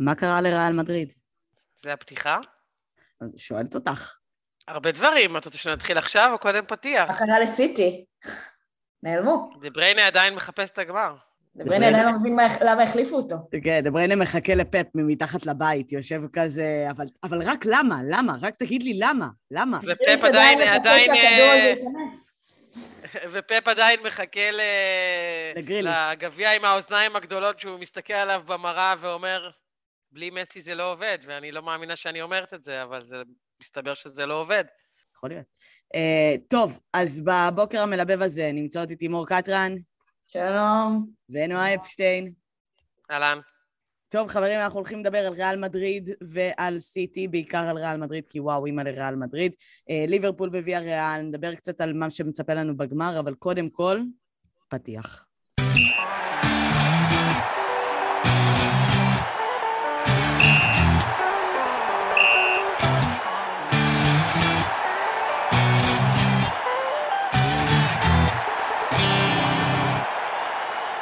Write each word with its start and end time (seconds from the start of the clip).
מה 0.00 0.14
קרה 0.14 0.40
לריאל 0.40 0.72
מדריד? 0.72 1.12
זה 1.82 1.92
הפתיחה? 1.92 2.38
שואלת 3.36 3.74
אותך. 3.74 4.16
הרבה 4.68 4.92
דברים. 4.92 5.36
את 5.36 5.44
רוצה 5.44 5.58
שנתחיל 5.58 5.98
עכשיו 5.98 6.30
או 6.32 6.38
קודם 6.38 6.64
פתיח? 6.66 7.10
מה 7.10 7.18
קרה 7.18 7.38
לסיטי? 7.40 8.04
נעלמו. 9.02 9.50
דבריינה 9.60 10.06
עדיין 10.06 10.34
מחפש 10.34 10.70
את 10.70 10.78
הגמר. 10.78 11.14
דבריינה 11.56 11.88
עדיין 11.88 12.06
לא 12.06 12.12
מבין 12.20 12.36
מה- 12.36 12.56
למה 12.64 12.82
החליפו 12.82 13.16
אותו. 13.16 13.36
כן, 13.64 13.80
דבריינה 13.84 14.16
מחכה 14.16 14.54
לפפ 14.54 14.86
ממתחת 14.94 15.46
לבית, 15.46 15.92
יושב 15.92 16.20
כזה, 16.32 16.86
אבל, 16.90 17.04
אבל 17.22 17.42
רק 17.44 17.64
למה? 17.66 18.00
למה? 18.10 18.32
רק 18.42 18.54
תגיד 18.54 18.82
לי 18.82 18.98
למה? 18.98 19.28
למה? 19.50 19.78
ופפ 19.78 20.24
עדיין, 20.24 20.60
עדיין, 20.62 21.10
אה. 21.10 21.74
ופפ 23.32 23.68
עדיין 23.68 24.00
מחכה 24.06 24.50
ל... 24.50 24.60
לגביע 26.12 26.52
עם 26.52 26.64
האוזניים 26.64 27.16
הגדולות 27.16 27.60
שהוא 27.60 27.78
מסתכל 27.80 28.12
עליו 28.12 28.42
במראה 28.46 28.94
ואומר, 29.00 29.50
בלי 30.12 30.30
מסי 30.30 30.62
זה 30.62 30.74
לא 30.74 30.92
עובד, 30.92 31.18
ואני 31.26 31.52
לא 31.52 31.62
מאמינה 31.62 31.96
שאני 31.96 32.22
אומרת 32.22 32.54
את 32.54 32.64
זה, 32.64 32.82
אבל 32.82 33.04
זה 33.04 33.16
מסתבר 33.60 33.94
שזה 33.94 34.26
לא 34.26 34.40
עובד. 34.40 34.64
יכול 35.16 35.30
להיות. 35.30 35.46
Uh, 35.94 36.46
טוב, 36.48 36.78
אז 36.92 37.20
בבוקר 37.20 37.82
המלבב 37.82 38.22
הזה 38.22 38.50
נמצאות 38.52 38.90
איתי 38.90 39.08
מור 39.08 39.26
קטרן 39.26 39.74
שלום. 40.20 41.10
ונועה 41.28 41.74
אפשטיין. 41.74 42.32
אהלן. 43.10 43.38
טוב, 44.08 44.28
חברים, 44.28 44.60
אנחנו 44.60 44.78
הולכים 44.78 45.00
לדבר 45.00 45.18
על 45.18 45.32
ריאל 45.32 45.56
מדריד 45.56 46.10
ועל 46.20 46.78
סיטי, 46.78 47.28
בעיקר 47.28 47.68
על 47.68 47.78
ריאל 47.78 47.96
מדריד, 47.96 48.24
כי 48.28 48.40
וואו, 48.40 48.66
אימא 48.66 48.82
לריאל 48.82 49.16
מדריד. 49.16 49.52
אה, 49.90 50.04
ליברפול 50.08 50.48
וויה 50.48 50.80
ריאל, 50.80 51.22
נדבר 51.22 51.54
קצת 51.54 51.80
על 51.80 51.92
מה 51.92 52.10
שמצפה 52.10 52.54
לנו 52.54 52.76
בגמר, 52.76 53.18
אבל 53.18 53.34
קודם 53.34 53.70
כל, 53.70 54.00
פתיח. 54.68 55.24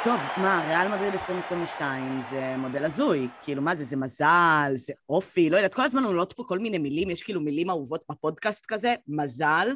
טוב, 0.07 0.21
מה, 0.37 0.63
ריאל 0.69 0.89
מדריד 0.89 1.13
2022 1.13 2.23
זה 2.31 2.57
מודל 2.57 2.85
הזוי. 2.85 3.29
כאילו, 3.43 3.63
מה 3.63 3.75
זה, 3.75 3.85
זה 3.85 3.97
מזל, 3.97 4.73
זה 4.75 4.93
אופי, 5.09 5.51
לא 5.51 5.57
יודעת, 5.57 5.75
כל 5.75 5.83
הזמן 5.83 6.05
עולות 6.05 6.33
פה 6.33 6.45
כל 6.49 6.59
מיני 6.59 6.79
מילים, 6.79 7.11
יש 7.11 7.23
כאילו 7.23 7.41
מילים 7.41 7.71
אהובות 7.71 8.05
בפודקאסט 8.11 8.67
כזה, 8.69 8.95
מזל, 9.09 9.69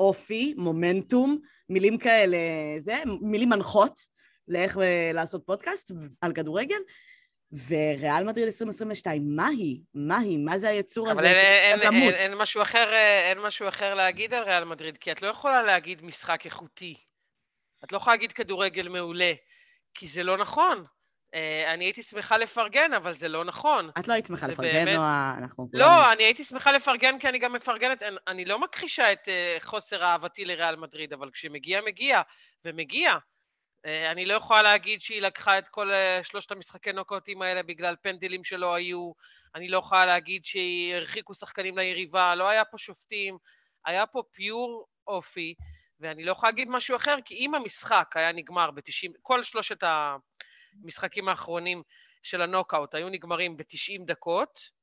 אופי, 0.00 0.54
מומנטום, 0.56 1.38
מילים 1.68 1.98
כאלה, 1.98 2.38
זה, 2.78 2.96
מילים 3.20 3.48
מנחות 3.48 3.98
לאיך 4.48 4.78
אה, 4.78 5.10
לעשות 5.14 5.42
פודקאסט 5.46 5.90
על 6.20 6.32
כדורגל. 6.32 6.80
וריאל 7.68 8.24
מדריד 8.24 8.44
2022, 8.44 9.22
מה 9.36 9.46
היא? 9.46 9.80
מה 9.94 10.18
היא? 10.18 10.38
מה 10.38 10.58
זה 10.58 10.68
היצור 10.68 11.10
הזה 11.10 11.20
אבל 11.20 11.28
אין, 11.28 11.80
אין, 11.80 11.94
אין? 11.94 12.14
אין, 12.14 12.34
משהו 12.34 12.62
אחר, 12.62 12.92
אה, 12.92 13.28
אין 13.28 13.38
משהו 13.38 13.68
אחר 13.68 13.94
להגיד 13.94 14.34
על 14.34 14.42
ריאל 14.42 14.64
מדריד, 14.64 14.98
כי 14.98 15.12
את 15.12 15.22
לא 15.22 15.26
יכולה 15.26 15.62
להגיד 15.62 16.04
משחק 16.04 16.44
איכותי. 16.44 16.94
את 17.84 17.92
לא 17.92 17.96
יכולה 17.96 18.16
להגיד 18.16 18.32
כדורגל 18.32 18.88
מעולה, 18.88 19.32
כי 19.96 20.06
זה 20.06 20.22
לא 20.22 20.36
נכון. 20.36 20.84
אה, 21.34 21.74
אני 21.74 21.84
הייתי 21.84 22.02
שמחה 22.02 22.36
לפרגן, 22.38 22.92
אבל 22.92 23.12
זה 23.12 23.28
לא 23.28 23.44
נכון. 23.44 23.90
את 23.98 24.08
לא 24.08 24.12
היית 24.12 24.26
שמחה 24.26 24.46
לפרגן, 24.46 24.72
באמת- 24.72 24.96
נועה, 24.96 25.34
אנחנו. 25.38 25.68
לא, 25.72 26.12
אני 26.12 26.24
הייתי 26.24 26.44
שמחה 26.44 26.72
לפרגן 26.72 27.18
כי 27.18 27.28
אני 27.28 27.38
גם 27.38 27.52
מפרגנת, 27.52 28.02
אני, 28.02 28.16
אני 28.26 28.44
לא 28.44 28.58
מכחישה 28.58 29.12
את 29.12 29.28
uh, 29.28 29.64
חוסר 29.64 30.02
אהבתי 30.04 30.44
לריאל 30.44 30.76
מדריד, 30.76 31.12
אבל 31.12 31.30
כשמגיע, 31.30 31.80
מגיע, 31.80 32.22
ומגיע. 32.64 33.12
Uh, 33.12 33.88
אני 34.12 34.26
לא 34.26 34.34
יכולה 34.34 34.62
להגיד 34.62 35.00
שהיא 35.00 35.22
לקחה 35.22 35.58
את 35.58 35.68
כל 35.68 35.90
uh, 35.90 36.24
שלושת 36.24 36.52
המשחקי 36.52 36.92
נוקאוטים 36.92 37.42
האלה 37.42 37.62
בגלל 37.62 37.94
פנדלים 38.02 38.44
שלא 38.44 38.74
היו, 38.74 39.12
אני 39.54 39.68
לא 39.68 39.78
יכולה 39.78 40.06
להגיד 40.06 40.44
שהרחיקו 40.44 41.34
שחקנים 41.34 41.78
ליריבה, 41.78 42.34
לא 42.34 42.48
היה 42.48 42.64
פה 42.64 42.78
שופטים, 42.78 43.38
היה 43.86 44.06
פה 44.06 44.22
פיור 44.32 44.86
אופי, 45.06 45.54
ואני 46.00 46.24
לא 46.24 46.32
יכולה 46.32 46.50
להגיד 46.50 46.68
משהו 46.70 46.96
אחר, 46.96 47.16
כי 47.24 47.34
אם 47.34 47.54
המשחק 47.54 48.10
היה 48.14 48.32
נגמר 48.32 48.70
ב-90, 48.70 49.12
כל 49.22 49.42
שלושת 49.42 49.78
המשחקים 50.82 51.28
האחרונים 51.28 51.82
של 52.22 52.42
הנוקאוט 52.42 52.94
היו 52.94 53.08
נגמרים 53.08 53.56
ב-90 53.56 54.04
דקות, 54.06 54.76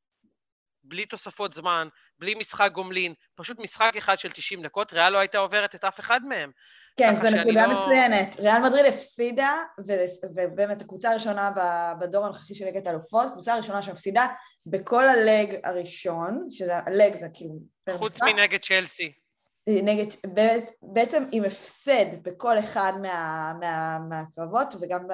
בלי 0.84 1.06
תוספות 1.06 1.54
זמן, 1.54 1.88
בלי 2.20 2.36
משחק 2.36 2.72
גומלין, 2.74 3.14
פשוט 3.36 3.60
משחק 3.60 3.94
אחד 3.98 4.20
של 4.20 4.32
90 4.32 4.64
דקות, 4.64 4.94
ריאל 4.94 5.10
לא 5.10 5.18
הייתה 5.18 5.38
עוברת 5.38 5.76
את 5.76 5.84
אף 5.84 6.00
אחד 6.00 6.22
מהם. 6.26 6.52
כן, 6.98 7.16
זו 7.16 7.30
נקודה 7.30 7.68
לא- 7.68 7.78
מצוינת. 7.78 8.40
ריאל 8.40 8.62
מדריד 8.62 8.86
הפסידה, 8.86 9.58
ו- 9.88 10.28
ובאמת 10.36 10.82
הקבוצה 10.82 11.12
הראשונה 11.12 11.52
בדור 12.00 12.26
הנוכחי 12.26 12.56
של 12.56 12.66
ליגת 12.66 12.88
האלופות, 12.88 13.28
קבוצה 13.34 13.54
הראשונה 13.54 13.84
שמפסידה 13.84 14.28
בכל 14.66 15.10
הלג 15.10 15.56
הראשון, 15.64 16.44
שזה 16.50 16.78
הלג 16.78 17.16
זה 17.16 17.28
כאילו... 17.34 17.60
חוץ 17.98 18.22
מנגד 18.22 18.60
צ'לסי. 18.62 19.23
נגד, 19.70 20.06
באמת, 20.28 20.72
בעצם 20.82 21.24
עם 21.32 21.44
הפסד 21.44 22.24
בכל 22.24 22.60
אחד 22.60 22.94
מה, 23.02 23.54
מה, 23.60 24.00
מהקרבות 24.10 24.76
וגם 24.82 25.08
ב... 25.08 25.14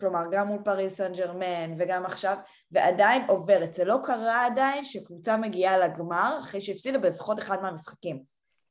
כלומר, 0.00 0.20
גם 0.32 0.46
מול 0.46 0.58
פריס 0.64 0.96
סן 0.96 1.12
ג'רמן 1.12 1.74
וגם 1.78 2.04
עכשיו, 2.04 2.36
ועדיין 2.70 3.24
עוברת. 3.28 3.74
זה 3.74 3.84
לא 3.84 3.98
קרה 4.04 4.46
עדיין 4.46 4.84
שקבוצה 4.84 5.36
מגיעה 5.36 5.78
לגמר 5.78 6.36
אחרי 6.40 6.60
שהפסידה 6.60 6.98
בלפחות 6.98 7.38
אחד 7.38 7.62
מהמשחקים. 7.62 8.22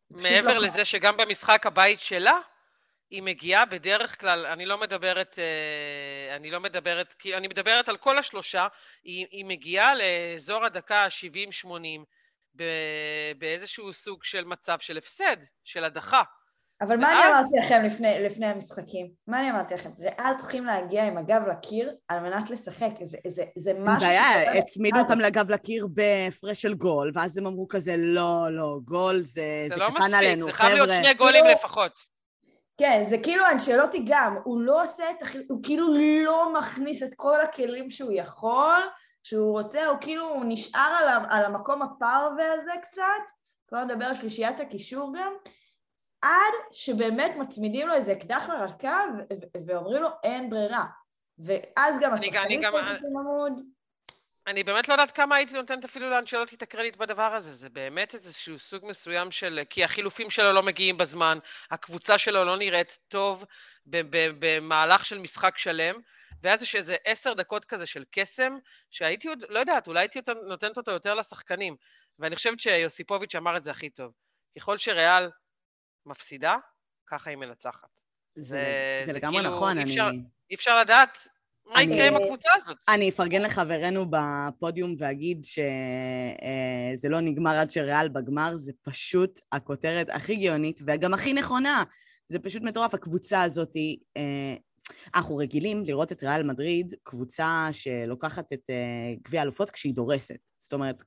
מעבר 0.10 0.54
לא 0.54 0.66
לזה 0.66 0.86
שגם 0.86 1.18
במשחק 1.18 1.66
הבית 1.66 2.00
שלה, 2.00 2.40
היא 3.10 3.24
מגיעה 3.24 3.66
בדרך 3.66 4.22
כלל, 4.22 4.46
אני 4.46 4.66
לא 4.66 4.78
מדברת, 4.78 5.40
אה, 5.40 6.36
אני 6.36 6.52
לא 6.52 6.60
מדברת, 6.60 7.14
כי 7.14 7.38
אני 7.38 7.48
מדברת 7.48 7.90
על 7.90 7.98
כל 7.98 8.18
השלושה, 8.18 8.68
היא, 9.04 9.28
היא 9.32 9.46
מגיעה 9.46 9.94
לאזור 9.96 10.66
הדקה 10.66 11.06
ה-70-80 11.06 12.04
באיזשהו 13.38 13.94
סוג 13.94 14.24
של 14.24 14.44
מצב 14.46 14.78
של 14.80 14.98
הפסד, 14.98 15.38
של 15.64 15.84
הדחה. 15.84 16.22
אבל 16.82 16.98
מה 16.98 17.12
אני 17.12 17.20
ואז- 17.20 17.46
אמרתי 17.46 17.66
לכם 17.66 17.82
לפני, 17.86 18.18
לפני 18.24 18.46
המשחקים? 18.46 19.08
מה 19.28 19.40
אני 19.40 19.52
אמרתי 19.52 19.74
לכם? 19.74 19.90
ריאל 20.00 20.34
צריכים 20.38 20.66
להגיע 20.66 21.04
עם 21.08 21.18
הגב 21.18 21.42
לקיר 21.50 21.92
על 22.08 22.20
מנת 22.20 22.50
לשחק. 22.50 22.90
זה, 23.02 23.18
זה, 23.28 23.44
זה 23.58 23.72
משהו... 23.80 24.08
בעיה, 24.08 24.60
הצמידו. 24.60 25.00
אותם 25.00 25.20
לגב 25.20 25.52
לקיר 25.52 25.88
בהפרש 25.88 26.62
של 26.62 26.74
גול, 26.74 27.12
ואז 27.14 27.38
הם 27.38 27.46
אמרו 27.48 27.68
כזה, 27.68 27.96
לא, 27.98 28.48
לא, 28.52 28.78
גול 28.86 29.16
זה, 29.22 29.24
זה 29.70 29.76
זה 29.76 29.80
לא 29.82 29.86
קטן 29.90 29.98
מספיק, 29.98 30.14
עלינו, 30.18 30.46
זה 30.46 30.54
חייב 30.54 30.74
להיות 30.74 30.90
חבר'ה. 30.90 31.04
שני 31.04 31.14
גולים 31.14 31.44
כאילו- 31.44 31.58
לפחות. 31.60 31.92
כן, 32.78 33.04
זה 33.10 33.18
כאילו 33.24 33.44
אנשלוטי 33.52 34.04
גם, 34.08 34.38
הוא 34.44 34.62
לא 34.62 34.84
עושה 34.84 35.04
את... 35.12 35.22
הכי- 35.22 35.46
הוא 35.50 35.60
כאילו 35.64 35.88
לא 36.26 36.54
מכניס 36.60 37.04
את 37.04 37.10
כל 37.16 37.42
הכלים 37.42 37.90
שהוא 37.92 38.12
יכול, 38.14 38.82
שהוא 39.28 39.62
רוצה, 39.62 39.86
הוא 39.86 39.98
כאילו 40.02 40.26
הוא 40.28 40.46
נשאר 40.48 40.98
על, 41.00 41.08
על 41.30 41.46
המקום 41.46 41.82
הפרווה 41.82 42.54
הזה 42.54 42.72
קצת, 42.82 43.02
כבר 43.68 43.84
נדבר 43.84 44.06
על 44.06 44.16
שלישיית 44.16 44.60
הקישור 44.60 45.14
גם, 45.20 45.34
עד 46.22 46.54
שבאמת 46.72 47.32
מצמידים 47.38 47.88
לו 47.88 47.94
איזה 47.94 48.12
אקדח 48.12 48.50
לרקה 48.50 49.00
ואומרים 49.68 50.02
לו 50.02 50.10
אין 50.24 50.50
ברירה. 50.50 50.86
ואז 51.40 51.96
גם 52.02 52.14
השחקנים 52.14 52.62
תופסים 52.62 53.18
עמוד. 53.18 53.54
אני 54.48 54.64
באמת 54.64 54.88
לא 54.88 54.94
יודעת 54.94 55.12
כמה 55.12 55.36
הייתי 55.36 55.54
נותנת 55.54 55.86
אפילו 55.86 56.10
לאנשלוטי 56.10 56.56
את 56.56 56.62
הקרדיט 56.62 56.96
בדבר 56.96 57.34
הזה. 57.34 57.54
זה 57.54 57.70
באמת 57.70 58.14
איזשהו 58.14 58.60
סוג 58.60 58.86
מסוים 58.86 59.32
של... 59.32 59.60
כי 59.70 59.84
החילופים 59.84 60.30
שלו 60.30 60.54
לא 60.54 60.64
מגיעים 60.64 60.98
בזמן, 60.98 61.38
הקבוצה 61.72 62.18
שלו 62.18 62.44
לא 62.44 62.58
נראית 62.58 62.98
טוב 63.08 63.46
במהלך 63.86 65.06
של 65.06 65.18
משחק 65.18 65.58
שלם, 65.58 65.96
ואז 66.44 66.62
יש 66.64 66.76
איזה 66.76 66.96
עשר 67.06 67.34
דקות 67.34 67.66
כזה 67.66 67.86
של 67.86 68.04
קסם, 68.12 68.58
שהייתי 68.92 69.28
עוד, 69.28 69.44
לא 69.50 69.60
יודעת, 69.60 69.88
אולי 69.88 70.00
הייתי 70.00 70.20
נותנת 70.48 70.78
אותו 70.78 70.92
יותר 70.92 71.14
לשחקנים. 71.16 71.76
ואני 72.20 72.36
חושבת 72.36 72.60
שיוסיפוביץ' 72.60 73.36
אמר 73.36 73.58
את 73.58 73.64
זה 73.64 73.72
הכי 73.72 73.90
טוב. 73.90 74.12
ככל 74.58 74.78
שריאל 74.78 75.30
מפסידה, 76.06 76.56
ככה 77.08 77.30
היא 77.30 77.38
מנצחת. 77.38 78.02
זה, 78.36 78.44
זה- 78.44 79.06
זה 79.06 79.12
זה 79.14 79.18
לגמרי 79.20 79.38
כאילו, 79.42 79.56
נכון, 79.56 79.78
אי 79.78 79.84
אני... 79.84 79.92
אפשר- 79.92 80.10
אי 80.50 80.56
אפשר 80.56 80.80
לדעת 80.80 81.28
מה 81.66 81.84
יקרה 81.84 82.08
עם 82.08 82.16
הקבוצה 82.16 82.50
הזאת. 82.56 82.78
אני 82.90 83.10
אפרגן 83.10 83.42
לחברינו 83.42 84.06
בפודיום 84.10 84.96
ואגיד 85.00 85.44
שזה 85.44 87.10
לא 87.10 87.20
נגמר 87.20 87.52
עד 87.56 87.70
שריאל 87.70 88.08
בגמר, 88.10 88.52
זה 88.56 88.72
פשוט 88.82 89.40
הכותרת 89.52 90.10
הכי 90.10 90.36
גאונית 90.36 90.82
וגם 90.88 91.14
הכי 91.14 91.34
נכונה. 91.34 91.84
זה 92.28 92.40
פשוט 92.40 92.62
מטורף, 92.64 92.94
הקבוצה 92.94 93.42
הזאת, 93.44 93.76
אה, 94.18 94.56
אנחנו 95.16 95.36
רגילים 95.36 95.84
לראות 95.86 96.12
את 96.12 96.24
ריאל 96.24 96.44
מדריד, 96.44 96.94
קבוצה 97.04 97.68
שלוקחת 97.72 98.54
את 98.54 98.70
אה, 98.70 98.76
גביע 99.24 99.40
האלופות 99.40 99.72
כשהיא 99.72 99.94
דורסת. 99.94 100.38
זאת 100.58 100.74
אומרת, 100.74 101.04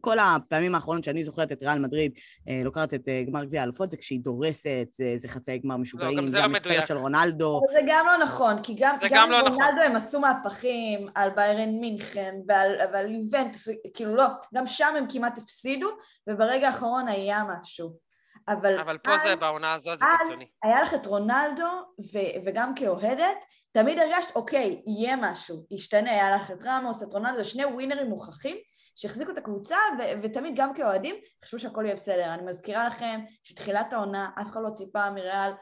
כל 0.00 0.16
הפעמים 0.18 0.74
האחרונות 0.74 1.04
שאני 1.04 1.24
זוכרת 1.24 1.52
את 1.52 1.62
ריאל 1.62 1.78
מדריד 1.78 2.12
אה, 2.48 2.60
לוקחת 2.64 2.94
את 2.94 3.08
אה, 3.08 3.22
גמר 3.26 3.44
גביע 3.44 3.60
האלופות, 3.60 3.90
זה 3.90 3.96
כשהיא 3.96 4.20
דורסת, 4.20 4.88
זה, 4.92 5.14
זה 5.16 5.28
חצי 5.28 5.58
גמר 5.58 5.76
משוגעים, 5.76 6.18
גם 6.18 6.28
זה 6.28 6.38
לא 6.38 6.42
המספרת. 6.42 6.86
של 6.86 6.96
רונלדו. 6.96 7.58
אבל 7.58 7.72
זה 7.72 7.80
גם 7.86 8.06
לא 8.06 8.24
נכון, 8.24 8.62
כי 8.62 8.74
גם, 8.78 8.96
גם, 9.00 9.08
גם 9.10 9.30
לא 9.30 9.40
נכון. 9.40 9.52
רונלדו 9.52 9.80
הם 9.86 9.96
עשו 9.96 10.20
מהפכים 10.20 11.08
על 11.14 11.30
ביירן 11.30 11.70
מינכן 11.70 12.34
ועל, 12.48 12.72
ועל 12.92 13.14
יובנטוס, 13.14 13.68
כאילו 13.94 14.16
לא, 14.16 14.26
גם 14.54 14.66
שם 14.66 14.94
הם 14.98 15.06
כמעט 15.08 15.38
הפסידו, 15.38 15.88
וברגע 16.26 16.66
האחרון 16.66 17.08
היה 17.08 17.42
משהו. 17.48 18.09
אבל, 18.48 18.78
אבל 18.78 18.98
פה 18.98 19.14
אז, 19.14 19.22
זה, 19.22 19.36
בעונה 19.36 19.74
הזאת 19.74 19.98
זה 19.98 20.04
אז 20.04 20.18
קיצוני. 20.22 20.46
היה 20.62 20.82
לך 20.82 20.94
את 20.94 21.06
רונלדו, 21.06 21.70
ו- 22.12 22.46
וגם 22.46 22.74
כאוהדת, 22.74 23.44
תמיד 23.72 23.98
הרגשת, 23.98 24.36
אוקיי, 24.36 24.82
יהיה 24.86 25.16
משהו, 25.16 25.66
ישתנה, 25.70 26.10
היה 26.10 26.36
לך 26.36 26.50
את 26.50 26.58
רמוס, 26.64 27.02
את 27.02 27.12
רונלדו, 27.12 27.44
שני 27.44 27.64
ווינרים 27.64 28.06
מוכחים 28.06 28.56
שהחזיקו 28.96 29.30
את 29.30 29.38
הקבוצה, 29.38 29.76
ו- 29.98 30.22
ותמיד 30.22 30.54
גם 30.56 30.74
כאוהדים 30.74 31.14
חשבו 31.44 31.58
שהכל 31.58 31.82
יהיה 31.84 31.94
בסדר. 31.94 32.34
אני 32.34 32.42
מזכירה 32.42 32.86
לכם 32.86 33.20
שתחילת 33.44 33.92
העונה, 33.92 34.30
אף 34.40 34.50
אחד 34.50 34.60
לא 34.64 34.70
ציפה 34.70 35.10
מריאל, 35.10 35.52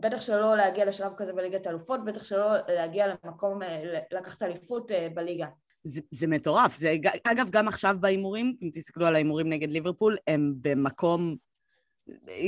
בטח 0.00 0.20
שלא 0.20 0.56
להגיע 0.56 0.84
לשלב 0.84 1.12
כזה 1.16 1.32
בליגת 1.32 1.66
האלופות, 1.66 2.04
בטח 2.04 2.24
שלא 2.24 2.52
להגיע 2.68 3.06
למקום, 3.06 3.62
אה, 3.62 4.00
לקחת 4.12 4.42
אליפות 4.42 4.90
אה, 4.90 5.08
בליגה. 5.14 5.46
זה, 5.84 6.00
זה 6.10 6.26
מטורף. 6.26 6.76
זה, 6.76 6.96
אגב, 7.24 7.50
גם 7.50 7.68
עכשיו 7.68 7.96
בהימורים, 8.00 8.56
אם 8.62 8.70
תסתכלו 8.74 9.06
על 9.06 9.14
ההימורים 9.14 9.48
נגד 9.48 9.70
ליברפול, 9.70 10.16
הם 10.26 10.54
במקום... 10.60 11.36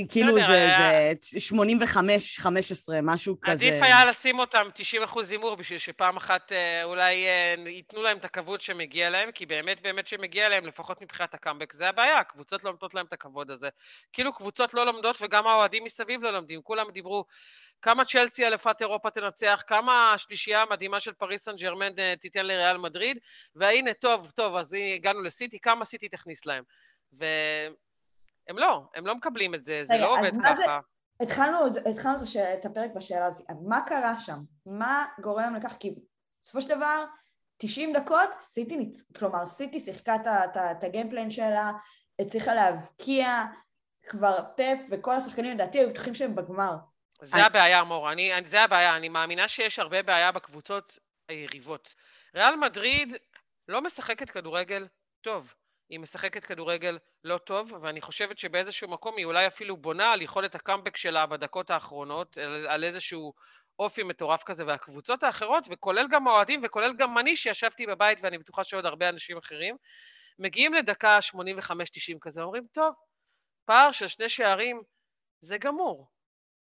כאילו 0.08 0.34
בסדר, 0.34 0.46
זה, 0.46 0.54
היה- 0.54 1.14
זה 1.18 1.38
85-15, 1.38 2.38
משהו 3.02 3.40
כזה. 3.40 3.52
עדיף 3.66 3.82
היה 3.82 4.04
לשים 4.04 4.38
אותם 4.38 4.68
90 4.74 5.02
אחוז 5.02 5.30
הימור 5.30 5.54
בשביל 5.54 5.78
שפעם 5.78 6.16
אחת 6.16 6.52
אה, 6.52 6.84
אולי 6.84 7.26
אה, 7.26 7.54
ייתנו 7.66 8.02
להם 8.02 8.18
את 8.18 8.24
הכבוד 8.24 8.60
שמגיע 8.60 9.10
להם, 9.10 9.32
כי 9.32 9.46
באמת 9.46 9.82
באמת 9.82 10.06
שמגיע 10.06 10.48
להם, 10.48 10.66
לפחות 10.66 11.02
מבחינת 11.02 11.34
הקאמבק, 11.34 11.72
זה 11.72 11.88
הבעיה, 11.88 12.18
הקבוצות 12.18 12.64
לא 12.64 12.70
נותנות 12.70 12.94
להם 12.94 13.06
את 13.06 13.12
הכבוד 13.12 13.50
הזה. 13.50 13.68
כאילו 14.12 14.32
קבוצות 14.32 14.74
לא 14.74 14.86
לומדות 14.86 15.18
וגם 15.22 15.46
האוהדים 15.46 15.84
מסביב 15.84 16.22
לא 16.22 16.30
לומדים, 16.30 16.62
כולם 16.62 16.90
דיברו 16.90 17.24
כמה 17.82 18.04
צ'לסי 18.04 18.46
אלפת 18.46 18.76
אירופה 18.80 19.10
תנצח, 19.10 19.62
כמה 19.66 20.12
השלישייה 20.12 20.62
המדהימה 20.62 21.00
של 21.00 21.12
פריס 21.12 21.44
סן 21.44 21.56
ג'רמן 21.56 21.98
אה, 21.98 22.14
תיתן 22.20 22.46
לריאל 22.46 22.76
מדריד, 22.76 23.18
והנה, 23.56 23.94
טוב, 23.94 24.30
טוב, 24.34 24.56
אז 24.56 24.76
הגענו 24.94 25.22
לסיטי, 25.22 25.58
כמה 25.60 25.84
סיטי 25.84 26.08
תכניס 26.08 26.46
להם. 26.46 26.62
והם 28.46 28.58
לא, 28.58 28.82
הם 28.94 29.06
לא 29.06 29.14
מקבלים 29.14 29.54
את 29.54 29.64
זה, 29.64 29.84
זה 29.84 29.94
רגע, 29.94 30.02
לא 30.02 30.18
עובד 30.18 30.30
זה- 30.30 30.38
ככה. 30.44 30.80
התחלנו, 31.20 31.58
התחלנו 31.90 32.18
את, 32.58 32.64
הפרק 32.64 32.90
בשאלה 32.94 33.26
הזאת, 33.26 33.46
מה 33.68 33.80
קרה 33.86 34.18
שם? 34.18 34.38
מה 34.66 35.04
גורם 35.20 35.54
לכך? 35.56 35.76
כי 35.80 35.94
בסופו 36.42 36.62
של 36.62 36.68
דבר, 36.68 37.04
90 37.56 37.92
דקות, 37.92 38.30
סיטי. 38.38 38.90
כלומר, 39.18 39.46
סיטי 39.46 39.80
שיחקה 39.80 40.14
את 40.70 40.84
ה 40.84 40.89
game 40.89 41.10
plan 41.10 41.30
שלה, 41.30 41.72
הצליחה 42.18 42.54
להבקיע, 42.54 43.42
כבר 44.08 44.38
פפ 44.56 44.78
וכל 44.90 45.14
השחקנים 45.14 45.54
לדעתי 45.54 45.78
היו 45.78 45.90
בטוחים 45.90 46.14
שהם 46.14 46.34
בגמר. 46.34 46.76
זה 47.22 47.36
אני- 47.36 47.44
הבעיה, 47.46 47.84
מור, 47.84 48.12
אני, 48.12 48.32
זה 48.44 48.60
הבעיה, 48.62 48.96
אני 48.96 49.08
מאמינה 49.08 49.48
שיש 49.48 49.78
הרבה 49.78 50.02
בעיה 50.02 50.32
בקבוצות 50.32 50.98
היריבות. 51.28 51.94
ריאל 52.34 52.56
מדריד 52.56 53.16
לא 53.68 53.82
משחקת 53.82 54.30
כדורגל 54.30 54.86
טוב. 55.20 55.54
היא 55.92 56.00
משחקת 56.00 56.44
כדורגל 56.44 56.98
לא 57.24 57.38
טוב, 57.38 57.72
ואני 57.82 58.00
חושבת 58.00 58.38
שבאיזשהו 58.38 58.88
מקום 58.88 59.16
היא 59.16 59.24
אולי 59.24 59.46
אפילו 59.46 59.76
בונה 59.76 60.12
על 60.12 60.22
יכולת 60.22 60.54
הקאמבק 60.54 60.96
שלה 60.96 61.26
בדקות 61.26 61.70
האחרונות, 61.70 62.38
על, 62.38 62.66
על 62.66 62.84
איזשהו 62.84 63.32
אופי 63.78 64.02
מטורף 64.02 64.42
כזה, 64.42 64.66
והקבוצות 64.66 65.22
האחרות, 65.22 65.64
וכולל 65.70 66.06
גם 66.10 66.28
האוהדים, 66.28 66.60
וכולל 66.64 66.92
גם 66.98 67.18
אני 67.18 67.36
שישבתי 67.36 67.86
בבית, 67.86 68.18
ואני 68.22 68.38
בטוחה 68.38 68.64
שעוד 68.64 68.86
הרבה 68.86 69.08
אנשים 69.08 69.38
אחרים, 69.38 69.76
מגיעים 70.38 70.74
לדקה 70.74 71.18
85-90 71.34 72.18
כזה, 72.20 72.42
אומרים, 72.42 72.66
טוב, 72.72 72.94
פער 73.64 73.92
של 73.92 74.06
שני 74.06 74.28
שערים, 74.28 74.82
זה 75.40 75.58
גמור. 75.58 76.08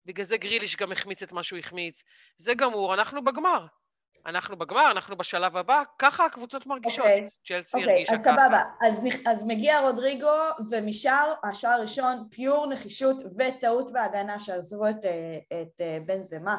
בגלל 0.05 0.25
זה 0.25 0.37
גריליש 0.37 0.75
גם 0.75 0.91
החמיץ 0.91 1.23
את 1.23 1.31
מה 1.31 1.43
שהוא 1.43 1.59
החמיץ. 1.59 2.03
זה 2.37 2.53
גמור, 2.53 2.93
אנחנו 2.93 3.23
בגמר. 3.23 3.65
אנחנו 4.25 4.57
בגמר, 4.57 4.91
אנחנו 4.91 5.17
בשלב 5.17 5.57
הבא, 5.57 5.83
ככה 5.99 6.25
הקבוצות 6.25 6.65
מרגישות. 6.65 6.99
אוקיי. 6.99 7.27
צ'לסי 7.47 7.77
אוקיי, 7.77 7.91
הרגישה 7.93 8.13
אז 8.13 8.25
ככה. 8.25 8.31
סבבה. 8.33 8.63
אז, 8.81 9.03
אז 9.25 9.43
מגיע 9.47 9.79
רודריגו, 9.79 10.31
ומשאר, 10.69 11.33
השער 11.43 11.71
הראשון, 11.71 12.27
פיור 12.31 12.67
נחישות 12.67 13.21
וטעות 13.37 13.91
בהגנה 13.93 14.39
שעזבו 14.39 14.89
את, 14.89 15.05
אה, 15.05 15.37
את 15.61 15.81
אה, 15.81 15.97
בן 16.05 16.21
זמה 16.23 16.55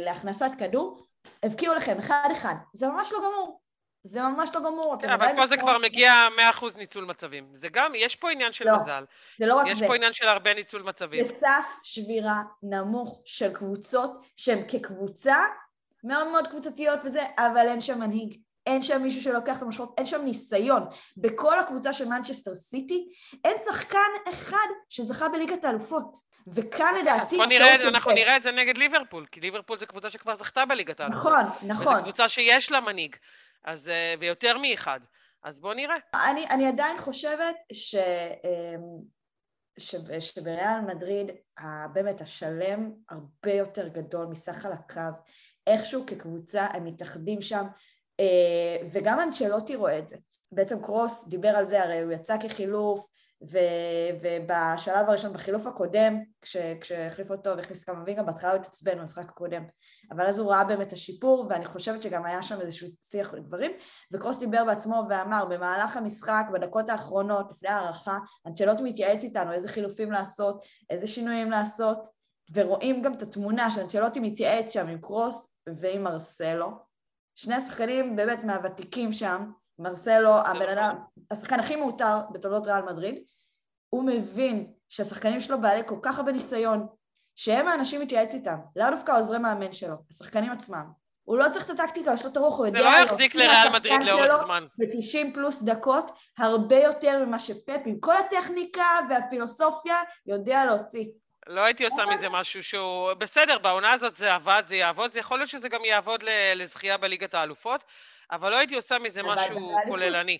להכנסת 0.00 0.50
כדור, 0.58 1.06
הבקיעו 1.42 1.74
לכם 1.74 1.98
אחד-אחד. 1.98 2.54
זה 2.72 2.86
ממש 2.86 3.12
לא 3.12 3.18
גמור. 3.18 3.60
זה 4.02 4.22
ממש 4.22 4.50
לא 4.54 4.60
גמור. 4.60 4.96
כן, 5.00 5.10
אבל 5.10 5.26
פה 5.36 5.46
זה 5.46 5.56
לא- 5.56 5.60
כבר 5.60 5.78
מגיע 5.78 6.12
100% 6.36 6.76
ניצול 6.76 7.04
מצבים. 7.04 7.48
זה 7.52 7.68
גם, 7.68 7.92
יש 7.94 8.16
פה 8.16 8.30
עניין 8.30 8.52
של 8.52 8.64
לא, 8.64 8.76
מזל. 8.76 9.04
זה 9.38 9.46
לא 9.46 9.56
רק 9.56 9.66
יש 9.66 9.78
זה. 9.78 9.86
פה 9.86 9.94
עניין 9.94 10.12
של 10.12 10.28
הרבה 10.28 10.54
ניצול 10.54 10.82
מצבים. 10.82 11.24
זה 11.24 11.32
סף 11.32 11.66
שבירה 11.82 12.42
נמוך 12.62 13.22
של 13.24 13.52
קבוצות 13.54 14.26
שהן 14.36 14.62
כקבוצה 14.68 15.36
מאוד 16.04 16.28
מאוד 16.28 16.46
קבוצתיות 16.46 17.00
וזה, 17.04 17.22
אבל 17.38 17.68
אין 17.68 17.80
שם 17.80 18.00
מנהיג. 18.00 18.40
אין 18.66 18.82
שם 18.82 19.02
מישהו 19.02 19.22
שלוקח 19.22 19.56
את 19.56 19.62
המשמעות, 19.62 19.94
אין 19.98 20.06
שם 20.06 20.24
ניסיון. 20.24 20.82
בכל 21.16 21.58
הקבוצה 21.58 21.92
של 21.92 22.08
מנצ'סטר 22.08 22.54
סיטי 22.54 23.08
אין 23.44 23.56
שחקן 23.64 23.98
אחד 24.28 24.66
שזכה 24.88 25.28
בליגת 25.28 25.64
האלופות. 25.64 26.16
וכאן 26.46 26.94
אז 26.96 27.02
לדעתי... 27.02 27.36
בוא 27.36 27.46
נראה, 27.46 27.74
הטעות 27.74 27.94
אנחנו 27.94 28.10
של 28.10 28.14
נראה 28.14 28.36
את 28.36 28.42
זה 28.42 28.52
נגד 28.52 28.78
ליברפול, 28.78 29.26
כי 29.32 29.40
ליברפול 29.40 29.78
זו 29.78 29.86
קבוצה 29.86 30.10
שכבר 30.10 30.34
זכתה 30.34 30.64
בליגת 30.66 31.00
האלופות. 31.00 31.32
נכון, 31.32 31.44
וזו 31.44 31.66
נכון. 31.66 32.02
קבוצה 32.02 32.28
שיש 32.28 32.70
לה 32.70 32.80
מנהיג, 32.80 33.16
אז, 33.64 33.88
אה, 33.88 34.14
ויותר 34.20 34.58
מאחד. 34.58 35.00
אז 35.42 35.60
בוא 35.60 35.74
נראה. 35.74 35.96
אני, 36.30 36.46
אני 36.46 36.66
עדיין 36.66 36.98
חושבת 36.98 37.56
ש, 37.72 37.94
אמ, 37.94 38.80
ש, 39.78 39.96
שבריאל 40.20 40.80
מדריד 40.86 41.30
באמת 41.92 42.20
השלם 42.20 42.90
הרבה 43.10 43.52
יותר 43.52 43.88
גדול 43.88 44.26
מסך 44.26 44.66
על 44.66 44.72
הקו. 44.72 45.00
איכשהו 45.66 46.06
כקבוצה 46.06 46.66
הם 46.72 46.84
מתאחדים 46.84 47.42
שם, 47.42 47.66
אה, 48.20 48.76
וגם 48.92 49.20
אנשלוטי 49.20 49.76
רואה 49.76 49.98
את 49.98 50.08
זה. 50.08 50.16
בעצם 50.52 50.82
קרוס 50.82 51.28
דיבר 51.28 51.48
על 51.48 51.64
זה, 51.64 51.82
הרי 51.82 52.00
הוא 52.00 52.12
יצא 52.12 52.36
כחילוף, 52.38 53.06
ו, 53.50 53.58
ובשלב 54.20 55.08
הראשון, 55.08 55.32
בחילוף 55.32 55.66
הקודם, 55.66 56.22
כש, 56.42 56.56
כשהחליף 56.80 57.30
אותו 57.30 57.56
והכניס 57.56 57.84
כמה 57.84 58.02
וינגה, 58.06 58.22
בהתחלה 58.22 58.50
הוא 58.50 58.60
התעצבן 58.60 58.98
במשחק 58.98 59.28
הקודם. 59.28 59.64
אבל 60.10 60.26
אז 60.26 60.38
הוא 60.38 60.50
ראה 60.50 60.64
באמת 60.64 60.88
את 60.88 60.92
השיפור, 60.92 61.46
ואני 61.50 61.64
חושבת 61.64 62.02
שגם 62.02 62.24
היה 62.24 62.42
שם 62.42 62.60
איזשהו 62.60 62.88
שיח 62.88 63.34
לדברים, 63.34 63.72
וקרוס 64.12 64.38
דיבר 64.38 64.64
בעצמו 64.64 65.02
ואמר, 65.10 65.44
במהלך 65.44 65.96
המשחק, 65.96 66.46
בדקות 66.52 66.88
האחרונות, 66.88 67.50
לפני 67.50 67.68
ההערכה, 67.68 68.18
אנצ'לוטי 68.46 68.82
מתייעץ 68.82 69.24
איתנו 69.24 69.52
איזה 69.52 69.68
חילופים 69.68 70.12
לעשות, 70.12 70.64
איזה 70.90 71.06
שינויים 71.06 71.50
לעשות, 71.50 72.08
ורואים 72.54 73.02
גם 73.02 73.12
את 73.12 73.22
התמונה 73.22 73.70
שאנצ'לוטי 73.70 74.20
מתייעץ 74.20 74.72
שם 74.72 74.88
עם 74.88 74.98
קרוס 75.00 75.54
ועם 75.66 76.04
מרסלו. 76.04 76.70
שני 77.34 77.54
השחקנים 77.54 78.16
באמת 78.16 78.44
מהוותיקים 78.44 79.12
שם, 79.12 79.50
מרסלו, 79.78 80.38
הבן 80.38 80.68
אדם, 80.68 80.96
השחקן 81.30 81.60
הכי 81.60 81.76
מעוטר 81.76 82.20
בתולדות 82.32 82.66
ריאל 82.66 82.82
מדריד, 82.82 83.18
הוא 83.88 84.04
מבין 84.04 84.72
שהשחקנים 84.88 85.40
שלו 85.40 85.60
בעלי 85.60 85.80
כל 85.86 85.98
כך 86.02 86.18
הרבה 86.18 86.32
ניסיון, 86.32 86.86
שהם 87.36 87.68
האנשים 87.68 88.00
מתייעץ 88.00 88.34
איתם, 88.34 88.56
לאו 88.76 88.90
דווקא 88.90 89.12
עוזרי 89.18 89.38
מאמן 89.38 89.72
שלו, 89.72 89.94
השחקנים 90.10 90.52
עצמם. 90.52 90.84
הוא 91.22 91.38
לא 91.38 91.46
צריך 91.52 91.70
את 91.70 91.80
הטקטיקה, 91.80 92.12
יש 92.14 92.24
לו 92.24 92.30
את 92.30 92.36
הרוח, 92.36 92.58
הוא 92.58 92.70
זה 92.70 92.78
יודע... 92.78 92.90
לא 92.90 93.04
יחזיק 93.04 93.34
לריאל 93.34 93.68
מדריד 93.72 94.02
לאורך 94.02 94.40
זמן. 94.40 94.64
ב-90 94.78 95.34
פלוס 95.34 95.62
דקות, 95.62 96.10
הרבה 96.38 96.76
יותר 96.76 97.24
ממה 97.24 97.38
שפפ, 97.38 97.80
עם 97.86 98.00
כל 98.00 98.16
הטכניקה 98.16 98.84
והפילוסופיה, 99.10 99.96
יודע 100.26 100.64
להוציא. 100.64 101.04
לא 101.50 101.60
הייתי 101.60 101.84
עושה 101.84 102.06
מזה 102.06 102.28
משהו 102.28 102.62
שהוא... 102.62 103.12
בסדר, 103.12 103.58
בעונה 103.58 103.92
הזאת 103.92 104.16
זה 104.16 104.34
עבד, 104.34 104.62
זה 104.66 104.76
יעבוד, 104.76 105.10
זה 105.10 105.20
יכול 105.20 105.38
להיות 105.38 105.48
שזה 105.50 105.68
גם 105.68 105.84
יעבוד 105.84 106.24
לזכייה 106.54 106.96
בליגת 106.96 107.34
האלופות, 107.34 107.84
אבל 108.30 108.50
לא 108.50 108.56
הייתי 108.56 108.74
עושה 108.74 108.98
מזה 108.98 109.22
משהו. 109.22 109.74
כוללני. 109.88 110.38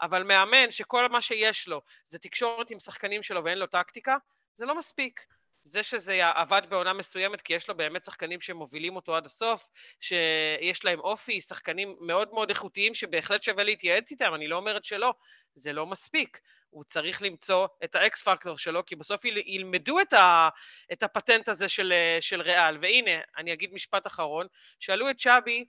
אבל 0.00 0.22
מאמן 0.22 0.70
שכל 0.70 1.08
מה 1.08 1.20
שיש 1.20 1.68
לו 1.68 1.82
זה 2.06 2.18
תקשורת 2.18 2.70
עם 2.70 2.78
שחקנים 2.78 3.22
שלו 3.22 3.44
ואין 3.44 3.58
לו 3.58 3.66
טקטיקה, 3.66 4.16
זה 4.54 4.66
לא 4.66 4.78
מספיק. 4.78 5.20
זה 5.66 5.82
שזה 5.82 6.28
עבד 6.28 6.62
בעונה 6.68 6.92
מסוימת, 6.92 7.40
כי 7.40 7.54
יש 7.54 7.68
לו 7.68 7.76
באמת 7.76 8.04
שחקנים 8.04 8.40
שמובילים 8.40 8.96
אותו 8.96 9.16
עד 9.16 9.26
הסוף, 9.26 9.68
שיש 10.00 10.84
להם 10.84 11.00
אופי, 11.00 11.40
שחקנים 11.40 11.96
מאוד 12.00 12.32
מאוד 12.32 12.48
איכותיים 12.48 12.94
שבהחלט 12.94 13.42
שווה 13.42 13.64
להתייעץ 13.64 14.10
איתם, 14.10 14.34
אני 14.34 14.48
לא 14.48 14.56
אומרת 14.56 14.84
שלא, 14.84 15.14
זה 15.54 15.72
לא 15.72 15.86
מספיק. 15.86 16.40
הוא 16.70 16.84
צריך 16.84 17.22
למצוא 17.22 17.66
את 17.84 17.94
האקס 17.94 18.22
פקטור 18.22 18.58
שלו, 18.58 18.86
כי 18.86 18.96
בסוף 18.96 19.24
יל- 19.24 19.42
ילמדו 19.46 20.00
את, 20.00 20.12
ה, 20.12 20.48
את 20.92 21.02
הפטנט 21.02 21.48
הזה 21.48 21.68
של, 21.68 21.92
של 22.20 22.40
ריאל. 22.40 22.78
והנה, 22.82 23.20
אני 23.36 23.52
אגיד 23.52 23.72
משפט 23.72 24.06
אחרון, 24.06 24.46
שאלו 24.80 25.10
את 25.10 25.20
שבי, 25.20 25.64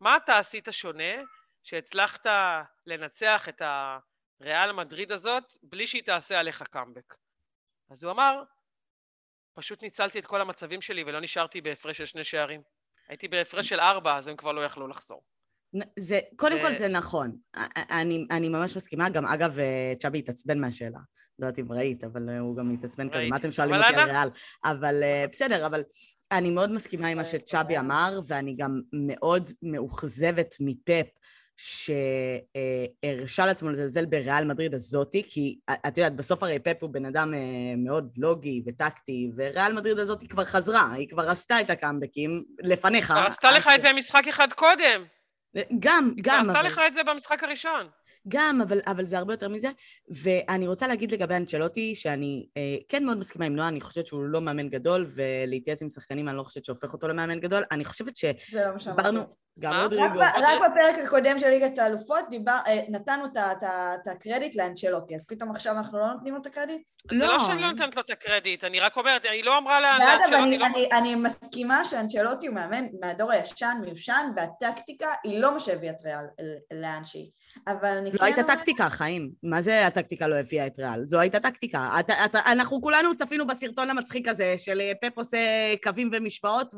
מה 0.00 0.16
אתה 0.16 0.38
עשית 0.38 0.68
שונה 0.70 1.14
שהצלחת 1.62 2.26
לנצח 2.86 3.48
את 3.48 3.62
הריאל 4.40 4.72
מדריד 4.72 5.12
הזאת 5.12 5.52
בלי 5.62 5.86
שהיא 5.86 6.02
תעשה 6.02 6.40
עליך 6.40 6.62
קאמבק? 6.62 7.14
אז 7.90 8.04
הוא 8.04 8.12
אמר, 8.12 8.42
פשוט 9.58 9.82
ניצלתי 9.82 10.18
את 10.18 10.26
כל 10.26 10.40
המצבים 10.40 10.80
שלי 10.80 11.04
ולא 11.06 11.20
נשארתי 11.20 11.60
בהפרש 11.60 11.98
של 11.98 12.04
שני 12.04 12.24
שערים. 12.24 12.60
הייתי 13.08 13.28
בהפרש 13.28 13.68
של 13.68 13.80
ארבע, 13.80 14.16
אז 14.18 14.28
הם 14.28 14.36
כבר 14.36 14.52
לא 14.52 14.60
יכלו 14.64 14.88
לחזור. 14.88 15.22
זה, 15.98 16.20
קודם 16.36 16.56
זה- 16.56 16.62
כל 16.62 16.74
זה 16.74 16.88
נכון. 16.88 17.36
אני, 17.90 18.26
אני 18.30 18.48
ממש 18.48 18.76
מסכימה, 18.76 19.08
גם 19.10 19.26
אגב, 19.26 19.58
אה, 19.58 19.92
צ'אבי 19.98 20.18
התעצבן 20.18 20.58
מהשאלה. 20.60 20.98
לא 21.38 21.46
יודעת 21.46 21.58
אם 21.58 21.72
ראית, 21.72 22.04
אבל 22.04 22.28
אה, 22.30 22.38
הוא 22.38 22.56
גם 22.56 22.74
התעצבן 22.74 23.08
כזה. 23.10 23.26
מה 23.30 23.36
אתם 23.36 23.50
שואלים 23.52 23.74
אותי 23.74 23.94
על. 23.94 24.10
ריאל? 24.10 24.28
אבל 24.64 25.02
אה, 25.02 25.24
בסדר, 25.32 25.66
אבל 25.66 25.82
אני 26.32 26.50
מאוד 26.50 26.70
מסכימה 26.72 27.08
עם 27.08 27.16
מה 27.16 27.22
אה, 27.22 27.28
שצ'אבי. 27.28 27.78
אמר, 27.78 28.20
ואני 28.26 28.56
גם 28.58 28.80
מאוד 28.92 29.50
מאוכזבת 29.62 30.54
מפפ, 30.60 31.06
שהרשה 31.58 33.46
לעצמו 33.46 33.70
לזלזל 33.70 34.06
בריאל 34.06 34.44
מדריד 34.44 34.74
הזאתי, 34.74 35.22
כי 35.28 35.58
את 35.70 35.98
יודעת, 35.98 36.16
בסוף 36.16 36.42
הרי 36.42 36.58
פפ 36.58 36.76
הוא 36.80 36.90
בן 36.90 37.04
אדם 37.04 37.34
אה, 37.34 37.40
מאוד 37.76 38.10
לוגי 38.16 38.62
וטקטי, 38.66 39.30
וריאל 39.36 39.72
מדריד 39.72 39.98
הזאתי 39.98 40.28
כבר 40.28 40.44
חזרה, 40.44 40.92
היא 40.92 41.08
כבר 41.08 41.30
עשתה 41.30 41.60
את 41.60 41.70
הקאמבקים 41.70 42.44
לפניך. 42.62 43.06
כבר 43.06 43.26
עשתה 43.26 43.50
לך 43.50 43.70
את 43.74 43.80
זה 43.80 43.92
משחק 43.92 44.28
אחד 44.28 44.52
קודם. 44.52 45.04
גם, 45.78 46.12
גם. 46.22 46.42
היא 46.44 46.50
עשתה 46.50 46.62
לך 46.62 46.80
את 46.86 46.94
זה 46.94 47.02
במשחק 47.02 47.44
הראשון. 47.44 47.86
גם, 48.28 48.60
אבל, 48.62 48.80
אבל 48.86 49.04
זה 49.04 49.18
הרבה 49.18 49.32
יותר 49.32 49.48
מזה. 49.48 49.68
ואני 50.10 50.66
רוצה 50.66 50.86
להגיד 50.86 51.12
לגבי 51.12 51.34
אנצ'לוטי, 51.34 51.94
שאני 51.94 52.46
אה, 52.56 52.76
כן 52.88 53.04
מאוד 53.04 53.18
מסכימה 53.18 53.44
עם 53.44 53.56
נועה, 53.56 53.68
אני 53.68 53.80
חושבת 53.80 54.06
שהוא 54.06 54.24
לא 54.24 54.40
מאמן 54.40 54.68
גדול, 54.68 55.06
ולהתייעץ 55.08 55.82
עם 55.82 55.88
שחקנים 55.88 56.28
אני 56.28 56.36
לא 56.36 56.42
חושבת 56.42 56.64
שהופך 56.64 56.92
אותו 56.92 57.08
למאמן 57.08 57.40
גדול. 57.40 57.64
אני 57.70 57.84
חושבת 57.84 58.16
ש... 58.16 58.24
גם? 59.58 59.82
רודריגו. 59.82 60.18
רק 60.18 60.70
בפרק 60.70 61.06
הקודם 61.06 61.38
של 61.38 61.48
ליגת 61.48 61.78
האלופות 61.78 62.24
אה, 62.48 62.80
נתנו 62.88 63.24
את 63.26 64.06
הקרדיט 64.06 64.56
לאנצ'לוטי, 64.56 65.14
אז 65.14 65.24
פתאום 65.28 65.50
עכשיו 65.50 65.72
אנחנו 65.72 65.98
לא 65.98 66.12
נותנים 66.12 66.34
לו 66.34 66.40
את 66.40 66.46
הקרדיט? 66.46 66.82
זה 67.10 67.16
לא 67.16 67.26
לא. 67.26 67.38
שאני 67.38 67.60
לא 67.62 67.70
נותנת 67.70 67.96
לו 67.96 68.02
את 68.02 68.10
הקרדיט, 68.10 68.64
אני 68.64 68.80
רק 68.80 68.96
אומרת, 68.96 69.24
היא 69.24 69.44
לא 69.44 69.58
אמרה 69.58 69.80
לאנצ'לוטי, 69.80 70.44
אני, 70.44 70.58
לא- 70.58 70.66
אני, 70.98 71.14
מסכימה 71.14 71.84
שאנצ'לוטי 71.84 72.46
הוא 72.46 72.54
מאמן 72.54 72.86
מהדור 73.00 73.32
הישן, 73.32 73.76
מיושן, 73.84 74.30
והטקטיקה 74.36 75.08
היא 75.24 75.40
לא 75.40 75.54
מה 75.54 75.60
שהביאה 75.60 75.92
את 75.92 76.00
ריאל 76.04 76.24
לאן 76.72 77.04
שהיא. 77.04 77.30
אבל 77.66 77.88
אני 77.88 78.12
לא 78.12 78.18
כן 78.18 78.24
הייתה 78.24 78.42
טקטיקה, 78.42 78.88
חיים. 78.88 79.30
מה 79.42 79.62
זה 79.62 79.86
הטקטיקה 79.86 80.26
לא 80.26 80.34
הביאה 80.34 80.66
את 80.66 80.78
ריאל? 80.78 81.06
זו 81.06 81.20
הייתה 81.20 81.40
טקטיקה. 81.40 82.00
אנחנו 82.46 82.82
כולנו 82.82 83.16
צפינו 83.16 83.46
בסרטון 83.46 83.90
המצחיק 83.90 84.28
הזה, 84.28 84.54
של 84.58 84.80
אה, 84.80 84.92
פפ 85.00 85.18
עושה 85.18 85.38
קווים 85.82 86.10
ומשוואות, 86.12 86.74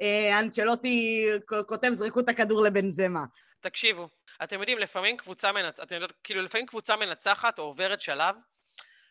ואנצ'לוטי 0.00 1.26
כותב 1.66 1.92
זרקו 2.18 2.30
את 2.30 2.34
הכדור 2.34 2.62
לבנזמה. 2.62 3.24
תקשיבו, 3.60 4.08
אתם 4.42 4.60
יודעים, 4.60 4.78
לפעמים 4.78 5.16
קבוצה 5.16 5.52
מנצחת, 5.52 5.86
אתם 5.86 5.94
יודעים, 5.94 6.10
כאילו 6.24 6.42
לפעמים 6.42 6.66
קבוצה 6.66 6.96
מנצחת 6.96 7.58
או 7.58 7.64
עוברת 7.64 8.00
שלב, 8.00 8.34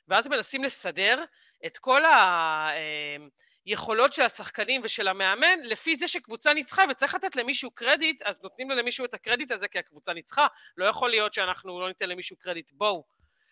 ואז 0.08 0.28
מנסים 0.28 0.64
לסדר 0.64 1.24
את 1.66 1.78
כל 1.78 2.02
היכולות 3.66 4.14
של 4.14 4.22
השחקנים 4.22 4.82
ושל 4.84 5.08
המאמן 5.08 5.60
לפי 5.64 5.96
זה 5.96 6.08
שקבוצה 6.08 6.54
ניצחה, 6.54 6.84
וצריך 6.90 7.16
לתת 7.16 7.36
למישהו 7.36 7.72
קרדיט, 7.72 8.22
אז 8.22 8.38
נותנים 8.44 8.70
לו 8.70 8.76
למישהו 8.76 9.06
את 9.06 9.14
הקרדיט 9.14 9.52
הזה 9.52 9.68
כי 9.68 9.80
הקבוצה 9.80 10.14
ניצחה. 10.14 10.48
לא 10.78 10.86
יכול 10.86 11.10
להיות 11.10 11.34
שאנחנו 11.34 11.80
לא 11.80 11.88
ניתן 11.88 12.10
למישהו 12.10 12.38
קרדיט. 12.38 12.72
בואו, 12.72 13.04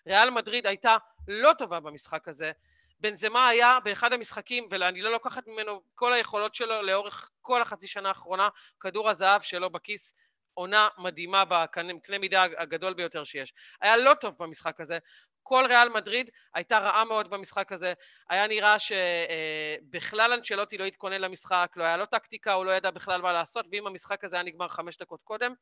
ריאל 0.08 0.30
מדריד 0.30 0.68
הייתה 0.68 0.98
לא 1.28 1.52
טובה 1.58 1.80
במשחק 1.80 2.28
הזה. 2.28 2.52
בנזמה 3.00 3.48
היה 3.48 3.80
באחד 3.84 4.14
המשחקים, 4.14 4.68
ואני 4.72 5.02
לא 5.02 5.12
לוקחת 5.12 5.48
ממנו 5.48 5.82
כל 5.96 6.14
היכולות 6.14 6.56
שלו 6.56 6.82
לאורך 6.82 7.32
כל 7.42 7.62
החצי 7.62 7.88
שנה 7.88 8.10
האחרונה, 8.10 8.50
כדור 8.80 9.10
הזהב 9.10 9.42
שלו 9.42 9.70
בכיס, 9.70 10.14
עונה 10.54 10.90
מדהימה 10.98 11.46
בקנה 11.46 12.18
מידה 12.20 12.44
הגדול 12.44 12.94
ביותר 12.94 13.24
שיש. 13.24 13.54
היה 13.82 13.98
לא 13.98 14.14
טוב 14.14 14.36
במשחק 14.40 14.82
הזה. 14.82 14.98
כל 15.44 15.66
ריאל 15.70 15.90
מדריד 15.90 16.30
הייתה 16.54 16.80
רעה 16.80 17.06
מאוד 17.06 17.30
במשחק 17.30 17.72
הזה. 17.72 17.94
היה 18.30 18.48
נראה 18.48 18.76
שבכלל 18.80 20.34
אנצ'לוטי 20.34 20.78
לא 20.78 20.84
התכונן 20.84 21.22
למשחק, 21.22 21.74
לא 21.76 21.84
היה 21.84 21.98
לו 21.98 22.06
טקטיקה, 22.06 22.54
הוא 22.54 22.66
לא 22.66 22.72
ידע 22.72 22.92
בכלל 22.92 23.22
מה 23.22 23.32
לעשות, 23.32 23.66
ואם 23.72 23.88
המשחק 23.88 24.24
הזה 24.24 24.36
היה 24.36 24.44
נגמר 24.44 24.68
חמש 24.68 24.98
דקות 24.98 25.24
קודם, 25.24 25.54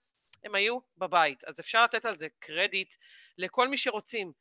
הם 0.44 0.56
היו 0.56 0.80
בבית. 0.98 1.44
אז 1.44 1.60
אפשר 1.60 1.84
לתת 1.84 2.06
על 2.06 2.18
זה 2.18 2.28
קרדיט 2.40 2.96
לכל 3.38 3.68
מי 3.68 3.78
שרוצים, 3.78 4.32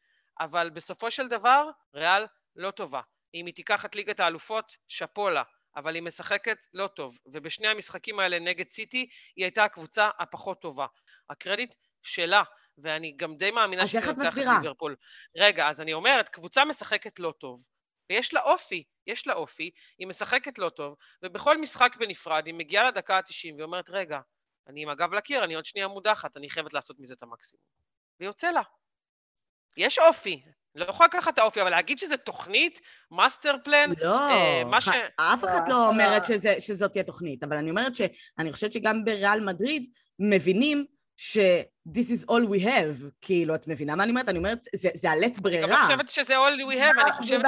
אבל 0.41 0.71
בסופו 0.71 1.11
של 1.11 1.29
דבר, 1.29 1.71
ריאל 1.95 2.27
לא 2.57 2.71
טובה. 2.71 3.01
אם 3.35 3.47
היא 3.47 3.55
תיקח 3.55 3.85
את 3.85 3.95
ליגת 3.95 4.21
האלופות, 4.21 4.77
שאפו 4.89 5.31
לה. 5.31 5.43
אבל 5.77 5.95
היא 5.95 6.03
משחקת 6.03 6.67
לא 6.75 6.87
טוב, 6.87 7.19
ובשני 7.27 7.69
המשחקים 7.69 8.21
האלה 8.21 8.39
נגד 8.39 8.71
סיטי 8.71 9.09
היא 9.37 9.45
הייתה 9.45 9.65
הקבוצה 9.65 10.11
הפחות 10.19 10.61
טובה. 10.61 10.87
הקרדיט 11.31 11.75
שלה, 12.03 12.43
ואני 12.79 13.13
גם 13.17 13.37
די 13.37 13.51
מאמינה 13.51 13.85
את 13.85 13.89
תנצח 13.89 14.09
מסבירה? 14.09 14.59
ליברפול. 14.59 14.97
רגע, 15.37 15.69
אז 15.69 15.81
אני 15.81 15.93
אומרת, 15.93 16.29
קבוצה 16.29 16.65
משחקת 16.65 17.19
לא 17.19 17.35
טוב, 17.39 17.67
ויש 18.11 18.35
לה 18.35 18.43
אופי, 18.43 18.85
יש 19.07 19.27
לה 19.27 19.35
אופי, 19.35 19.71
היא 19.99 20.07
משחקת 20.07 20.59
לא 20.59 20.69
טוב, 20.69 20.97
ובכל 21.23 21.59
משחק 21.59 21.97
בנפרד 21.99 22.47
היא 22.47 22.55
מגיעה 22.55 22.89
לדקה 22.89 23.17
ה-90 23.17 23.55
ואומרת, 23.59 23.91
רגע, 23.91 24.21
אני 24.69 24.83
עם 24.83 24.89
הגב 24.89 25.13
לקיר, 25.15 25.45
אני 25.45 25.55
עוד 25.55 25.65
שנייה 25.65 25.89
מודחת, 25.89 26.37
אני 26.37 26.51
חייבת 26.51 26.73
לעשות 26.73 26.97
מזה 26.99 27.15
את 27.15 27.23
המקסימום. 27.23 27.65
ויוצא 28.21 28.51
לה. 28.51 28.63
יש 29.77 29.99
אופי, 29.99 30.45
לא 30.75 30.85
יכולה 30.89 31.07
לקחת 31.07 31.35
את 31.35 31.39
האופי, 31.39 31.61
אבל 31.63 31.71
להגיד 31.71 31.99
שזה 31.99 32.17
תוכנית, 32.17 32.81
master 33.11 33.55
plan, 33.65 33.91
לא, 34.03 34.31
אה, 34.31 34.65
מה 34.65 34.81
ח- 34.81 34.93
ש- 34.93 34.97
אף 35.17 35.45
אחד 35.45 35.61
לא, 35.69 35.75
לא 35.75 35.89
אומרת 35.89 36.29
לא. 36.29 36.37
שזה- 36.37 36.61
שזאת 36.61 36.93
תהיה 36.93 37.05
תוכנית, 37.05 37.45
אבל 37.45 37.57
אני 37.57 37.71
אומרת 37.71 37.97
שאני 37.97 38.53
חושבת 38.53 38.73
שגם 38.73 39.05
בריאל 39.05 39.41
מדריד 39.41 39.87
מבינים 40.19 40.87
ש- 41.17 41.39
this 41.89 42.11
is 42.11 42.25
all 42.31 42.47
we 42.55 42.65
have, 42.65 43.11
כאילו, 43.21 43.55
את 43.55 43.69
מבינה 43.69 43.95
מה 43.95 44.03
אני 44.03 44.11
אומרת? 44.11 44.29
אני 44.29 44.39
אומרת, 44.39 44.69
זה 44.75 44.89
זה 44.95 45.11
הלית 45.11 45.35
אין 45.35 45.43
ברירה. 45.43 45.63
גם 45.63 45.71
לא 45.71 45.77
חושבת 45.77 46.09
שזה 46.09 46.35
all 46.37 46.73
we 46.73 46.75
have, 46.75 47.03
אני 47.03 47.13
חושבת 47.13 47.45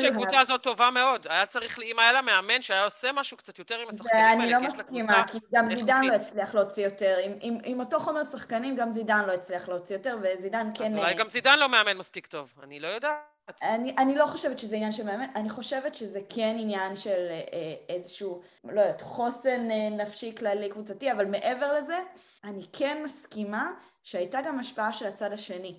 שהקבוצה. 0.00 0.40
הזאת 0.40 0.62
טובה 0.62 0.90
מאוד. 0.90 1.26
היה 1.30 1.46
צריך, 1.46 1.78
אם 1.78 1.98
היה 1.98 2.12
לה 2.12 2.22
מאמן 2.22 2.62
שהיה 2.62 2.84
עושה 2.84 3.12
משהו 3.12 3.36
קצת 3.36 3.58
יותר 3.58 3.78
עם 3.78 3.88
השחקנים 3.88 4.22
האלה, 4.22 4.40
ואני 4.40 4.52
לא 4.52 4.60
מסכימה, 4.60 5.24
כי 5.28 5.38
גם 5.54 5.74
זידן 5.74 6.04
לא. 6.04 6.14
הצליח 6.14 6.54
להוציא 6.54 6.84
יותר. 6.84 7.16
עם 7.64 7.80
אותו 7.80 8.00
חומר 8.00 8.24
שחקנים, 8.24 8.76
גם 8.76 8.92
זידן 8.92 9.24
לא 9.26 9.32
הצליח 9.32 9.68
להוציא 9.68 9.96
יותר, 9.96 10.16
וזידן 10.22 10.70
כן... 10.74 10.84
אז 10.84 10.94
אולי 10.94 11.06
אה, 11.06 11.12
גם 11.12 11.28
זידן 11.28 11.58
לא 11.58 11.68
מאמן 11.68 11.96
מספיק 11.96 12.26
טוב, 12.26 12.52
אני 12.62 12.80
לא 12.80 12.88
יודעת. 12.88 13.33
אני, 13.62 13.94
אני 13.98 14.14
לא 14.14 14.26
חושבת 14.26 14.58
שזה 14.58 14.76
עניין 14.76 14.92
של 14.92 15.06
מאמן, 15.06 15.26
אני 15.34 15.50
חושבת 15.50 15.94
שזה 15.94 16.20
כן 16.28 16.56
עניין 16.58 16.96
של 16.96 17.26
אה, 17.30 17.40
אה, 17.52 17.74
איזשהו, 17.88 18.42
לא 18.64 18.80
יודעת, 18.80 19.00
חוסן 19.00 19.70
אה, 19.70 19.88
נפשי 19.90 20.34
כללי 20.36 20.68
קבוצתי, 20.68 21.12
אבל 21.12 21.26
מעבר 21.26 21.72
לזה, 21.72 21.98
אני 22.44 22.66
כן 22.72 23.02
מסכימה 23.04 23.70
שהייתה 24.02 24.40
גם 24.42 24.58
השפעה 24.58 24.92
של 24.92 25.06
הצד 25.06 25.32
השני. 25.32 25.78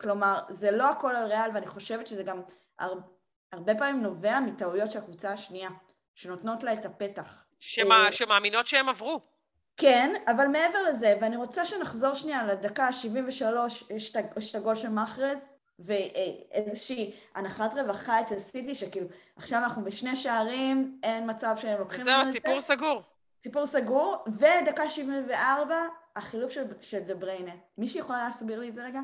כלומר, 0.00 0.38
זה 0.48 0.70
לא 0.70 0.90
הכל 0.90 1.16
על 1.16 1.26
ריאל, 1.26 1.50
ואני 1.54 1.66
חושבת 1.66 2.06
שזה 2.06 2.22
גם 2.22 2.42
הר, 2.78 2.94
הרבה 3.52 3.74
פעמים 3.74 4.02
נובע 4.02 4.40
מטעויות 4.40 4.90
של 4.90 4.98
הקבוצה 4.98 5.30
השנייה, 5.32 5.70
שנותנות 6.14 6.62
לה 6.62 6.72
את 6.72 6.84
הפתח. 6.84 7.44
אה, 8.06 8.12
שמאמינות 8.12 8.66
שהם 8.66 8.88
עברו. 8.88 9.20
כן, 9.76 10.14
אבל 10.26 10.46
מעבר 10.46 10.82
לזה, 10.82 11.16
ואני 11.20 11.36
רוצה 11.36 11.66
שנחזור 11.66 12.14
שנייה 12.14 12.46
לדקה 12.46 12.84
ה-73, 12.86 13.44
יש 13.94 14.10
את 14.10 14.16
ה- 14.16 14.38
יש 14.38 14.50
את 14.50 14.54
הגול 14.54 14.74
של 14.74 14.88
מחרז, 14.88 15.48
ואיזושהי 15.78 17.14
הנחת 17.34 17.72
רווחה 17.74 18.20
אצל 18.20 18.38
סיטי, 18.38 18.74
שכאילו, 18.74 19.06
עכשיו 19.36 19.58
אנחנו 19.58 19.84
בשני 19.84 20.16
שערים, 20.16 21.00
אין 21.02 21.30
מצב 21.30 21.56
שהם 21.60 21.78
לוקחים 21.78 22.00
וזהו, 22.00 22.12
לנו 22.12 22.22
את 22.22 22.26
זה. 22.26 22.32
סיפור 22.32 22.60
סגור. 22.60 23.02
סיפור 23.40 23.66
סגור, 23.66 24.24
ודקה 24.26 24.90
74, 24.90 25.76
החילוף 26.16 26.52
של, 26.52 26.64
של 26.80 26.98
דה 26.98 27.14
בריינה. 27.14 27.52
מישהי 27.78 28.00
יכולה 28.00 28.18
להסביר 28.18 28.60
לי 28.60 28.68
את 28.68 28.74
זה 28.74 28.84
רגע? 28.84 29.00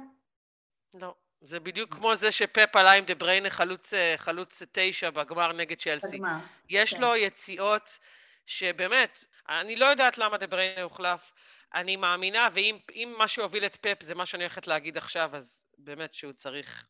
לא. 0.95 1.15
זה 1.41 1.61
בדיוק 1.61 1.95
כמו 1.95 2.17
זה 2.17 2.33
שפפ 2.33 2.77
עלה 2.77 2.93
עם 2.93 3.05
דה 3.05 3.15
בריינה 3.15 3.51
חלוץ, 3.51 3.95
אה, 3.95 4.15
חלוץ 4.17 4.63
תשע 4.73 5.11
בגמר 5.11 5.53
נגד 5.53 5.79
צ'לסי. 5.79 6.17
בגמר. 6.17 6.37
יש 6.69 6.95
כן. 6.95 7.01
לו 7.01 7.17
יציאות 7.17 7.99
שבאמת, 8.47 9.25
אני 9.49 9.77
לא 9.77 9.87
יודעת 9.87 10.19
למה 10.19 10.39
דה 10.39 10.47
בריינה 10.47 10.83
הוחלף. 10.83 11.33
אני 11.75 11.97
מאמינה, 11.97 12.49
ואם 12.53 12.79
אם 12.95 13.15
מה 13.19 13.29
שהוביל 13.29 13.67
את 13.67 13.77
פפ 13.77 14.03
זה 14.03 14.15
מה 14.15 14.27
שאני 14.27 14.45
הולכת 14.45 14.67
להגיד 14.67 14.97
עכשיו, 14.97 15.31
אז 15.37 15.63
באמת 15.79 16.15
שהוא 16.15 16.33
צריך 16.33 16.85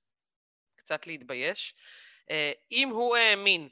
קצת 0.77 1.07
להתבייש. 1.07 1.75
אה, 2.31 2.53
אם 2.73 2.89
הוא 2.89 3.17
האמין 3.17 3.69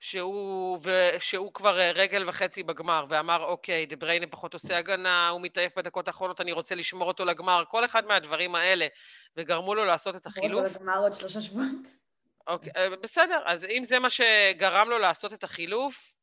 שהוא, 0.00 0.78
שהוא 1.18 1.54
כבר 1.54 1.80
אה, 1.80 1.92
רגל 1.92 2.28
וחצי 2.28 2.62
בגמר, 2.62 3.06
ואמר, 3.08 3.44
אוקיי, 3.44 3.86
דה 3.86 3.96
בריינה 3.96 4.26
פחות 4.26 4.54
עושה 4.54 4.78
הגנה, 4.78 5.28
הוא 5.28 5.40
מתעייף 5.40 5.78
בדקות 5.78 6.08
האחרונות, 6.08 6.40
אני 6.40 6.52
רוצה 6.52 6.74
לשמור 6.74 7.08
אותו 7.08 7.24
לגמר, 7.24 7.64
כל 7.68 7.84
אחד 7.84 8.06
מהדברים 8.06 8.54
האלה, 8.54 8.86
וגרמו 9.36 9.74
לו 9.74 9.84
לעשות 9.84 10.16
את 10.16 10.26
החילוף, 10.26 10.62
עוד 10.62 10.72
בגמר 10.72 10.98
עוד 10.98 11.12
שלושה 11.12 11.40
שבועות. 11.40 11.88
אוקיי, 12.46 12.72
אה, 12.76 12.96
בסדר, 12.96 13.42
אז 13.46 13.64
אם 13.64 13.84
זה 13.84 13.98
מה 13.98 14.10
שגרם 14.10 14.88
לו 14.88 14.98
לעשות 14.98 15.32
את 15.32 15.44
החילוף, 15.44 16.14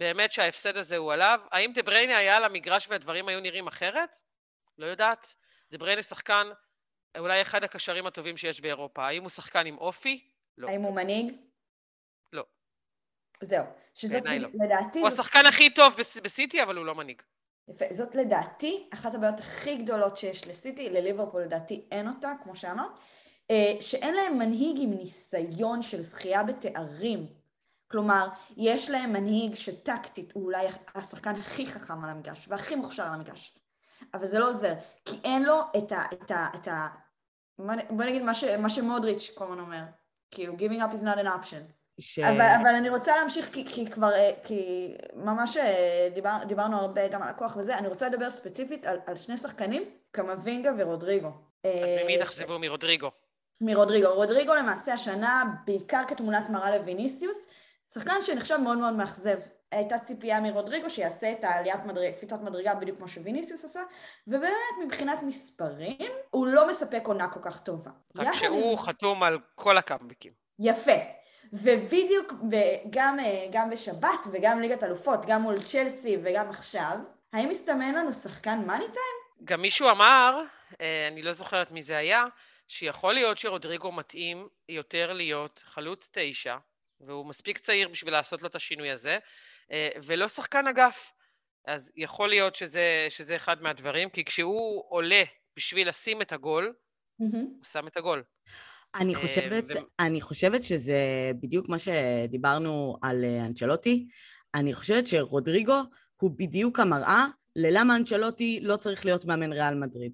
באמת 0.00 0.32
שההפסד 0.32 0.76
הזה 0.76 0.96
הוא 0.96 1.12
עליו. 1.12 1.40
האם 1.52 1.72
דה 1.72 1.82
בריינה 1.82 2.16
היה 2.16 2.36
על 2.36 2.44
המגרש 2.44 2.86
והדברים 2.88 3.28
היו 3.28 3.40
נראים 3.40 3.66
אחרת? 3.66 4.16
לא 4.78 4.86
יודעת. 4.86 5.34
דה 5.70 5.78
בריינה 5.78 6.02
שחקן, 6.02 6.46
אולי 7.18 7.42
אחד 7.42 7.64
הקשרים 7.64 8.06
הטובים 8.06 8.36
שיש 8.36 8.60
באירופה. 8.60 9.06
האם 9.06 9.22
הוא 9.22 9.30
שחקן 9.30 9.66
עם 9.66 9.78
אופי? 9.78 10.30
לא. 10.58 10.68
האם 10.68 10.82
הוא 10.82 10.94
מנהיג? 10.94 11.32
לא. 12.32 12.44
זהו. 13.40 13.64
שזאת, 13.94 14.22
לא. 14.24 14.48
לדעתי, 14.64 15.00
הוא 15.00 15.10
זאת 15.10 15.18
השחקן 15.20 15.46
הכי 15.46 15.70
טוב 15.74 15.94
בס- 15.96 16.20
בסיטי, 16.20 16.62
אבל 16.62 16.76
הוא 16.76 16.86
לא 16.86 16.94
מנהיג. 16.94 17.22
יפה, 17.68 17.84
זאת 17.90 18.14
לדעתי 18.14 18.88
אחת 18.94 19.14
הבעיות 19.14 19.40
הכי 19.40 19.76
גדולות 19.76 20.16
שיש 20.16 20.46
לסיטי, 20.46 20.90
לליברפול 20.90 21.42
לדעתי 21.42 21.84
אין 21.90 22.08
אותה, 22.08 22.32
כמו 22.42 22.56
שאמרת, 22.56 22.90
אה, 23.50 23.82
שאין 23.82 24.14
להם 24.14 24.38
מנהיג 24.38 24.76
עם 24.80 24.90
ניסיון 24.90 25.82
של 25.82 26.00
זכייה 26.00 26.42
בתארים. 26.42 27.39
כלומר, 27.90 28.28
יש 28.56 28.90
להם 28.90 29.12
מנהיג 29.12 29.54
שטקטית 29.54 30.32
הוא 30.32 30.44
אולי 30.44 30.66
השחקן 30.94 31.34
הכי 31.34 31.66
חכם 31.66 32.04
על 32.04 32.10
המגרש 32.10 32.46
והכי 32.48 32.76
מוכשר 32.76 33.02
על 33.02 33.14
המגרש, 33.14 33.58
אבל 34.14 34.26
זה 34.26 34.38
לא 34.38 34.48
עוזר, 34.48 34.72
כי 35.04 35.20
אין 35.24 35.42
לו 35.42 35.60
את 35.78 35.92
ה... 35.92 36.00
את 36.12 36.30
ה, 36.30 36.46
את 36.54 36.68
ה 36.68 36.88
בוא 37.90 38.04
נגיד 38.04 38.22
מה, 38.22 38.34
ש, 38.34 38.44
מה 38.44 38.70
שמודריץ' 38.70 39.30
כל 39.34 39.44
הזמן 39.44 39.60
אומר, 39.60 39.82
כאילו 40.30 40.54
giving 40.54 40.80
up 40.80 40.96
is 40.96 41.02
not 41.02 41.18
an 41.18 41.26
option. 41.26 41.72
ש... 42.00 42.18
אבל, 42.18 42.40
אבל 42.62 42.74
אני 42.74 42.88
רוצה 42.88 43.16
להמשיך, 43.16 43.52
כי, 43.52 43.64
כי 43.66 43.90
כבר, 43.90 44.12
אה, 44.12 44.30
כי 44.44 44.94
ממש 45.14 45.56
אה, 45.56 46.08
דיבר, 46.14 46.36
דיברנו 46.46 46.76
הרבה 46.76 47.08
גם 47.08 47.22
על 47.22 47.28
הכוח 47.28 47.56
וזה, 47.56 47.78
אני 47.78 47.88
רוצה 47.88 48.08
לדבר 48.08 48.30
ספציפית 48.30 48.86
על, 48.86 48.98
על 49.06 49.16
שני 49.16 49.36
שחקנים, 49.36 49.82
קמבינגה 50.10 50.70
ורודריגו. 50.78 51.30
אז 51.64 51.70
ממי 52.04 52.16
אה, 52.16 52.22
תחזבו? 52.22 52.58
מרודריגו. 52.58 53.10
מרודריגו. 53.60 54.14
רודריגו 54.14 54.54
למעשה 54.54 54.94
השנה, 54.94 55.44
בעיקר 55.66 56.02
כתמונת 56.08 56.50
מראה 56.50 56.78
לויניסיוס, 56.78 57.46
שחקן 57.94 58.22
שנחשב 58.22 58.56
מאוד 58.56 58.78
מאוד 58.78 58.92
מאכזב. 58.94 59.38
הייתה 59.72 59.98
ציפייה 59.98 60.40
מרודריגו 60.40 60.90
שיעשה 60.90 61.32
את 61.32 61.44
העליית 61.44 61.84
מדרג, 61.84 62.14
קפיצת 62.14 62.40
מדרגה 62.42 62.74
בדיוק 62.74 62.98
כמו 62.98 63.08
שוויניסיוס 63.08 63.64
עשה, 63.64 63.80
ובאמת 64.26 64.54
מבחינת 64.86 65.22
מספרים, 65.22 66.10
הוא 66.30 66.46
לא 66.46 66.68
מספק 66.68 67.02
עונה 67.04 67.28
כל 67.28 67.40
כך 67.42 67.60
טובה. 67.60 67.90
רק 68.18 68.34
שהוא 68.34 68.70
עם- 68.72 68.78
חתום 68.78 69.22
על 69.22 69.38
כל 69.54 69.76
הקאמבקים. 69.76 70.32
יפה. 70.58 70.92
ובדיוק 71.52 72.32
גם, 72.90 73.20
אה, 73.20 73.46
גם 73.52 73.70
בשבת 73.70 74.26
וגם 74.32 74.60
ליגת 74.60 74.82
אלופות, 74.84 75.26
גם 75.26 75.42
מול 75.42 75.62
צ'לסי 75.62 76.16
וגם 76.22 76.48
עכשיו, 76.50 76.96
האם 77.32 77.48
מסתמן 77.48 77.94
לנו 77.94 78.12
שחקן 78.12 78.62
מאני 78.66 78.84
טיים? 78.84 79.44
גם 79.44 79.62
מישהו 79.62 79.90
אמר, 79.90 80.42
אה, 80.80 81.08
אני 81.12 81.22
לא 81.22 81.32
זוכרת 81.32 81.72
מי 81.72 81.82
זה 81.82 81.96
היה, 81.96 82.24
שיכול 82.68 83.14
להיות 83.14 83.38
שרודריגו 83.38 83.92
מתאים 83.92 84.48
יותר 84.68 85.12
להיות 85.12 85.64
חלוץ 85.66 86.10
תשע, 86.12 86.56
והוא 87.00 87.26
מספיק 87.26 87.58
צעיר 87.58 87.88
בשביל 87.88 88.12
לעשות 88.12 88.42
לו 88.42 88.48
את 88.48 88.54
השינוי 88.54 88.90
הזה, 88.90 89.18
אה, 89.72 89.88
ולא 90.02 90.28
שחקן 90.28 90.66
אגף. 90.66 91.12
אז 91.66 91.92
יכול 91.96 92.28
להיות 92.28 92.54
שזה, 92.54 93.06
שזה 93.10 93.36
אחד 93.36 93.62
מהדברים, 93.62 94.10
כי 94.10 94.24
כשהוא 94.24 94.84
עולה 94.88 95.22
בשביל 95.56 95.88
לשים 95.88 96.22
את 96.22 96.32
הגול, 96.32 96.72
הוא 97.16 97.64
שם 97.64 97.86
את 97.86 97.96
הגול. 97.96 98.22
אני 98.94 99.14
אה, 99.14 99.20
חושבת, 99.20 99.64
ו- 99.68 99.78
אני 100.00 100.20
חושבת 100.20 100.62
שזה 100.62 101.30
בדיוק 101.42 101.68
מה 101.68 101.78
שדיברנו 101.78 102.96
על 103.02 103.24
אה, 103.24 103.46
אנצ'לוטי. 103.46 104.08
אני 104.54 104.72
חושבת 104.72 105.06
שרודריגו 105.06 105.82
הוא 106.16 106.30
בדיוק 106.36 106.80
המראה 106.80 107.26
ללמה 107.56 107.96
אנצ'לוטי 107.96 108.60
לא 108.62 108.76
צריך 108.76 109.04
להיות 109.04 109.24
מאמן 109.24 109.52
ריאל 109.52 109.74
מדריד. 109.74 110.12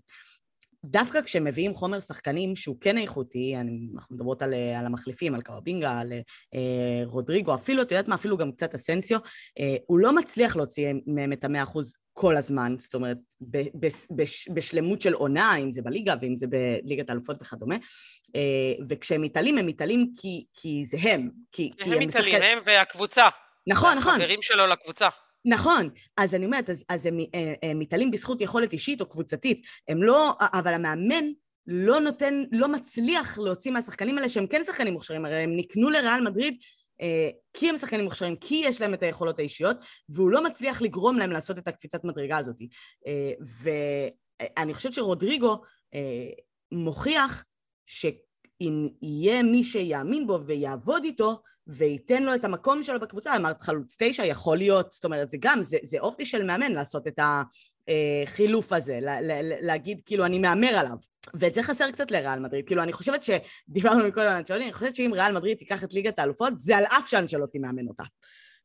דווקא 0.90 1.22
כשמביאים 1.22 1.74
חומר 1.74 2.00
שחקנים 2.00 2.56
שהוא 2.56 2.76
כן 2.80 2.98
איכותי, 2.98 3.56
אני, 3.56 3.78
אנחנו 3.94 4.14
מדברות 4.16 4.42
על, 4.42 4.54
אה, 4.54 4.78
על 4.78 4.86
המחליפים, 4.86 5.34
על 5.34 5.42
קרבינגה, 5.42 6.00
על 6.00 6.12
אה, 6.54 7.02
רודריגו, 7.04 7.54
אפילו, 7.54 7.82
את 7.82 7.90
יודעת 7.92 8.08
מה, 8.08 8.14
אפילו 8.14 8.36
גם 8.36 8.52
קצת 8.52 8.74
אסנסיו, 8.74 9.18
אה, 9.58 9.76
הוא 9.86 9.98
לא 9.98 10.14
מצליח 10.14 10.56
להוציא 10.56 10.92
מהם 11.06 11.32
את 11.32 11.44
המאה 11.44 11.62
אחוז 11.62 11.94
כל 12.12 12.36
הזמן, 12.36 12.74
זאת 12.78 12.94
אומרת, 12.94 13.16
ב, 13.40 13.58
ב, 13.58 13.86
בש, 14.10 14.48
בשלמות 14.54 15.02
של 15.02 15.12
עונה, 15.12 15.56
אם 15.56 15.72
זה 15.72 15.82
בליגה 15.82 16.14
ואם 16.20 16.36
זה 16.36 16.46
בליגת 16.46 17.08
האלופות 17.10 17.42
וכדומה, 17.42 17.76
אה, 18.36 18.40
וכשהם 18.88 19.22
מתעלים, 19.22 19.58
הם 19.58 19.66
מתעלים 19.66 20.12
כי, 20.16 20.44
כי 20.54 20.84
זה 20.84 20.96
הם, 21.00 21.30
כי, 21.52 21.70
כי 21.78 21.94
הם 21.94 21.98
מתעלים, 22.02 22.34
משחק- 22.34 22.42
הם 22.42 22.58
והקבוצה. 22.66 23.28
נכון, 23.66 23.98
נכון. 23.98 24.12
החברים 24.12 24.42
שלו 24.42 24.66
לקבוצה. 24.66 25.08
נכון, 25.46 25.88
אז 26.16 26.34
אני 26.34 26.46
אומרת, 26.46 26.70
אז, 26.70 26.84
אז 26.88 27.06
הם, 27.06 27.18
אה, 27.34 27.54
הם 27.62 27.78
מתעלים 27.78 28.10
בזכות 28.10 28.40
יכולת 28.40 28.72
אישית 28.72 29.00
או 29.00 29.06
קבוצתית, 29.06 29.62
הם 29.88 30.02
לא, 30.02 30.32
אבל 30.40 30.74
המאמן 30.74 31.24
לא 31.66 32.00
נותן, 32.00 32.42
לא 32.52 32.68
מצליח 32.68 33.38
להוציא 33.38 33.72
מהשחקנים 33.72 34.18
האלה 34.18 34.28
שהם 34.28 34.46
כן 34.46 34.64
שחקנים 34.64 34.92
מוכשרים, 34.92 35.24
הרי 35.24 35.36
הם 35.36 35.56
נקנו 35.56 35.90
לריאל 35.90 36.20
מדריד 36.20 36.56
אה, 37.00 37.30
כי 37.54 37.68
הם 37.68 37.76
שחקנים 37.76 38.04
מוכשרים, 38.04 38.36
כי 38.36 38.62
יש 38.66 38.80
להם 38.80 38.94
את 38.94 39.02
היכולות 39.02 39.38
האישיות, 39.38 39.76
והוא 40.08 40.30
לא 40.30 40.44
מצליח 40.44 40.82
לגרום 40.82 41.18
להם 41.18 41.32
לעשות 41.32 41.58
את 41.58 41.68
הקפיצת 41.68 42.04
מדרגה 42.04 42.36
הזאת. 42.36 42.56
אה, 43.06 43.32
ואני 44.50 44.74
חושבת 44.74 44.92
שרודריגו 44.92 45.62
אה, 45.94 46.30
מוכיח 46.72 47.44
שאם 47.86 48.88
יהיה 49.02 49.42
מי 49.42 49.64
שיאמין 49.64 50.26
בו 50.26 50.40
ויעבוד 50.46 51.04
איתו, 51.04 51.42
וייתן 51.66 52.22
לו 52.22 52.34
את 52.34 52.44
המקום 52.44 52.82
שלו 52.82 53.00
בקבוצה, 53.00 53.36
אמרת 53.36 53.62
חלוץ 53.62 53.96
תשע, 53.98 54.24
יכול 54.24 54.58
להיות, 54.58 54.92
זאת 54.92 55.04
אומרת, 55.04 55.28
זה 55.28 55.36
גם, 55.40 55.62
זה, 55.62 55.76
זה 55.82 55.98
אופי 56.00 56.24
של 56.24 56.44
מאמן 56.44 56.72
לעשות 56.72 57.06
את 57.06 57.20
החילוף 57.88 58.72
הזה, 58.72 58.98
לה, 59.00 59.20
לה, 59.20 59.34
להגיד 59.42 60.00
כאילו 60.06 60.24
אני 60.24 60.38
מהמר 60.38 60.74
עליו. 60.78 60.96
ואת 61.34 61.54
זה 61.54 61.62
חסר 61.62 61.90
קצת 61.90 62.10
לריאל 62.10 62.38
מדריד, 62.38 62.66
כאילו 62.66 62.82
אני 62.82 62.92
חושבת 62.92 63.22
שדיברנו 63.22 64.08
מקודם 64.08 64.26
על 64.26 64.36
אנצ'לוטי, 64.36 64.64
אני 64.64 64.72
חושבת 64.72 64.96
שאם 64.96 65.10
ריאל 65.14 65.32
מדריד 65.32 65.58
תיקח 65.58 65.84
את 65.84 65.94
ליגת 65.94 66.18
האלופות, 66.18 66.58
זה 66.58 66.76
על 66.76 66.84
אף 66.84 67.08
שאנצ'לוטי 67.08 67.58
מאמן 67.58 67.88
אותה. 67.88 68.04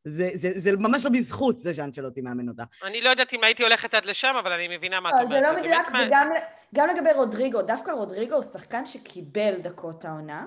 זה, 0.06 0.30
זה, 0.34 0.50
זה 0.56 0.72
ממש 0.72 1.06
לא 1.06 1.12
בזכות 1.12 1.60
זה 1.60 1.74
שאנצ'לוטי 1.74 2.22
מאמן 2.22 2.50
אותה. 2.50 2.64
אני 2.84 3.02
לא 3.02 3.10
יודעת 3.10 3.34
אם 3.34 3.44
הייתי 3.44 3.64
הולכת 3.64 3.94
עד 3.94 4.06
לשם, 4.06 4.34
אבל 4.40 4.52
אני 4.52 4.78
מבינה 4.78 5.00
מה 5.00 5.10
את 5.10 5.16
לא, 5.16 5.22
אומרת. 5.22 5.44
זה 5.44 5.52
לא 5.52 5.60
מדויק, 5.60 5.90
מה- 5.92 6.04
וגם 6.08 6.30
גם 6.76 6.88
לגבי 6.90 7.10
רודריגו, 7.16 7.62
דווקא 7.62 7.92
רודריגו 7.92 8.36
הוא 8.36 8.44
שחקן 8.44 8.86
שקיבל 8.86 9.54
דקות 9.64 10.06
העונה, 10.06 10.46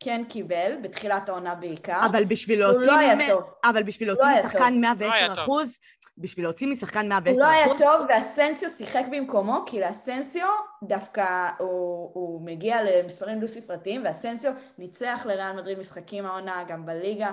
כן 0.00 0.24
קיבל, 0.28 0.76
בתחילת 0.82 1.28
העונה 1.28 1.54
בעיקר. 1.54 2.00
אבל 2.10 2.24
בשביל 2.24 2.62
הוא 2.62 2.72
להוציא... 2.72 2.86
לא 2.92 2.98
היה 2.98 3.14
ממ- 3.14 3.28
טוב. 3.28 3.54
אבל 3.64 3.82
בשביל 3.82 4.08
להוציא 4.08 4.24
לא 4.24 4.30
היה 4.30 4.44
משחקן 4.44 4.58
טוב. 4.68 4.78
110 4.78 5.06
לא 5.06 5.12
היה. 5.12 5.32
אחוז, 5.34 5.78
בשביל 6.18 6.44
להוציא 6.46 6.66
משחקן 6.68 7.08
110 7.08 7.32
הוא 7.32 7.42
לא 7.42 7.48
היה 7.48 7.66
אחוז... 7.66 7.78
טוב, 7.78 8.06
ואסנסיו 8.08 8.70
שיחק 8.70 9.04
במקומו, 9.10 9.62
כי 9.66 9.80
לאסנסיו 9.80 10.48
דווקא 10.82 11.48
הוא, 11.58 12.10
הוא 12.14 12.40
מגיע 12.46 12.82
למספרים 12.82 13.40
דו-ספרתיים, 13.40 14.02
ואסנסיו 14.04 14.52
ניצח 14.78 15.22
לריאל 15.24 15.52
מדריד 15.56 15.78
משחקים 15.78 16.26
העונה, 16.26 16.64
גם 16.68 16.86
בליגה, 16.86 17.30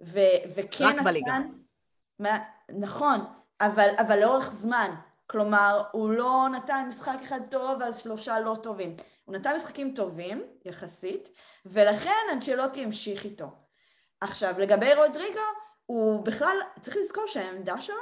ו, 0.00 0.20
וכן 0.54 0.84
רק 0.84 1.00
בליגה. 1.04 1.34
מה, 2.18 2.38
נכון, 2.78 3.24
אבל, 3.60 3.88
אבל 3.98 4.18
לאורך 4.20 4.52
זמן. 4.52 4.94
כלומר, 5.26 5.82
הוא 5.92 6.10
לא 6.10 6.46
נתן 6.52 6.84
משחק 6.88 7.18
אחד 7.22 7.40
טוב, 7.50 7.82
אז 7.82 7.98
שלושה 7.98 8.40
לא 8.40 8.56
טובים. 8.62 8.96
הוא 9.24 9.34
נתן 9.34 9.56
משחקים 9.56 9.94
טובים, 9.94 10.42
יחסית, 10.64 11.28
ולכן 11.66 12.10
אנצ'לוטי 12.32 12.84
המשיך 12.84 13.24
איתו. 13.24 13.46
עכשיו, 14.20 14.54
לגבי 14.58 14.94
רודריגו, 14.94 15.40
הוא 15.86 16.24
בכלל, 16.24 16.56
צריך 16.80 16.96
לזכור 16.96 17.24
שהעמדה 17.26 17.80
שלו 17.80 17.96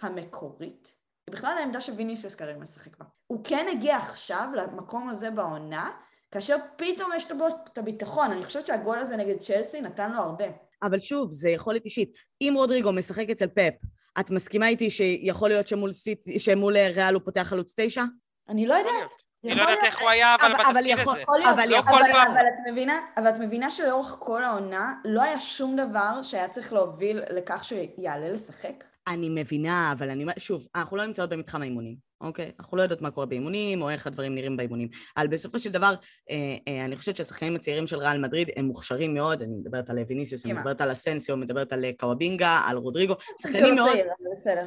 המקורית, 0.00 0.96
היא 1.26 1.34
בכלל 1.34 1.58
העמדה 1.58 1.80
שוויניסיוס 1.80 2.34
כרגע 2.34 2.58
משחק 2.58 2.98
בה. 2.98 3.04
הוא 3.26 3.40
כן 3.44 3.66
הגיע 3.72 3.96
עכשיו 3.96 4.48
למקום 4.54 5.08
הזה 5.08 5.30
בעונה, 5.30 5.90
כאשר 6.30 6.56
פתאום 6.76 7.10
יש 7.16 7.30
לו 7.30 7.48
את 7.48 7.78
הביטחון. 7.78 8.30
אני 8.30 8.44
חושבת 8.44 8.66
שהגול 8.66 8.98
הזה 8.98 9.16
נגד 9.16 9.38
צ'לסי 9.38 9.80
נתן 9.80 10.12
לו 10.12 10.18
הרבה. 10.18 10.44
אבל 10.82 11.00
שוב, 11.00 11.30
זה 11.30 11.50
יכולת 11.50 11.84
אישית. 11.84 12.12
אם 12.40 12.52
רודריגו 12.56 12.92
משחק 12.92 13.30
אצל 13.30 13.46
פפ, 13.46 13.74
את 14.20 14.30
מסכימה 14.30 14.68
איתי 14.68 14.90
שיכול 14.90 15.48
להיות 15.48 15.68
שמול, 15.68 15.92
סיט, 15.92 16.24
שמול 16.38 16.76
אה, 16.76 16.88
ריאל 16.94 17.14
הוא 17.14 17.22
פותח 17.24 17.42
חלוץ 17.42 17.74
תשע? 17.76 18.02
אני 18.48 18.66
לא 18.66 18.74
יודעת. 18.74 19.12
אני 19.44 19.54
לא 19.54 19.62
יודעת. 19.62 19.78
איך 19.84 20.00
הוא 20.00 20.10
היה, 20.10 20.34
אבל 20.34 20.52
אבל- 20.54 20.64
אבל 20.64 20.72
בתפקיד 20.74 20.92
הזה. 21.08 21.20
יכול 21.20 21.38
להיות, 21.38 21.54
אבל 21.54 21.68
לא 21.68 21.76
יכול- 21.76 21.98
כל 21.98 22.04
אבל, 22.04 22.12
פעם. 22.12 22.30
אבל 22.30 22.40
את 22.40 22.72
מבינה, 22.72 23.00
אבל 23.16 23.28
את 23.28 23.34
מבינה 23.40 23.70
שלאורך 23.70 24.16
כל 24.18 24.44
העונה 24.44 24.94
לא 25.04 25.22
היה 25.22 25.40
שום 25.40 25.76
דבר 25.76 26.22
שהיה 26.22 26.48
צריך 26.48 26.72
להוביל 26.72 27.20
לכך 27.30 27.64
שהוא 27.64 27.78
יעלה 27.98 28.32
לשחק? 28.32 28.84
אני 29.08 29.28
מבינה, 29.30 29.92
אבל 29.92 30.10
אני 30.10 30.22
אומרת, 30.22 30.40
שוב, 30.40 30.68
אנחנו 30.74 30.96
לא 30.96 31.06
נמצאות 31.06 31.30
במתחם 31.30 31.62
האימונים, 31.62 31.96
אוקיי? 32.20 32.50
אנחנו 32.60 32.76
לא 32.76 32.82
יודעות 32.82 33.02
מה 33.02 33.10
קורה 33.10 33.26
באימונים, 33.26 33.82
או 33.82 33.90
איך 33.90 34.06
הדברים 34.06 34.34
נראים 34.34 34.56
באימונים. 34.56 34.88
אבל 35.16 35.26
בסופו 35.26 35.58
של 35.58 35.70
דבר, 35.70 35.94
אה, 36.30 36.56
אה, 36.68 36.84
אני 36.84 36.96
חושבת 36.96 37.16
שהשחקנים 37.16 37.56
הצעירים 37.56 37.86
של 37.86 37.96
ריאל 37.96 38.18
מדריד 38.18 38.50
הם 38.56 38.64
מוכשרים 38.64 39.14
מאוד, 39.14 39.42
אני 39.42 39.52
מדברת 39.54 39.90
על 39.90 39.98
ויניסיוס, 40.08 40.46
אני. 40.46 40.52
מדברת 40.52 40.80
על 40.80 40.92
אסנסיו, 40.92 41.36
מדברת 41.36 41.72
על 41.72 41.84
אה, 41.84 41.90
קוואבינגה, 41.98 42.62
על 42.66 42.76
רודריגו, 42.76 43.14
שחקנים 43.42 43.64
לא 43.64 43.74
מאוד, 43.74 43.92
צעיר, 43.92 44.04
אבל 44.04 44.29
בסדר. 44.40 44.66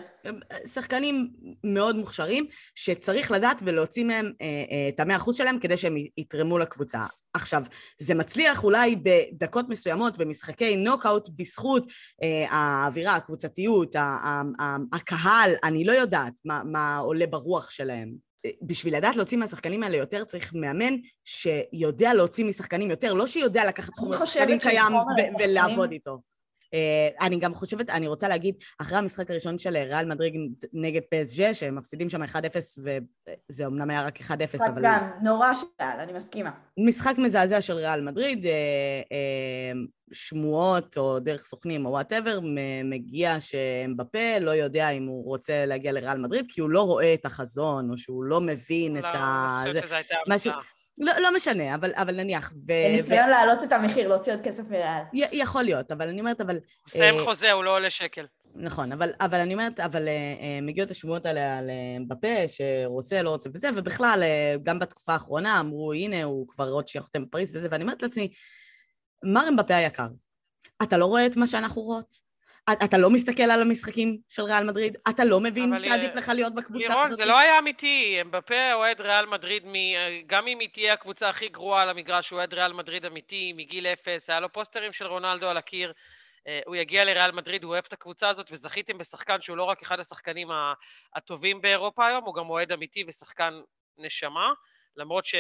שחקנים 0.66 1.30
מאוד 1.64 1.96
מוכשרים, 1.96 2.46
שצריך 2.76 3.32
לדעת 3.32 3.62
ולהוציא 3.66 4.04
מהם 4.04 4.32
אה, 4.42 4.46
אה, 4.46 4.90
את 4.90 5.00
המאה 5.00 5.16
אחוז 5.16 5.36
שלהם 5.36 5.60
כדי 5.60 5.78
שהם 5.78 5.96
יתרמו 6.18 6.58
לקבוצה. 6.58 7.00
עכשיו, 7.34 7.64
זה 8.02 8.16
מצליח 8.16 8.64
אולי 8.64 8.96
בדקות 8.96 9.70
מסוימות, 9.70 10.18
במשחקי 10.18 10.76
נוקאוט, 10.76 11.30
בזכות 11.36 11.92
אה, 12.24 12.46
האווירה, 12.50 13.16
הקבוצתיות, 13.16 13.96
ה- 13.96 14.00
ה- 14.00 14.64
ה- 14.64 14.96
הקהל, 14.96 15.52
אני 15.64 15.84
לא 15.84 15.92
יודעת 15.92 16.34
מה, 16.46 16.62
מה 16.64 16.98
עולה 16.98 17.28
ברוח 17.28 17.70
שלהם. 17.70 18.14
אה, 18.46 18.52
בשביל 18.62 18.98
לדעת 18.98 19.16
להוציא 19.16 19.38
מהשחקנים 19.38 19.84
האלה 19.84 19.98
יותר, 19.98 20.24
צריך 20.24 20.54
מאמן 20.54 20.94
שיודע 21.26 22.14
להוציא 22.14 22.46
משחקנים 22.46 22.92
יותר, 22.92 23.14
לא 23.14 23.28
שיודע 23.28 23.66
לקחת 23.68 23.94
חומר 23.96 24.26
שחקנים 24.26 24.60
קיים 24.60 24.94
ו- 24.94 25.44
ולעבוד 25.44 25.92
איתו. 25.92 26.33
Uh, 26.74 27.24
אני 27.26 27.38
גם 27.40 27.54
חושבת, 27.56 27.90
אני 27.90 28.08
רוצה 28.08 28.28
להגיד, 28.28 28.56
אחרי 28.80 28.98
המשחק 28.98 29.32
הראשון 29.32 29.58
של 29.58 29.78
ריאל 29.78 30.06
מדריד 30.06 30.34
נגד 30.74 31.02
פסז'ה, 31.12 31.54
שהם 31.54 31.76
מפסידים 31.76 32.10
שם 32.10 32.24
1-0, 32.24 32.28
וזה 33.50 33.66
אמנם 33.66 33.90
היה 33.90 34.06
רק 34.06 34.22
1-0, 34.22 34.32
אבל... 34.70 34.82
גם, 34.86 35.10
נורא 35.24 35.48
שאל, 35.54 36.00
אני 36.00 36.14
מסכימה. 36.14 36.52
משחק 36.78 37.16
מזעזע 37.18 37.62
של 37.62 37.74
ריאל 37.74 38.02
מדריד, 38.02 38.46
אה, 38.46 38.52
אה, 39.12 39.72
שמועות 40.12 40.98
או 40.98 41.20
דרך 41.20 41.42
סוכנים 41.42 41.86
או 41.86 41.92
whatever, 41.92 42.40
מגיע 42.84 43.40
שאמבפה 43.40 44.40
לא 44.42 44.52
יודע 44.52 44.90
אם 44.90 45.06
הוא 45.08 45.26
רוצה 45.26 45.66
להגיע 45.66 45.92
לריאל 45.92 46.18
מדריד, 46.18 46.46
כי 46.50 46.62
הוא 46.62 46.70
לא 46.70 46.82
רואה 46.82 47.14
את 47.14 47.26
החזון, 47.26 47.90
או 47.92 47.98
שהוא 47.98 48.24
לא 48.24 48.42
מבין 48.42 48.98
את 48.98 49.04
לא, 49.04 49.08
ה... 49.08 49.62
אני 49.66 49.74
זה- 49.74 49.80
חושבת 49.82 49.88
שזו 49.88 49.96
הייתה 49.96 50.16
משהו- 50.30 50.52
המצאה. 50.52 50.73
לא, 50.98 51.14
לא 51.20 51.36
משנה, 51.36 51.76
אבל, 51.76 51.92
אבל 51.96 52.16
נניח. 52.16 52.54
ו... 52.56 52.68
בניסיון 52.68 53.30
להעלות 53.30 53.64
את 53.64 53.72
המחיר, 53.72 54.08
להוציא 54.08 54.34
עוד 54.34 54.42
כסף 54.44 54.64
מריאל. 54.70 55.02
י- 55.14 55.38
יכול 55.40 55.64
להיות, 55.64 55.92
אבל 55.92 56.08
אני 56.08 56.20
אומרת, 56.20 56.42
אבל... 56.42 56.56
הוא 56.56 56.62
מסיים 56.88 57.16
אה, 57.20 57.24
חוזה, 57.24 57.52
הוא 57.52 57.64
לא 57.64 57.76
עולה 57.76 57.90
שקל. 57.90 58.26
נכון, 58.56 58.92
אבל, 58.92 59.10
אבל 59.20 59.40
אני 59.40 59.54
אומרת, 59.54 59.80
אבל 59.80 60.08
אה, 60.08 60.14
אה, 60.14 60.60
מגיעות 60.62 60.92
השמועות 60.92 61.26
האלה 61.26 61.58
על 61.58 61.70
אה, 61.70 61.76
אמבפה, 61.98 62.28
שרוצה, 62.48 63.22
לא 63.22 63.30
רוצה 63.30 63.50
וזה, 63.54 63.70
ובכלל, 63.76 64.20
אה, 64.24 64.56
גם 64.64 64.80
בתקופה 64.80 65.14
האחרונה 65.14 65.60
אמרו, 65.60 65.94
הנה, 65.94 66.24
הוא 66.24 66.48
כבר 66.48 66.70
עוד 66.70 66.88
שיהיה 66.88 67.04
חותם 67.04 67.26
בפריז 67.26 67.56
וזה, 67.56 67.68
ואני 67.72 67.84
אומרת 67.84 68.02
לעצמי, 68.02 68.32
מר 69.24 69.48
אמבפה 69.50 69.76
היקר, 69.76 70.08
אתה 70.84 70.98
לא 70.98 71.06
רואה 71.06 71.26
את 71.26 71.36
מה 71.36 71.48
שאנחנו 71.48 71.82
רואות? 71.82 72.33
אתה 72.72 72.98
לא 72.98 73.10
מסתכל 73.10 73.44
על 73.44 73.62
המשחקים 73.62 74.18
של 74.30 74.44
ריאל 74.44 74.64
מדריד? 74.64 74.98
אתה 75.10 75.24
לא 75.24 75.40
מבין 75.40 75.76
שעדיף 75.80 76.16
לך 76.16 76.32
להיות 76.36 76.56
בקבוצה 76.56 76.86
הזאת? 76.86 76.96
לירון, 76.96 77.16
זה 77.16 77.26
לא 77.26 77.40
היה 77.40 77.60
אמיתי. 77.60 78.18
אמבפה 78.22 78.74
אוהד 78.74 79.02
ריאל 79.02 79.26
מדריד, 79.26 79.68
מ... 79.68 79.74
גם 80.28 80.48
אם 80.48 80.60
היא 80.60 80.70
תהיה 80.74 80.94
הקבוצה 80.94 81.30
הכי 81.30 81.48
גרועה 81.48 81.82
על 81.82 81.90
המגרש, 81.90 82.30
הוא 82.30 82.38
אוהד 82.38 82.54
ריאל 82.54 82.74
מדריד 82.74 83.06
אמיתי, 83.06 83.54
מגיל 83.54 83.88
אפס, 83.88 84.30
היה 84.30 84.40
לו 84.40 84.52
פוסטרים 84.52 84.94
של 84.94 85.06
רונלדו 85.06 85.48
על 85.48 85.58
הקיר. 85.58 85.94
אה, 86.48 86.60
הוא 86.66 86.76
יגיע 86.76 87.06
לריאל 87.06 87.32
מדריד, 87.32 87.64
הוא 87.64 87.72
אוהב 87.72 87.84
את 87.88 87.94
הקבוצה 87.94 88.30
הזאת, 88.30 88.50
וזכיתם 88.52 88.98
בשחקן 88.98 89.42
שהוא 89.42 89.58
לא 89.58 89.64
רק 89.64 89.82
אחד 89.82 90.00
השחקנים 90.00 90.48
הטובים 91.16 91.62
באירופה 91.62 92.08
היום, 92.08 92.24
הוא 92.24 92.36
גם 92.36 92.50
אוהד 92.50 92.72
אמיתי 92.72 93.04
ושחקן 93.08 93.54
נשמה, 93.98 94.54
למרות 94.98 95.26
ש... 95.26 95.36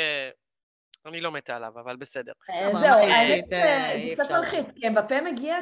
אני 1.06 1.22
לא 1.22 1.32
מתה 1.32 1.56
עליו, 1.56 1.72
אבל 1.84 1.96
בסדר. 1.96 2.32
אה, 2.50 2.72
זהו, 2.72 3.00
האמת 3.00 3.44
זה 3.50 3.94
קצת 4.14 4.32
מלחיץ, 4.32 4.66
כי 4.76 4.88
אמבפה 4.88 5.22
מגיע 5.22 5.58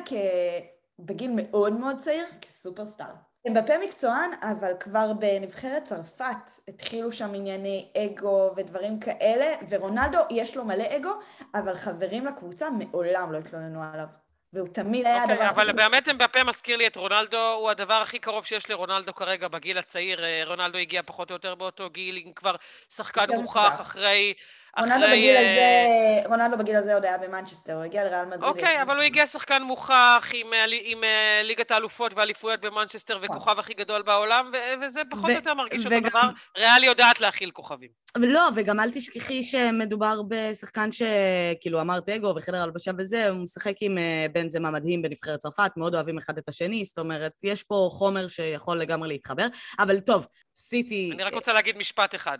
בגיל 1.05 1.31
מאוד 1.35 1.73
מאוד 1.73 1.97
צעיר, 1.97 2.25
כסופרסטאר. 2.41 3.13
אמבפה 3.47 3.73
מקצוען, 3.77 4.31
אבל 4.41 4.71
כבר 4.79 5.13
בנבחרת 5.13 5.83
צרפת 5.83 6.51
התחילו 6.67 7.11
שם 7.11 7.33
ענייני 7.33 7.87
אגו 7.97 8.51
ודברים 8.55 8.99
כאלה, 8.99 9.55
ורונלדו 9.69 10.19
יש 10.29 10.57
לו 10.57 10.65
מלא 10.65 10.85
אגו, 10.97 11.11
אבל 11.55 11.75
חברים 11.75 12.25
לקבוצה 12.25 12.69
מעולם 12.69 13.31
לא 13.31 13.37
התלוננו 13.37 13.83
עליו. 13.93 14.05
והוא 14.53 14.67
תמיד 14.67 15.05
היה 15.05 15.17
okay, 15.17 15.23
הדבר... 15.23 15.33
אוקיי, 15.33 15.49
אבל 15.49 15.71
באמת 15.71 16.09
אמבפה 16.09 16.43
מזכיר 16.43 16.77
לי 16.77 16.87
את 16.87 16.95
רונלדו, 16.95 17.53
הוא 17.53 17.69
הדבר 17.69 17.93
הכי 17.93 18.19
קרוב 18.19 18.45
שיש 18.45 18.69
לרונלדו 18.69 19.13
כרגע 19.13 19.47
בגיל 19.47 19.77
הצעיר. 19.77 20.23
אה, 20.23 20.41
רונלדו 20.45 20.77
הגיע 20.77 21.01
פחות 21.05 21.31
או 21.31 21.35
יותר 21.35 21.55
באותו 21.55 21.89
גיל, 21.89 22.21
עם 22.25 22.33
כבר 22.33 22.55
שחקן 22.89 23.31
מוכח 23.31 23.81
אחרי... 23.81 24.33
רונלדו 24.77 25.05
בגיל 25.11 25.35
אה, 25.35 25.41
הזה, 25.41 26.27
רונלדו 26.27 26.57
בגיל 26.57 26.75
הזה 26.75 26.93
עוד 26.93 27.05
היה 27.05 27.17
במנצ'סטר, 27.17 27.73
הוא 27.73 27.83
הגיע 27.83 28.03
לריאל 28.03 28.25
מדריד. 28.25 28.43
אוקיי, 28.43 28.81
אבל 28.81 28.95
הוא 28.95 29.03
הגיע 29.03 29.27
שחקן 29.27 29.63
מוכח 29.63 30.29
עם, 30.33 30.53
אה, 30.53 30.65
עם 30.83 31.03
אה, 31.03 31.41
ליגת 31.43 31.71
האלופות 31.71 32.13
והאליפויות 32.13 32.61
במנצ'סטר 32.61 33.17
נכון. 33.17 33.37
וכוכב 33.37 33.59
הכי 33.59 33.73
גדול 33.73 34.01
בעולם, 34.01 34.51
וזה 34.81 35.01
פחות 35.09 35.29
או 35.29 35.35
יותר 35.35 35.53
מרגיש 35.53 35.85
אותו 35.85 36.09
דבר. 36.09 36.29
ריאל 36.57 36.83
יודעת 36.83 37.21
להכיל 37.21 37.51
כוכבים. 37.51 37.89
לא, 38.17 38.49
וגם 38.55 38.79
אל 38.79 38.91
תשכחי 38.91 39.43
שמדובר 39.43 40.21
בשחקן 40.27 40.89
שכאילו 40.91 41.81
אמרת 41.81 42.09
אגו 42.09 42.33
בחדר 42.33 42.63
הלבשה 42.63 42.91
וזה, 42.97 43.29
הוא 43.29 43.43
משחק 43.43 43.75
עם 43.81 43.97
בן 44.33 44.49
זמה 44.49 44.71
מדהים 44.71 45.01
בנבחרת 45.01 45.39
צרפת, 45.39 45.71
מאוד 45.77 45.95
אוהבים 45.95 46.17
אחד 46.17 46.37
את 46.37 46.49
השני, 46.49 46.85
זאת 46.85 46.99
אומרת, 46.99 47.31
יש 47.43 47.63
פה 47.63 47.89
חומר 47.91 48.27
שיכול 48.27 48.79
לגמרי 48.79 49.07
להתחבר, 49.07 49.47
אבל 49.79 49.99
טוב, 49.99 50.25
סיטי... 50.55 51.11
אני 51.13 51.23
רק 51.23 51.33
רוצה 51.33 51.53
להגיד 51.53 51.77
משפט 51.77 52.15
אחד. 52.15 52.37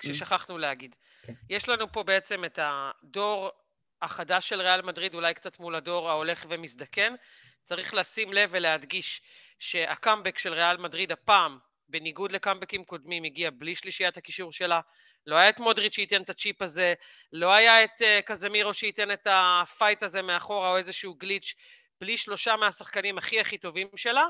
כששכחנו 0.00 0.58
להגיד. 0.58 0.96
כן. 1.22 1.32
יש 1.50 1.68
לנו 1.68 1.92
פה 1.92 2.02
בעצם 2.02 2.44
את 2.44 2.58
הדור 2.62 3.50
החדש 4.02 4.48
של 4.48 4.60
ריאל 4.60 4.82
מדריד, 4.82 5.14
אולי 5.14 5.34
קצת 5.34 5.58
מול 5.58 5.74
הדור 5.74 6.10
ההולך 6.10 6.46
ומזדקן. 6.48 7.14
צריך 7.62 7.94
לשים 7.94 8.32
לב 8.32 8.50
ולהדגיש 8.52 9.22
שהקאמבק 9.58 10.38
של 10.38 10.52
ריאל 10.52 10.76
מדריד 10.76 11.12
הפעם, 11.12 11.58
בניגוד 11.88 12.32
לקאמבקים 12.32 12.84
קודמים, 12.84 13.24
הגיע 13.24 13.50
בלי 13.50 13.74
שלישיית 13.74 14.16
הקישור 14.16 14.52
שלה. 14.52 14.80
לא 15.26 15.36
היה 15.36 15.48
את 15.48 15.60
מודריץ' 15.60 15.94
שייתן 15.94 16.22
את 16.22 16.30
הצ'יפ 16.30 16.62
הזה, 16.62 16.94
לא 17.32 17.52
היה 17.52 17.84
את 17.84 18.02
uh, 18.02 18.22
קזמירו 18.22 18.74
שייתן 18.74 19.10
את 19.10 19.26
ה 19.30 19.42
fight 19.42 20.02
הזה 20.02 20.22
מאחורה 20.22 20.70
או 20.70 20.76
איזשהו 20.76 21.14
גליץ', 21.14 21.54
בלי 22.00 22.16
שלושה 22.16 22.56
מהשחקנים 22.56 23.18
הכי 23.18 23.40
הכי 23.40 23.58
טובים 23.58 23.88
שלה. 23.96 24.26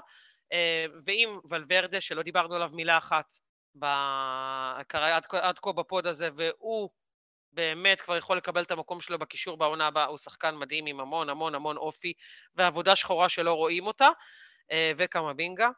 Uh, 0.52 0.92
ועם 1.06 1.40
ולוורדה, 1.50 2.00
שלא 2.00 2.22
דיברנו 2.22 2.54
עליו 2.54 2.68
מילה 2.72 2.98
אחת, 2.98 3.34
עד, 3.82 5.24
עד 5.32 5.58
כה 5.58 5.72
ב 5.72 5.81
pod 5.81 6.06
הזה, 6.06 6.28
והוא 6.36 6.90
באמת 7.52 8.00
כבר 8.00 8.16
יכול 8.16 8.36
לקבל 8.36 8.62
את 8.62 8.70
המקום 8.70 9.00
שלו 9.00 9.18
בקישור 9.18 9.56
בעונה 9.56 9.86
הבאה, 9.86 10.04
הוא 10.04 10.18
שחקן 10.18 10.56
מדהים 10.56 10.86
עם 10.86 11.00
המון 11.00 11.28
המון 11.28 11.54
המון 11.54 11.76
אופי 11.76 12.12
ועבודה 12.54 12.96
שחורה 12.96 13.28
שלא 13.28 13.54
רואים 13.54 13.86
אותה, 13.86 14.08
אה, 14.70 14.92
וקמווינגה. 14.96 15.70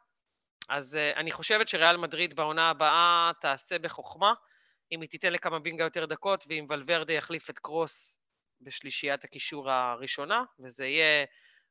אז 0.69 0.95
אה, 0.95 1.11
אני 1.15 1.31
חושבת 1.31 1.67
שריאל 1.67 1.97
מדריד 1.97 2.35
בעונה 2.35 2.69
הבאה 2.69 3.31
תעשה 3.41 3.79
בחוכמה, 3.79 4.33
אם 4.91 5.01
היא 5.01 5.09
תיתן 5.09 5.33
לקמווינגה 5.33 5.83
יותר 5.83 6.05
דקות, 6.05 6.45
ואם 6.47 6.65
ולוורדה 6.69 7.13
יחליף 7.13 7.49
את 7.49 7.59
קרוס 7.59 8.19
בשלישיית 8.61 9.23
הקישור 9.23 9.71
הראשונה, 9.71 10.43
וזה 10.59 10.85
יהיה 10.85 11.25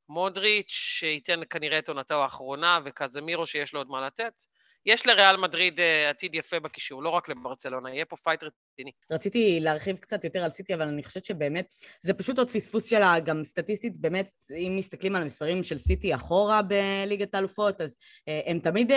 מודריץ', 0.09 0.71
שייתן 0.71 1.41
כנראה 1.51 1.79
את 1.79 1.89
עונתו 1.89 2.23
האחרונה, 2.23 2.79
וקזמירו 2.85 3.47
שיש 3.47 3.73
לו 3.73 3.81
עוד 3.81 3.89
מה 3.89 4.07
לתת. 4.07 4.43
יש 4.87 5.07
לריאל 5.07 5.37
מדריד 5.37 5.79
אה, 5.79 6.11
עתיד 6.11 6.35
יפה 6.35 6.61
בקישור, 6.61 7.03
לא 7.03 7.09
רק 7.09 7.29
לברצלונה, 7.29 7.95
יהיה 7.95 8.05
פה 8.05 8.17
fight 8.17 8.41
רציני. 8.43 8.91
רציתי 9.11 9.61
להרחיב 9.61 9.97
קצת 9.97 10.25
יותר 10.25 10.45
על 10.45 10.51
סיטי, 10.51 10.75
אבל 10.75 10.89
אני 10.89 11.03
חושבת 11.03 11.25
שבאמת, 11.25 11.67
זה 12.03 12.15
פשוט 12.15 12.39
עוד 12.39 12.51
פספוס 12.51 12.91
שלה, 12.91 13.21
גם 13.21 13.45
סטטיסטית, 13.45 13.93
באמת, 13.97 14.31
אם 14.57 14.77
מסתכלים 14.79 15.17
על 15.17 15.23
המספרים 15.23 15.63
של 15.63 15.79
סיטי 15.79 16.15
אחורה 16.15 16.61
בליגת 16.63 17.35
האלופות, 17.35 17.81
אז 17.81 17.97
אה, 17.97 18.51
הם 18.51 18.59
תמיד 18.59 18.91
אה, 18.91 18.95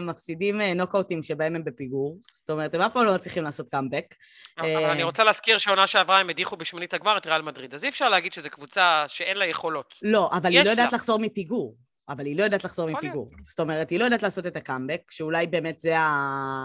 מפסידים 0.00 0.60
נוקאוטים 0.60 1.22
שבהם 1.22 1.56
הם 1.56 1.64
בפיגור, 1.64 2.18
זאת 2.22 2.50
אומרת, 2.50 2.74
הם 2.74 2.80
אף 2.80 2.92
פעם 2.92 3.04
לא 3.04 3.14
מצליחים 3.14 3.44
לעשות 3.44 3.68
קאמבק. 3.68 4.14
אבל 4.58 4.84
אני 4.84 5.02
רוצה 5.02 5.24
להזכיר 5.24 5.58
שעונה 5.58 5.86
שעברה 5.86 6.18
הם 6.18 6.30
הדיחו 6.30 6.56
בשמינית 6.56 6.94
הגמר 6.94 7.16
את 7.16 7.26
ריאל 7.26 7.42
מדריד, 7.42 7.74
אז 7.74 7.84
אי 7.84 7.88
אפשר 7.88 8.08
להגיד 8.08 8.32
שזו 8.32 8.50
קבוצה 8.50 9.04
שאין 9.08 9.36
לה 9.36 9.46
יכולות. 9.46 9.94
לא, 10.02 10.30
אבל 10.32 10.50
היא 10.50 10.64
לא 10.64 10.70
יודעת 10.70 10.92
לחזור 10.92 11.18
מפיגור. 11.18 11.76
אבל 12.10 12.26
היא 12.26 12.36
לא 12.36 12.42
יודעת 12.42 12.64
לחזור 12.64 12.90
מפיגור. 12.90 13.28
זאת 13.42 13.60
אומרת, 13.60 13.90
היא 13.90 13.98
לא 13.98 14.04
יודעת 14.04 14.22
לעשות 14.22 14.46
את 14.46 14.56
הקאמבק, 14.56 15.10
שאולי 15.10 15.46
באמת 15.46 15.80
זה 15.80 15.98
ה... 15.98 16.08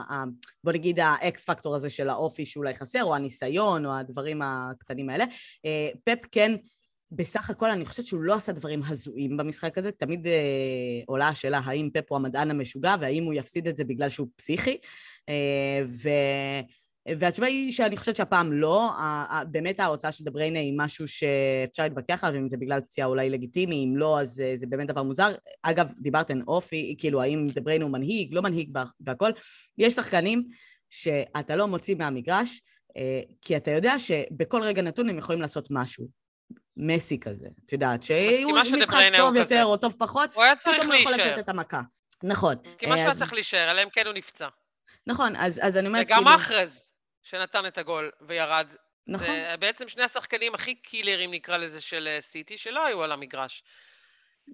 ה... 0.10 0.24
בוא 0.63 0.73
נגיד 0.73 0.99
ה 1.00 1.23
X 1.23 1.45
factor 1.45 1.76
הזה 1.75 1.89
של 1.89 2.10
האופי 2.10 2.45
שאולי 2.45 2.73
חסר, 2.73 3.03
או 3.03 3.15
הניסיון, 3.15 3.86
או 3.86 3.93
הדברים 3.93 4.41
הקטנים 4.41 5.10
האלה. 5.10 5.25
אה, 5.65 5.89
פפ 6.03 6.27
כן, 6.31 6.55
בסך 7.12 7.49
הכל 7.49 7.69
אני 7.69 7.86
חושבת 7.86 8.05
שהוא 8.05 8.21
לא 8.21 8.34
עשה 8.34 8.51
דברים 8.51 8.81
הזויים 8.88 9.38
במשחק 9.38 9.77
הזה, 9.77 9.91
תמיד 9.91 10.27
אה, 10.27 10.34
עולה 11.05 11.27
השאלה 11.27 11.62
האם 11.63 11.89
פפ 11.93 12.05
הוא 12.10 12.15
המדען 12.15 12.51
המשוגע, 12.51 12.95
והאם 13.01 13.23
הוא 13.23 13.34
יפסיד 13.34 13.67
את 13.67 13.77
זה 13.77 13.84
בגלל 13.84 14.10
שהוא 14.10 14.27
פסיכי. 14.36 14.77
אה, 15.29 15.81
ו... 15.88 16.10
והתשובה 17.20 17.48
היא 17.48 17.72
שאני 17.72 17.98
חושבת 17.98 18.15
שהפעם 18.15 18.54
לא, 18.54 18.91
באמת 19.48 19.80
ההוצאה 19.80 20.12
של 20.12 20.24
דבריינה 20.24 20.60
היא 20.60 20.74
משהו 20.78 21.08
שאפשר 21.08 21.84
להתווכח 21.84 22.24
עליו, 22.24 22.41
אם 22.41 22.50
זה 22.50 22.58
בגלל 22.58 22.82
פציעה 22.82 23.08
אולי 23.08 23.30
לגיטימי, 23.30 23.86
אם 23.86 23.98
לא, 23.98 24.20
אז 24.22 24.44
זה 24.56 24.68
באמת 24.68 24.88
דבר 24.88 25.04
מוזר. 25.04 25.32
אגב, 25.62 25.91
דיברתן 26.00 26.41
אופי, 26.48 26.96
כאילו, 26.98 27.22
האם 27.22 27.48
דבריינה 27.50 27.86
הוא 27.86 27.91
מנהיג, 27.91 28.34
לא 28.34 28.41
מנהיג 28.41 28.78
והכל. 29.00 29.32
יש 29.78 29.94
שחקנים 29.94 30.44
שאתה 30.89 31.56
לא 31.56 31.68
מוציא 31.68 31.96
מהמגרש, 31.96 32.62
אה, 32.98 33.22
כי 33.41 33.58
אתה 33.58 33.72
יודע 33.72 34.00
שבכל 34.00 34.63
רגע 34.63 34.82
נתון 34.82 35.10
הם 35.10 35.18
יכולים 35.18 35.41
לעשות 35.41 35.68
משהו. 35.72 36.26
מסי 36.78 37.20
כזה, 37.20 37.48
את 37.65 37.74
יודעת, 37.74 38.04
שהוא 38.04 38.60
משחק 38.80 39.04
טוב 39.18 39.36
יותר 39.36 39.65
או 39.65 39.78
טוב 39.78 39.96
פחות, 40.00 40.34
הוא 40.34 40.44
היה 40.44 40.56
צריך 40.56 40.89
להישאר. 40.89 41.12
הוא 41.12 41.20
יכול 41.20 41.32
לתת 41.32 41.39
את 41.39 41.50
המכה. 41.50 41.82
נכון. 42.24 42.56
כי 42.78 42.86
משהו 42.86 43.06
היה 43.06 43.15
צריך 43.15 43.34
להישאר, 43.34 43.72
אלא 43.72 43.84
אם 43.84 43.89
כן 43.89 44.06
הוא 44.06 44.13
נפצע. 44.13 44.48
נכון, 45.08 45.36
אז, 45.36 45.60
אז 45.63 45.78
אני 45.78 45.88
אומרת 45.88 46.06
וגם 46.06 46.18
כאילו... 46.18 46.32
וגם 46.32 46.39
אחרז. 46.39 46.91
שנתן 47.26 47.66
את 47.66 47.78
הגול 47.78 48.12
וירד. 48.22 48.74
נכון. 49.08 49.28
זה 49.28 49.56
בעצם 49.60 49.88
שני 49.88 50.04
השחקנים 50.04 50.56
הכי 50.56 50.76
קילרים, 50.76 51.32
נקרא 51.32 51.58
לזה, 51.58 51.82
של 51.82 52.08
אה, 52.08 52.22
סיטי, 52.22 52.58
שלא 52.58 52.86
היו 52.86 53.04
על 53.04 53.12
המגרש. 53.12 53.64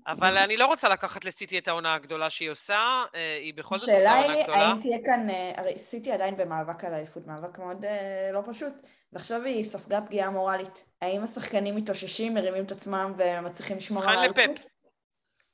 אבל 0.07 0.27
נכון. 0.27 0.37
אני 0.37 0.57
לא 0.57 0.65
רוצה 0.65 0.89
לקחת 0.89 1.25
לסיטי 1.25 1.57
את 1.57 1.67
העונה 1.67 1.93
הגדולה 1.93 2.29
שהיא 2.29 2.49
עושה, 2.49 3.03
אה, 3.15 3.37
היא 3.41 3.53
בכל 3.53 3.77
זאת 3.77 3.89
עושה 3.89 4.21
עונה 4.21 4.43
גדולה. 4.43 4.43
השאלה 4.43 4.57
היא, 4.57 4.67
האם 4.67 4.79
תהיה 4.79 4.97
כאן, 5.05 5.29
אה, 5.29 5.51
הרי 5.57 5.77
סיטי 5.77 6.11
עדיין 6.11 6.37
במאבק 6.37 6.83
על 6.83 6.93
האליפות, 6.93 7.27
מאבק 7.27 7.59
מאוד 7.59 7.85
לא 8.33 8.41
פשוט, 8.45 8.73
ועכשיו 9.13 9.43
היא 9.43 9.63
ספגה 9.63 10.01
פגיעה 10.01 10.29
מורלית. 10.29 10.85
האם 11.01 11.23
השחקנים 11.23 11.75
מתאוששים, 11.75 12.33
מרימים 12.33 12.65
את 12.65 12.71
עצמם 12.71 13.13
ומצליחים 13.17 13.77
לשמור 13.77 14.03
על 14.03 14.17
האליפות? 14.17 14.37
מבחן 14.37 14.51
לפפ. 14.51 14.65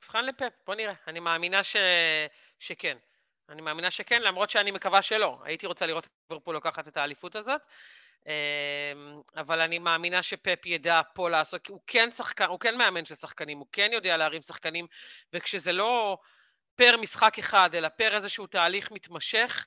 מבחן 0.04 0.24
לפפ, 0.24 0.52
בוא 0.66 0.74
נראה. 0.74 0.94
אני 1.06 1.20
מאמינה 1.20 1.62
ש... 1.62 1.76
שכן. 2.58 2.96
אני 3.48 3.62
מאמינה 3.62 3.90
שכן, 3.90 4.22
למרות 4.22 4.50
שאני 4.50 4.70
מקווה 4.70 5.02
שלא. 5.02 5.38
הייתי 5.44 5.66
רוצה 5.66 5.86
לראות 5.86 6.04
את 6.04 6.10
ליברפול 6.30 6.54
לוקחת 6.54 6.88
את 6.88 6.96
האליפות 6.96 7.36
הזאת, 7.36 7.60
אמ, 8.26 8.32
אבל 9.36 9.60
אני 9.60 9.78
מאמינה 9.78 10.22
שפפ 10.22 10.66
ידע 10.66 11.00
פה 11.14 11.30
לעשות, 11.30 11.62
כי 11.62 11.72
הוא 11.72 11.80
כן 11.86 12.10
שחקן, 12.10 12.44
הוא 12.44 12.60
כן 12.60 12.76
מאמן 12.78 13.04
של 13.04 13.14
שחקנים, 13.14 13.58
הוא 13.58 13.66
כן 13.72 13.90
יודע 13.92 14.16
להרים 14.16 14.42
שחקנים, 14.42 14.86
וכשזה 15.32 15.72
לא 15.72 16.18
פר 16.76 16.96
משחק 16.96 17.38
אחד, 17.38 17.74
אלא 17.74 17.88
פר 17.88 18.16
איזשהו 18.16 18.46
תהליך 18.46 18.90
מתמשך, 18.90 19.66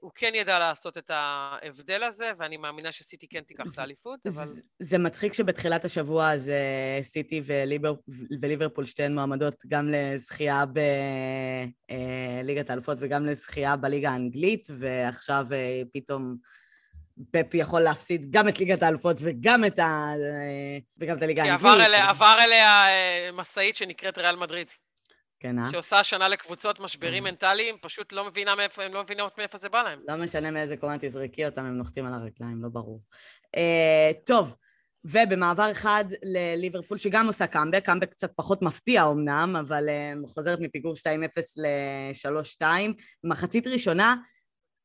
הוא 0.00 0.10
כן 0.14 0.32
ידע 0.34 0.58
לעשות 0.58 0.98
את 0.98 1.10
ההבדל 1.14 2.02
הזה, 2.02 2.30
ואני 2.36 2.56
מאמינה 2.56 2.92
שסיטי 2.92 3.28
כן 3.28 3.40
תיקח 3.40 3.64
את 3.74 3.78
האליפות, 3.78 4.20
אבל... 4.26 4.44
זה 4.78 4.98
מצחיק 4.98 5.32
שבתחילת 5.32 5.84
השבוע 5.84 6.28
הזה 6.28 6.60
סיטי 7.02 7.42
וליבר, 7.44 7.94
וליברפול 8.42 8.86
שתיהן 8.86 9.14
מועמדות 9.14 9.54
גם 9.68 9.88
לזכייה 9.90 10.64
בליגת 10.66 12.70
אה, 12.70 12.72
האלופות 12.72 12.98
וגם 13.00 13.26
לזכייה 13.26 13.76
בליגה 13.76 14.10
האנגלית, 14.10 14.68
ועכשיו 14.78 15.46
אה, 15.52 15.82
פתאום... 15.92 16.36
פפ 17.30 17.54
יכול 17.54 17.80
להפסיד 17.80 18.26
גם 18.30 18.48
את 18.48 18.58
ליגת 18.58 18.82
האלופות 18.82 19.16
וגם 19.20 19.64
את, 19.64 19.78
ה... 19.78 20.10
וגם 20.98 21.16
את 21.16 21.22
הליגה 21.22 21.42
האנגלית. 21.42 21.62
כי 21.62 21.68
עבר 21.68 21.86
אליה, 21.86 22.10
עבר 22.10 22.38
אליה 22.44 22.86
משאית 23.32 23.76
שנקראת 23.76 24.18
ריאל 24.18 24.36
מדריד. 24.36 24.70
כן, 25.40 25.58
אה? 25.58 25.70
שעושה 25.72 26.00
השנה 26.00 26.28
לקבוצות 26.28 26.80
משברים 26.80 27.26
אה. 27.26 27.30
מנטליים, 27.30 27.76
פשוט 27.80 28.12
לא 28.12 28.24
מבינה 28.24 28.54
מאיפה, 28.54 28.82
הם 28.82 28.94
לא 28.94 29.02
מבינות 29.02 29.38
מאיפה 29.38 29.58
זה 29.58 29.68
בא 29.68 29.82
להם. 29.82 30.00
לא 30.08 30.16
משנה 30.16 30.50
מאיזה 30.50 30.76
קומה 30.76 30.96
תזרקי 31.00 31.46
אותם, 31.46 31.64
הם 31.64 31.76
נוחתים 31.76 32.06
על 32.06 32.12
הרגליים, 32.12 32.62
לא 32.62 32.68
ברור. 32.68 33.00
Uh, 33.56 34.14
טוב, 34.26 34.54
ובמעבר 35.04 35.70
אחד 35.70 36.04
לליברפול, 36.22 36.98
שגם 36.98 37.26
עושה 37.26 37.46
קאמבק, 37.46 37.84
קאמבק 37.84 38.10
קצת 38.10 38.32
פחות 38.36 38.62
מפתיע 38.62 39.04
אמנם, 39.04 39.56
אבל 39.60 39.88
uh, 39.88 40.28
חוזרת 40.28 40.58
מפיגור 40.60 40.92
2-0 40.92 41.06
ל-3-2. 41.56 42.64
מחצית 43.24 43.66
ראשונה 43.66 44.14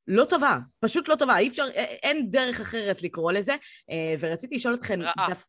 לא 0.08 0.26
טובה, 0.26 0.58
פשוט 0.80 1.08
לא 1.08 1.16
טובה, 1.16 1.38
אי 1.38 1.48
אפשר, 1.48 1.66
אין 2.04 2.32
דרך 2.32 2.62
אחרת 2.62 3.04
לקרוא 3.04 3.32
לזה. 3.32 3.56
Uh, 3.56 3.94
ורציתי 4.20 4.56
לשאול 4.56 4.74
אתכם... 4.74 5.02
רעה. 5.02 5.28
דף... 5.30 5.46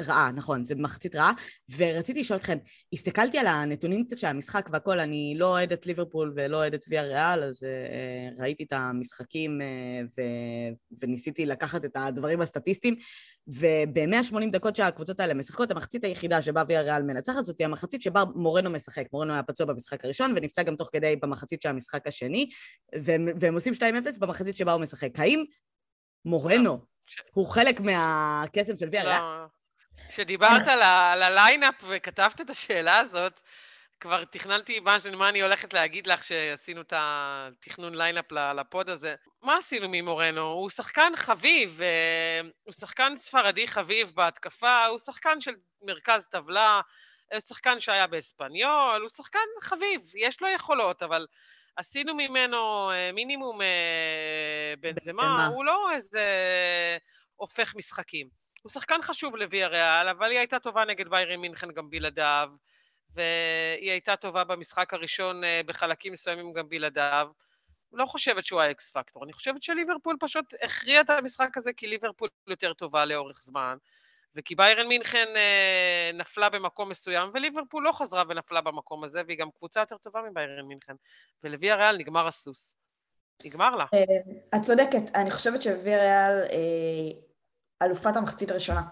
רעה, 0.00 0.30
נכון, 0.32 0.64
זה 0.64 0.74
מחצית 0.74 1.14
רעה. 1.14 1.32
ורציתי 1.76 2.20
לשאול 2.20 2.38
אתכם, 2.38 2.58
הסתכלתי 2.92 3.38
על 3.38 3.46
הנתונים 3.46 4.04
קצת 4.04 4.18
של 4.18 4.26
המשחק 4.26 4.68
והכל, 4.72 5.00
אני 5.00 5.34
לא 5.36 5.46
אוהדת 5.46 5.86
ליברפול 5.86 6.32
ולא 6.36 6.56
אוהדת 6.56 6.84
ויה 6.88 7.02
ריאל, 7.02 7.42
אז 7.42 7.62
uh, 7.62 8.42
ראיתי 8.42 8.64
את 8.64 8.72
המשחקים 8.72 9.60
uh, 9.60 10.08
ו- 10.18 11.02
וניסיתי 11.02 11.46
לקחת 11.46 11.84
את 11.84 11.96
הדברים 11.96 12.40
הסטטיסטיים, 12.40 12.96
וב-180 13.48 14.50
דקות 14.52 14.76
שהקבוצות 14.76 15.20
האלה 15.20 15.34
משחקות, 15.34 15.70
המחצית 15.70 16.04
היחידה 16.04 16.42
שבה 16.42 16.62
ויה 16.68 16.82
ריאל 16.82 17.02
מנצחת 17.02 17.44
זאת 17.44 17.58
היא 17.58 17.64
המחצית 17.64 18.02
שבה 18.02 18.24
מורנו 18.34 18.70
משחק. 18.70 19.06
מורנו 19.12 19.32
היה 19.32 19.42
פצוע 19.42 19.66
במשחק 19.66 20.04
הראשון 20.04 20.32
ונפצע 20.36 20.62
גם 20.62 20.76
תוך 20.76 20.88
כדי 20.92 21.16
במחצית 21.16 21.62
של 21.62 21.68
המשחק 21.68 22.06
השני, 22.06 22.48
והם, 23.02 23.28
והם 23.40 23.54
עושים 23.54 23.72
2-0 23.72 23.82
במחצית 24.20 24.54
שבה 24.54 24.72
הוא 24.72 24.80
משחק. 24.80 25.18
האם 25.18 25.44
מורנו 26.24 26.78
הוא 27.32 27.46
חלק 27.46 27.80
מהקסם 27.80 28.76
של 28.76 28.88
ויאריאל? 28.90 29.20
כשדיברת 30.08 30.66
על, 30.66 30.82
ה 31.22 31.29
lineup 31.29 31.74
וכתבת 31.88 32.40
את 32.40 32.50
השאלה 32.50 32.98
הזאת, 32.98 33.40
כבר 34.00 34.24
תכננתי 34.24 34.80
מה, 34.80 34.96
מה 35.16 35.28
אני 35.28 35.42
הולכת 35.42 35.74
להגיד 35.74 36.06
לך 36.06 36.24
שעשינו 36.24 36.80
את 36.80 36.92
התכנון 36.96 37.94
lineup 37.94 38.32
ל 38.32 38.46
pod 38.46 38.90
הזה. 38.90 39.14
מה 39.42 39.56
עשינו 39.56 39.86
ממורנו? 39.90 40.40
הוא 40.40 40.70
שחקן 40.70 41.12
חביב, 41.16 41.80
אה, 41.82 42.40
הוא 42.62 42.72
שחקן 42.72 43.16
ספרדי 43.16 43.68
חביב 43.68 44.12
בהתקפה, 44.14 44.86
הוא 44.86 44.98
שחקן 44.98 45.40
של 45.40 45.54
מרכז 45.82 46.26
טבלה, 46.26 46.80
הוא 47.32 47.40
שחקן 47.40 47.80
שהיה 47.80 48.06
באספניול, 48.06 49.00
הוא 49.00 49.08
שחקן 49.08 49.38
חביב, 49.60 50.00
יש 50.16 50.42
לו 50.42 50.48
יכולות, 50.48 51.02
אבל 51.02 51.26
עשינו 51.76 52.14
ממנו 52.14 52.90
אה, 52.90 53.12
מינימום 53.12 53.62
אה, 53.62 54.74
בנזמה, 54.80 55.46
הוא 55.46 55.64
לא 55.64 55.90
איזה 55.92 56.26
הופך 57.36 57.74
משחקים. 57.76 58.41
הוא 58.62 58.70
שחקן 58.70 59.02
חשוב 59.02 59.36
לוויה 59.36 59.68
ריאל, 59.68 60.08
אבל 60.08 60.30
היא 60.30 60.38
הייתה 60.38 60.58
טובה 60.58 60.84
נגד 60.84 61.08
ביירן 61.08 61.40
מינכן 61.40 61.72
גם 61.72 61.90
בלעדיו, 61.90 62.48
והיא 63.14 63.90
הייתה 63.90 64.16
טובה 64.16 64.44
במשחק 64.44 64.94
הראשון 64.94 65.44
אה, 65.44 65.60
בחלקים 65.66 66.12
מסוימים 66.12 66.52
גם 66.52 66.68
בלעדיו. 66.68 67.28
לא 67.92 68.06
חושבת 68.06 68.46
שהוא 68.46 68.60
האקס 68.60 68.90
פקטור, 68.90 69.24
אני 69.24 69.32
חושבת 69.32 69.62
שליברפול 69.62 70.16
פשוט 70.20 70.54
הכריע 70.62 71.00
את 71.00 71.10
המשחק 71.10 71.56
הזה 71.56 71.72
כי 71.72 71.86
ליברפול 71.86 72.28
יותר 72.46 72.72
טובה 72.72 73.04
לאורך 73.04 73.42
זמן, 73.42 73.76
וכי 74.36 74.54
ביירן 74.54 74.88
מינכן 74.88 75.26
אה, 75.36 76.10
נפלה 76.14 76.48
במקום 76.48 76.88
מסוים, 76.88 77.30
וליברפול 77.34 77.84
לא 77.84 77.92
חזרה 77.92 78.22
ונפלה 78.28 78.60
במקום 78.60 79.04
הזה, 79.04 79.22
והיא 79.26 79.38
גם 79.38 79.50
קבוצה 79.50 79.80
יותר 79.80 79.96
טובה 79.96 80.20
מביירן 80.30 80.66
מינכן. 80.66 80.94
ולוויה 81.44 81.76
ריאל 81.76 81.96
נגמר 81.96 82.26
הסוס. 82.26 82.76
נגמר 83.44 83.76
לה. 83.76 83.84
אה, 83.94 84.58
את 84.58 84.62
צודקת, 84.62 85.16
אני 85.16 85.30
חושבת 85.30 85.62
שוויה 85.62 85.98
ריאל 85.98 86.44
אלופת 87.82 88.16
המחצית 88.16 88.50
הראשונה. 88.50 88.82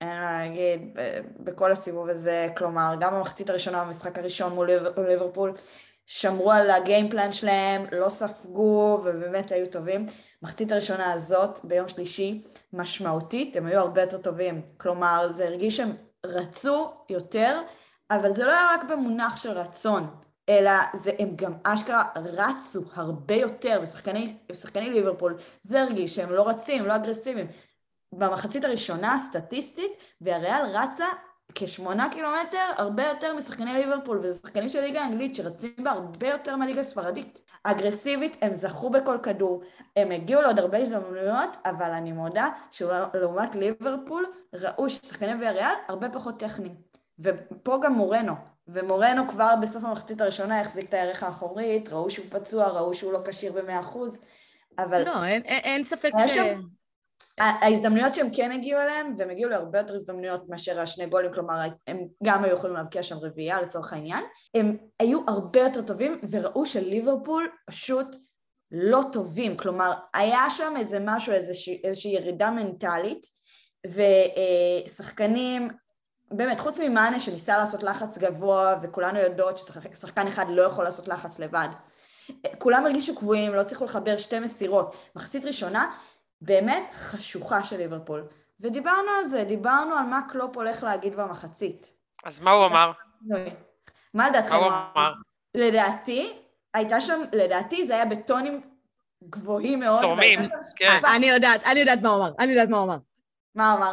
אין 0.00 0.20
מה 0.20 0.32
להגיד, 0.40 0.98
בכל 1.40 1.72
הסיבוב 1.72 2.08
הזה, 2.08 2.48
כלומר, 2.56 2.94
גם 3.00 3.14
במחצית 3.14 3.50
הראשונה 3.50 3.84
במשחק 3.84 4.18
הראשון 4.18 4.52
מול 4.52 4.70
ליברפול, 5.08 5.52
שמרו 6.06 6.52
על 6.52 6.70
הגיימפלן 6.70 7.32
שלהם, 7.32 7.86
לא 7.92 8.08
ספגו 8.08 9.00
ובאמת 9.04 9.52
היו 9.52 9.66
טובים. 9.66 10.06
מחצית 10.42 10.72
הראשונה 10.72 11.12
הזאת, 11.12 11.58
ביום 11.64 11.88
שלישי, 11.88 12.42
משמעותית, 12.72 13.56
הם 13.56 13.66
היו 13.66 13.80
הרבה 13.80 14.00
יותר 14.00 14.18
טובים. 14.18 14.62
כלומר, 14.76 15.32
זה 15.32 15.44
הרגיש 15.44 15.76
שהם 15.76 15.92
רצו 16.26 16.92
יותר, 17.10 17.60
אבל 18.10 18.32
זה 18.32 18.44
לא 18.44 18.52
היה 18.52 18.66
רק 18.74 18.84
במונח 18.90 19.36
של 19.36 19.50
רצון, 19.50 20.06
אלא 20.48 20.72
זה, 20.94 21.10
הם 21.18 21.28
גם 21.36 21.52
אשכרה 21.64 22.04
רצו 22.16 22.80
הרבה 22.94 23.34
יותר, 23.34 23.80
ושחקני 24.50 24.90
ליברפול, 24.90 25.36
זה 25.62 25.82
הרגיש 25.82 26.16
שהם 26.16 26.32
לא 26.32 26.48
רצים, 26.48 26.86
לא 26.86 26.96
אגרסיביים, 26.96 27.46
במחצית 28.12 28.64
הראשונה, 28.64 29.18
סטטיסטית, 29.28 29.92
והריאל 30.20 30.62
רצה 30.72 31.06
כשמונה 31.54 32.08
קילומטר 32.10 32.70
הרבה 32.76 33.06
יותר 33.06 33.36
משחקני 33.36 33.72
ליברפול, 33.72 34.18
וזה 34.22 34.40
שחקנים 34.40 34.68
של 34.68 34.80
ליגה 34.80 35.00
האנגלית 35.00 35.36
שרצים 35.36 35.74
בה 35.82 35.90
הרבה 35.90 36.28
יותר 36.28 36.56
מהליגה 36.56 36.80
הספרדית. 36.80 37.40
אגרסיבית, 37.64 38.36
הם 38.42 38.54
זכו 38.54 38.90
בכל 38.90 39.18
כדור, 39.22 39.62
הם 39.96 40.10
הגיעו 40.10 40.42
לעוד 40.42 40.58
הרבה 40.58 40.78
הזדמנויות, 40.78 41.56
אבל 41.64 41.90
אני 41.90 42.12
מודה 42.12 42.48
שלעומת 42.70 43.54
ליברפול, 43.54 44.24
ראו 44.52 44.90
ששחקני 44.90 45.44
והריאל 45.44 45.74
הרבה 45.88 46.08
פחות 46.08 46.40
טכניים. 46.40 46.74
ופה 47.18 47.78
גם 47.82 47.92
מורנו, 47.92 48.32
ומורנו 48.68 49.28
כבר 49.28 49.54
בסוף 49.62 49.84
המחצית 49.84 50.20
הראשונה 50.20 50.60
החזיק 50.60 50.88
את 50.88 50.94
הערך 50.94 51.22
האחורית, 51.22 51.88
ראו 51.88 52.10
שהוא 52.10 52.26
פצוע, 52.30 52.68
ראו 52.68 52.94
שהוא 52.94 53.12
לא 53.12 53.20
כשיר 53.26 53.52
במאה 53.52 53.80
אחוז, 53.80 54.24
אבל... 54.78 55.04
לא, 55.04 55.24
אין, 55.24 55.42
אין 55.42 55.84
ספק 55.84 56.10
ש... 56.18 56.34
שם... 56.34 56.60
ההזדמנויות 57.38 58.14
שהם 58.14 58.28
כן 58.32 58.52
הגיעו 58.52 58.80
אליהם, 58.80 59.14
והם 59.18 59.30
הגיעו 59.30 59.50
להרבה 59.50 59.78
יותר 59.78 59.94
הזדמנויות 59.94 60.48
מאשר 60.48 60.80
השני 60.80 61.06
גולים, 61.06 61.32
כלומר 61.32 61.54
הם 61.86 61.98
גם 62.24 62.44
היו 62.44 62.56
יכולים 62.56 62.76
להבקיע 62.76 63.02
שם 63.02 63.16
רביעייה 63.18 63.60
לצורך 63.60 63.92
העניין, 63.92 64.24
הם 64.54 64.76
היו 65.00 65.20
הרבה 65.28 65.60
יותר 65.60 65.82
טובים 65.82 66.20
וראו 66.30 66.66
שליברפול 66.66 67.48
פשוט 67.66 68.16
לא 68.72 69.00
טובים, 69.12 69.56
כלומר 69.56 69.92
היה 70.14 70.50
שם 70.50 70.74
איזה 70.78 70.98
משהו, 71.00 71.32
איזושהי, 71.32 71.80
איזושהי 71.84 72.10
ירידה 72.10 72.50
מנטלית, 72.50 73.26
ושחקנים, 74.86 75.68
באמת 76.30 76.60
חוץ 76.60 76.80
ממאנה 76.80 77.20
שניסה 77.20 77.56
לעשות 77.58 77.82
לחץ 77.82 78.18
גבוה 78.18 78.76
וכולנו 78.82 79.18
יודעות 79.18 79.58
ששחקן 79.58 80.26
אחד 80.26 80.46
לא 80.48 80.62
יכול 80.62 80.84
לעשות 80.84 81.08
לחץ 81.08 81.38
לבד, 81.38 81.68
כולם 82.58 82.86
הרגישו 82.86 83.16
קבועים, 83.16 83.54
לא 83.54 83.60
הצליחו 83.60 83.84
לחבר 83.84 84.16
שתי 84.16 84.38
מסירות. 84.38 84.96
מחצית 85.16 85.44
ראשונה 85.44 85.96
באמת 86.40 86.90
חשוכה 86.94 87.64
של 87.64 87.76
ליברפול. 87.76 88.24
ודיברנו 88.60 89.10
על 89.18 89.24
זה, 89.24 89.44
דיברנו 89.44 89.94
על 89.94 90.04
מה 90.04 90.20
קלופ 90.28 90.56
הולך 90.56 90.82
להגיד 90.82 91.16
במחצית. 91.16 91.92
אז 92.24 92.40
מה 92.40 92.50
הוא 92.50 92.66
אמר? 92.66 92.92
מה 94.14 94.28
לדעתכם 94.28 94.54
הוא 94.54 94.66
אמר? 94.66 95.12
לדעתי, 95.54 96.32
הייתה 96.74 97.00
שם, 97.00 97.20
לדעתי 97.32 97.86
זה 97.86 97.94
היה 97.94 98.04
בטונים 98.04 98.60
גבוהים 99.28 99.80
מאוד. 99.80 100.00
צורמים, 100.00 100.38
כן. 100.76 100.98
אני 101.16 101.26
יודעת, 101.26 101.64
אני 101.64 101.80
יודעת 101.80 102.02
מה 102.02 102.08
הוא 102.08 102.16
אמר, 102.16 102.32
אני 102.38 102.52
יודעת 102.52 102.68
מה 102.68 102.76
הוא 102.76 102.84
אמר. 102.84 102.98
מה 103.54 103.72
הוא 103.72 103.78
אמר? 103.78 103.92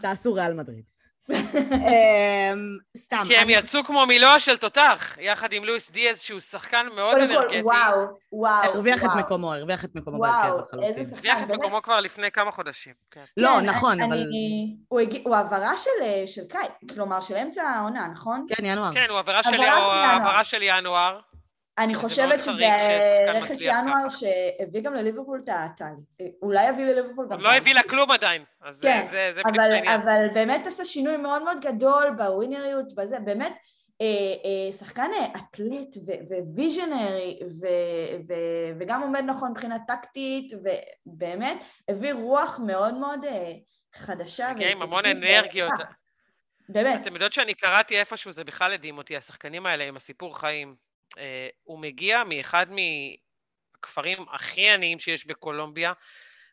תעשו 0.00 0.34
ריאל 0.34 0.54
מדריד. 0.54 0.84
אמ, 1.30 2.76
סתם. 2.96 3.22
כי 3.26 3.36
הם 3.36 3.50
יצאו 3.50 3.84
כמו 3.84 4.06
מילוע 4.06 4.38
של 4.38 4.56
תותח, 4.56 5.16
יחד 5.20 5.52
עם 5.52 5.64
לואיס 5.64 5.90
דיאז, 5.90 6.20
שהוא 6.20 6.40
שחקן 6.40 6.86
מאוד 6.96 7.16
אנרגטי. 7.16 7.62
וואו, 7.62 8.06
וואו. 8.32 8.64
הרוויח 8.64 9.04
את 9.04 9.10
מקומו, 9.18 9.54
הרוויח 9.54 9.84
את 9.84 9.94
מקומו 9.94 10.18
בהרכב 10.18 10.54
לחלוטין. 10.60 11.06
הרוויח 11.12 11.42
את 11.42 11.48
מקומו 11.48 11.82
כבר 11.82 12.00
לפני 12.00 12.30
כמה 12.30 12.50
חודשים. 12.50 12.92
כן. 13.10 13.24
לא, 13.36 13.50
כן, 13.60 13.64
נכון, 13.64 14.00
אבל... 14.00 14.24
הוא 14.88 15.34
העברה 15.34 15.72
של 16.26 16.42
קיץ, 16.48 16.90
כלומר 16.94 17.20
של 17.20 17.36
אמצע 17.36 17.62
העונה, 17.62 18.08
נכון? 18.12 18.46
כן, 18.48 18.64
ינואר. 18.64 18.92
כן, 18.92 19.06
הוא 19.08 19.18
העברה 19.18 20.44
של 20.44 20.62
ינואר. 20.62 21.20
אני 21.78 21.94
חושבת 21.94 22.42
שזה 22.42 22.66
רכש 23.34 23.60
ינואר 23.60 24.08
שהביא 24.08 24.80
גם 24.80 24.94
לליברפול 24.94 25.40
את 25.44 25.48
הטל. 25.52 25.92
אולי 26.42 26.66
הביא 26.66 26.84
לליברפול 26.84 27.26
גם... 27.30 27.40
לא 27.40 27.52
הביא 27.52 27.74
לה 27.74 27.82
כלום 27.82 28.10
עדיין. 28.10 28.44
אז 28.60 28.80
כן, 28.80 29.06
זה, 29.10 29.32
זה 29.34 29.40
אבל. 29.46 29.88
אבל 29.94 30.26
באמת 30.34 30.66
עשה 30.66 30.84
שינוי 30.84 31.16
מאוד 31.16 31.42
מאוד 31.42 31.60
גדול 31.60 32.10
בווינריות, 32.16 32.94
בזה, 32.94 33.20
באמת. 33.20 33.52
אה, 34.00 34.06
אה, 34.44 34.72
שחקן 34.78 35.10
אתלט 35.36 35.96
וויז'נרי 36.54 37.38
וגם 38.78 39.02
עומד 39.02 39.22
נכון 39.26 39.50
מבחינה 39.50 39.76
טקטית 39.86 40.52
ובאמת 41.06 41.64
הביא 41.88 42.12
רוח 42.12 42.60
מאוד 42.66 42.94
מאוד 42.94 43.24
אה, 43.24 43.52
חדשה. 43.94 44.52
כן, 44.58 44.68
עם 44.68 44.82
המון 44.82 45.06
אנרגיות. 45.06 45.72
באמת. 46.68 47.00
אתם 47.02 47.14
יודעות 47.14 47.32
שאני 47.32 47.54
קראתי 47.54 47.98
איפשהו, 47.98 48.32
זה 48.32 48.44
בכלל 48.44 48.72
הדהים 48.72 48.98
אותי, 48.98 49.16
השחקנים 49.16 49.66
האלה 49.66 49.84
עם 49.84 49.96
הסיפור 49.96 50.38
חיים. 50.38 50.87
אה, 51.18 51.48
הוא 51.64 51.78
מגיע 51.78 52.24
מאחד 52.24 52.66
מהכפרים 52.70 54.26
הכי 54.30 54.68
עניים 54.68 54.98
שיש 54.98 55.26
בקולומביה, 55.26 55.92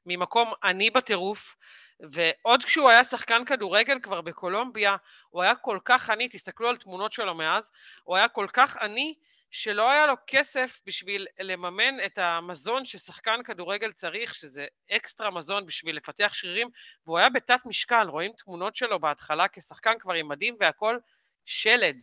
ממקום 0.06 0.54
עני 0.64 0.90
בטירוף, 0.90 1.56
ועוד 2.00 2.64
כשהוא 2.64 2.90
היה 2.90 3.04
שחקן 3.04 3.46
כדורגל 3.46 4.00
כבר 4.00 4.22
בקולומביה, 4.22 4.96
הוא 5.30 5.44
היה 5.44 5.56
כל 5.56 5.80
כך 5.86 6.10
עני, 6.10 6.30
תסתכלו 6.30 6.70
על 6.70 6.78
תמונות 6.78 7.14
שלו 7.14 7.36
מאז, 7.36 7.72
הוא 8.04 8.16
היה 8.16 8.28
כל 8.28 8.48
כך 8.54 8.78
עני, 8.78 9.14
שלא 9.52 9.92
היה 9.92 10.08
לו 10.08 10.14
כסף 10.28 10.82
בשביל 10.86 11.28
לממן 11.40 12.06
את 12.06 12.18
המזון 12.18 12.86
ששחקן 12.86 13.44
כדורגל 13.44 13.92
צריך, 13.92 14.36
שזה 14.36 14.68
אקסטרה 14.92 15.32
מזון 15.32 15.66
בשביל 15.66 15.98
לפתח 15.98 16.34
שרירים, 16.34 16.70
והוא 17.06 17.18
היה 17.18 17.30
בתת 17.30 17.60
משקל, 17.66 18.08
רואים 18.10 18.32
תמונות 18.38 18.76
שלו 18.76 19.00
בהתחלה 19.00 19.46
כשחקן 19.48 19.94
כבר 20.00 20.14
עם 20.14 20.28
מדים 20.28 20.56
והכל, 20.60 20.98
שלד. 21.46 21.98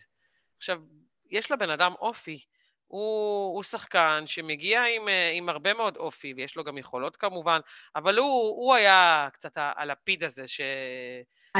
עכשיו, 0.56 0.78
יש 1.32 1.50
לבן 1.50 1.70
אדם 1.70 1.92
אופי, 2.00 2.44
הוא, 2.86 3.54
הוא 3.54 3.62
שחקן 3.62 4.22
שמגיע 4.26 4.82
עם, 4.96 5.08
אה, 5.08 5.30
עם 5.30 5.48
הרבה 5.48 5.74
מאוד 5.74 5.96
אופי, 5.96 6.34
ויש 6.36 6.56
לו 6.56 6.64
גם 6.64 6.78
יכולות 6.78 7.16
כמובן, 7.16 7.60
אבל 7.96 8.18
הוא, 8.18 8.26
הוא 8.64 8.74
היה 8.74 9.28
קצת 9.32 9.52
הלפיד 9.56 10.24
הזה, 10.24 10.46
ש... 10.46 10.60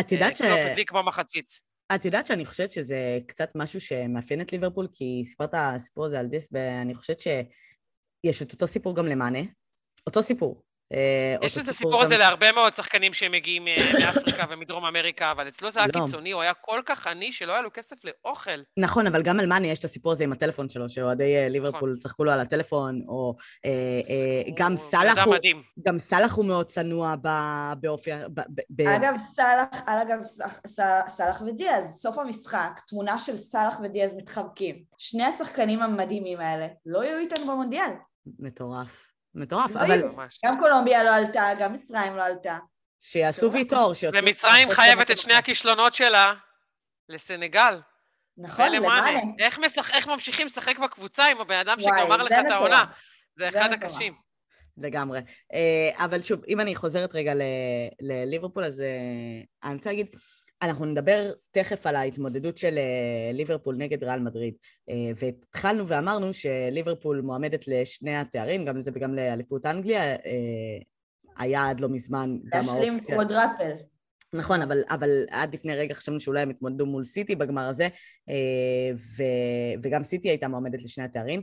את 0.01 0.13
יודעת 0.13 0.37
ש... 0.37 0.43
קלופ 0.43 0.59
הדליק 0.71 0.93
במחצית. 0.93 1.61
את 1.95 2.05
יודעת 2.05 2.27
שאני 2.27 2.45
חושבת 2.45 2.71
שזה 2.71 3.19
קצת 3.27 3.51
משהו 3.55 3.81
שמאפיין 3.81 4.41
את 4.41 4.53
ליברפול, 4.53 4.89
כי 4.93 5.23
סיפרת 5.27 5.51
הסיפור 5.55 6.07
הזה 6.07 6.21
על 6.21 6.27
דיס, 6.27 6.49
ואני 6.53 6.95
חושבת 6.95 7.21
שיש 7.21 8.43
את 8.43 8.53
אותו 8.53 8.67
סיפור 8.67 8.97
גם 8.97 9.07
למענה. 9.07 9.41
אותו 10.07 10.23
סיפור. 10.23 10.63
אה, 10.93 11.47
יש 11.47 11.59
את 11.59 11.69
הסיפור 11.69 12.03
הזה 12.03 12.17
להרבה 12.17 12.53
מאוד 12.53 12.75
שחקנים 12.75 13.13
שהם 13.13 13.33
מגיעים 13.33 13.69
אה, 13.69 13.77
מאפריקה 14.05 14.45
ומדרום 14.51 14.85
אמריקה, 14.85 15.31
אבל 15.31 15.49
אצלו 15.49 15.71
זה 15.71 15.81
היה 15.81 15.89
לא. 15.95 16.05
קיצוני, 16.05 16.33
הוא 16.33 16.43
היה 16.43 16.55
כל 16.55 16.81
כך 16.87 17.07
עני 17.07 17.33
שלא 17.33 17.53
היה 17.53 17.63
לו 17.63 17.71
כסף 17.75 17.97
לאוכל. 18.05 18.61
נכון, 18.77 19.07
אבל 19.07 19.23
גם 19.23 19.41
על 19.41 19.47
מאני 19.47 19.69
יש 19.69 19.79
את 19.79 19.85
הסיפור 19.85 20.13
הזה 20.13 20.25
עם 20.25 20.33
הטלפון 20.33 20.71
שלו, 20.71 20.89
שאוהדי 20.89 21.37
אה, 21.37 21.49
ליברפול 21.49 21.91
נכון. 21.91 22.03
צחקו 22.03 22.25
לו 22.25 22.33
על 22.33 22.41
הטלפון, 22.41 23.03
או 23.09 23.35
גם 24.55 24.77
סאלח 24.77 25.19
הוא... 25.19 25.37
גם 25.87 25.99
סאלח 25.99 26.33
הוא 26.33 26.45
מאוד 26.45 26.67
צנוע 26.67 27.15
באופי... 27.81 28.11
אגב, 28.87 29.15
סאלח, 29.17 29.69
אגב, 29.87 30.19
סאלח 31.09 31.43
ודיאז, 31.47 32.01
סוף 32.01 32.19
המשחק, 32.19 32.81
תמונה 32.89 33.19
של 33.19 33.37
סאלח 33.37 33.81
ודיאז 33.83 34.17
מתחבקים. 34.17 34.83
שני 34.99 35.25
השחקנים 35.25 35.83
המדהימים 35.83 36.41
האלה 36.41 36.67
לא 36.87 37.05
יהיו 37.05 37.19
איתנו 37.19 37.47
במונדיאל. 37.47 37.91
מטורף. 38.39 39.12
מטורף, 39.35 39.77
אבל... 39.77 40.03
גם 40.47 40.59
קולומביה 40.59 41.05
לא 41.05 41.15
עלתה, 41.15 41.43
גם 41.61 41.73
מצרים 41.73 42.17
לא 42.17 42.25
עלתה. 42.25 42.59
שיעשו 43.01 43.53
ויטור, 43.53 43.95
שיוצאו... 43.95 44.21
ומצרים 44.23 44.71
חייבת 44.71 45.11
את 45.11 45.19
שני 45.19 45.35
הכישלונות 45.35 45.95
שלה 45.95 46.35
לסנגל. 47.09 47.81
נכון, 48.37 48.73
למאנה. 48.73 49.21
איך, 49.39 49.59
משח... 49.59 49.91
איך 49.91 50.07
ממשיכים 50.07 50.47
לשחק 50.47 50.79
בקבוצה 50.79 51.25
עם 51.25 51.41
הבן 51.41 51.59
אדם 51.59 51.81
שגמר 51.81 52.17
לך 52.17 52.33
את 52.47 52.51
העונה? 52.51 52.85
זה 53.39 53.49
אחד 53.49 53.73
הקשים. 53.73 54.15
לגמרי. 54.77 55.21
אה, 55.53 56.05
אבל 56.05 56.23
שוב, 56.23 56.41
אם 56.49 56.61
אני 56.61 56.75
חוזרת 56.75 57.15
רגע 57.15 57.33
לליברפול, 58.01 58.65
אז 58.65 58.81
אה, 58.81 59.69
אני 59.69 59.75
רוצה 59.75 59.91
להגיד, 59.91 60.07
אנחנו 60.63 60.85
נדבר 60.85 61.33
תכף 61.51 61.87
על 61.87 61.97
ההתמודדות 61.97 62.59
של 62.59 62.79
אה, 62.79 63.33
ליברפול 63.33 63.77
נגד 63.77 64.05
ריאל 64.05 64.21
מדריד. 64.21 64.55
אה, 64.91 65.11
והתחלנו 65.17 65.89
ואמרנו 65.89 66.33
שליברפול 66.33 67.21
מועמדת 67.21 67.69
לשני 67.69 68.17
התארים, 68.17 68.65
גם 68.65 68.77
לזה 68.77 68.91
וגם 68.95 69.15
לאליפות 69.15 69.67
אנגליה, 69.67 70.03
אה, 70.03 70.17
היה 71.37 71.71
עד 71.71 71.81
לא 71.81 71.89
מזמן 71.89 72.37
גם 72.45 72.69
האופציה... 72.69 72.93
להשלים 72.93 73.17
קוודרפל. 73.17 73.73
נכון, 74.35 74.63
אבל, 74.63 74.83
אבל 74.91 75.11
עד 75.31 75.55
לפני 75.55 75.77
רגע 75.77 75.95
חשבנו 75.95 76.21
שאולי 76.21 76.41
הם 76.41 76.51
יתמודדו 76.51 76.87
מול 76.87 77.05
סיטי 77.05 77.37
בגמר 77.37 77.69
הזה, 77.69 77.89
ו, 78.97 79.23
וגם 79.83 80.03
סיטי 80.03 80.29
הייתה 80.29 80.49
מועמדת 80.49 80.83
לשני 80.83 81.05
התארים, 81.05 81.43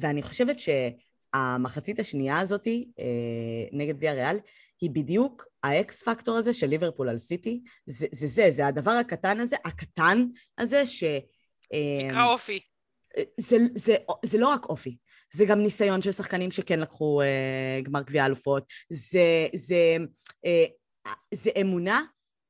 ואני 0.00 0.22
חושבת 0.22 0.56
שהמחצית 0.58 1.98
השנייה 1.98 2.38
הזאתי 2.38 2.88
נגד 3.72 3.94
ויה 3.98 4.12
ריאל, 4.12 4.38
היא 4.80 4.90
בדיוק 4.90 5.46
האקס 5.62 6.02
פקטור 6.02 6.36
הזה 6.36 6.52
של 6.52 6.66
ליברפול 6.66 7.08
על 7.08 7.18
סיטי, 7.18 7.62
זה 7.86 8.06
זה, 8.12 8.26
זה, 8.26 8.50
זה 8.50 8.66
הדבר 8.66 8.90
הקטן 8.90 9.40
הזה, 9.40 9.56
הקטן 9.64 10.26
הזה 10.58 10.86
ש... 10.86 11.04
נקרא 12.06 12.24
אמ, 12.24 12.28
אופי. 12.28 12.60
זה, 13.40 13.56
זה, 13.74 13.96
זה 14.24 14.38
לא 14.38 14.48
רק 14.48 14.64
אופי, 14.64 14.96
זה 15.32 15.44
גם 15.44 15.60
ניסיון 15.60 16.02
של 16.02 16.12
שחקנים 16.12 16.50
שכן 16.50 16.80
לקחו 16.80 17.22
אה, 17.22 17.80
גמר 17.82 18.02
גביע 18.02 18.26
אלופות, 18.26 18.64
זה, 18.90 19.46
זה, 19.54 19.96
אה, 20.46 20.64
זה 21.34 21.50
אמונה 21.60 22.02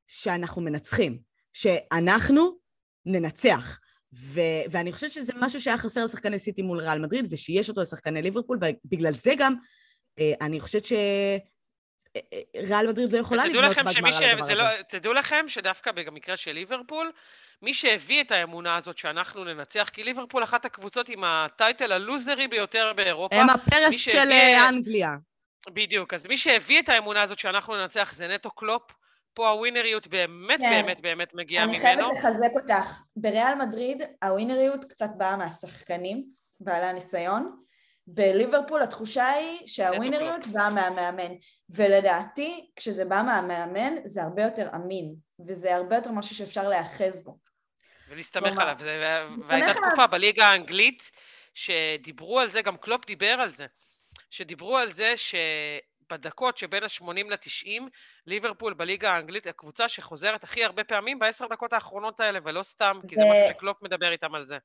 שאנחנו 0.07 0.61
מנצחים, 0.61 1.19
שאנחנו 1.53 2.57
ננצח. 3.05 3.79
ו- 4.13 4.61
ואני 4.71 4.91
חושבת 4.91 5.11
שזה 5.11 5.33
משהו 5.39 5.61
שהיה 5.61 5.77
חסר 5.77 6.05
לשחקני 6.05 6.39
סיטי 6.39 6.61
מול 6.61 6.79
ריאל 6.79 6.99
מדריד, 6.99 7.27
ושיש 7.29 7.69
אותו 7.69 7.81
לשחקני 7.81 8.21
ליברפול, 8.21 8.59
ובגלל 8.85 9.13
זה 9.13 9.33
גם 9.37 9.55
אה, 10.19 10.33
אני 10.41 10.59
חושבת 10.59 10.85
ש... 10.85 10.93
ריאל 12.55 12.87
מדריד 12.87 13.13
לא 13.13 13.17
יכולה 13.17 13.45
לבנות 13.45 13.77
בגמר 13.77 14.17
על 14.17 14.23
הדבר 14.23 14.43
הזה. 14.43 14.55
לא, 14.55 14.63
תדעו 14.89 15.13
לכם 15.13 15.45
שדווקא 15.47 15.91
במקרה 15.91 16.37
של 16.37 16.51
ליברפול, 16.51 17.11
מי 17.61 17.73
שהביא 17.73 18.21
את 18.21 18.31
האמונה 18.31 18.75
הזאת 18.75 18.97
שאנחנו 18.97 19.43
ננצח, 19.43 19.89
כי 19.93 20.03
ליברפול 20.03 20.43
אחת 20.43 20.65
הקבוצות 20.65 21.09
עם 21.09 21.23
הטייטל 21.23 21.91
הלוזרי 21.91 22.47
ביותר 22.47 22.93
באירופה. 22.95 23.35
הם 23.35 23.49
הפרס 23.49 23.95
של 23.95 24.31
אה, 24.31 24.69
אנגליה. 24.69 25.15
בדיוק, 25.69 26.13
אז 26.13 26.25
מי 26.25 26.37
שהביא 26.37 26.79
את 26.79 26.89
האמונה 26.89 27.21
הזאת 27.21 27.39
שאנחנו 27.39 27.75
ננצח 27.75 28.13
זה 28.13 28.27
נטו 28.27 28.51
קלופ. 28.51 28.91
פה 29.33 29.49
הווינריות 29.49 30.07
באמת 30.07 30.59
כן. 30.59 30.69
באמת 30.69 31.01
באמת 31.01 31.33
מגיעה 31.33 31.65
ממנו. 31.65 31.77
אני 31.77 31.85
חייבת 31.85 32.05
לחזק 32.17 32.51
אותך. 32.55 33.01
בריאל 33.15 33.55
מדריד 33.55 34.01
הווינריות 34.23 34.85
קצת 34.85 35.09
באה 35.17 35.37
מהשחקנים, 35.37 36.23
בעלי 36.59 36.85
הניסיון. 36.85 37.66
בליברפול 38.07 38.81
התחושה 38.81 39.29
היא 39.29 39.67
שהווינריות 39.67 40.47
באה 40.47 40.69
מהמאמן, 40.69 41.33
ולדעתי 41.69 42.69
כשזה 42.75 43.05
בא 43.05 43.21
מהמאמן 43.25 43.95
זה 44.05 44.23
הרבה 44.23 44.43
יותר 44.43 44.67
אמין, 44.75 45.15
וזה 45.47 45.75
הרבה 45.75 45.95
יותר 45.95 46.11
משהו 46.11 46.35
שאפשר 46.35 46.67
להיאחז 46.67 47.23
בו. 47.23 47.37
ולהסתמך 48.09 48.57
עליו, 48.57 48.77
והייתה 49.47 49.73
תקופה 49.73 50.07
בליגה 50.07 50.47
האנגלית 50.47 51.11
שדיברו 51.53 52.39
על 52.39 52.49
זה, 52.49 52.61
גם 52.61 52.77
קלופ 52.77 53.05
דיבר 53.05 53.37
על 53.41 53.49
זה, 53.49 53.65
שדיברו 54.29 54.77
על 54.77 54.91
זה 54.91 55.13
שבדקות 55.17 56.57
שבין 56.57 56.83
ה-80 56.83 57.29
ל-90, 57.29 57.81
ליברפול 58.27 58.73
בליגה 58.73 59.11
האנגלית, 59.11 59.47
הקבוצה 59.47 59.89
שחוזרת 59.89 60.43
הכי 60.43 60.63
הרבה 60.63 60.83
פעמים 60.83 61.19
בעשר 61.19 61.47
דקות 61.47 61.73
האחרונות 61.73 62.19
האלה, 62.19 62.39
ולא 62.43 62.63
סתם, 62.63 62.99
כי 63.07 63.15
זה 63.15 63.21
משהו 63.21 63.55
שקלופ 63.55 63.83
מדבר 63.83 64.11
איתם 64.11 64.35
על 64.35 64.45
זה. 64.45 64.57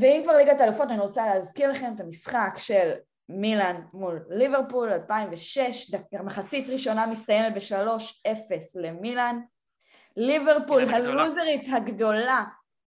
ואם 0.00 0.20
כבר 0.24 0.36
ליגת 0.36 0.60
האלופות, 0.60 0.88
אני 0.90 0.98
רוצה 0.98 1.26
להזכיר 1.26 1.70
לכם 1.70 1.92
את 1.94 2.00
המשחק 2.00 2.54
של 2.56 2.92
מילאן 3.28 3.80
מול 3.92 4.24
ליברפול, 4.28 4.92
2006, 4.92 5.90
מחצית 6.24 6.70
ראשונה 6.70 7.06
מסתיימת 7.06 7.54
ב-3-0 7.54 8.30
למילאן. 8.74 9.40
ליברפול, 10.16 10.88
הלוזרית 10.88 11.66
הגדולה, 11.72 12.44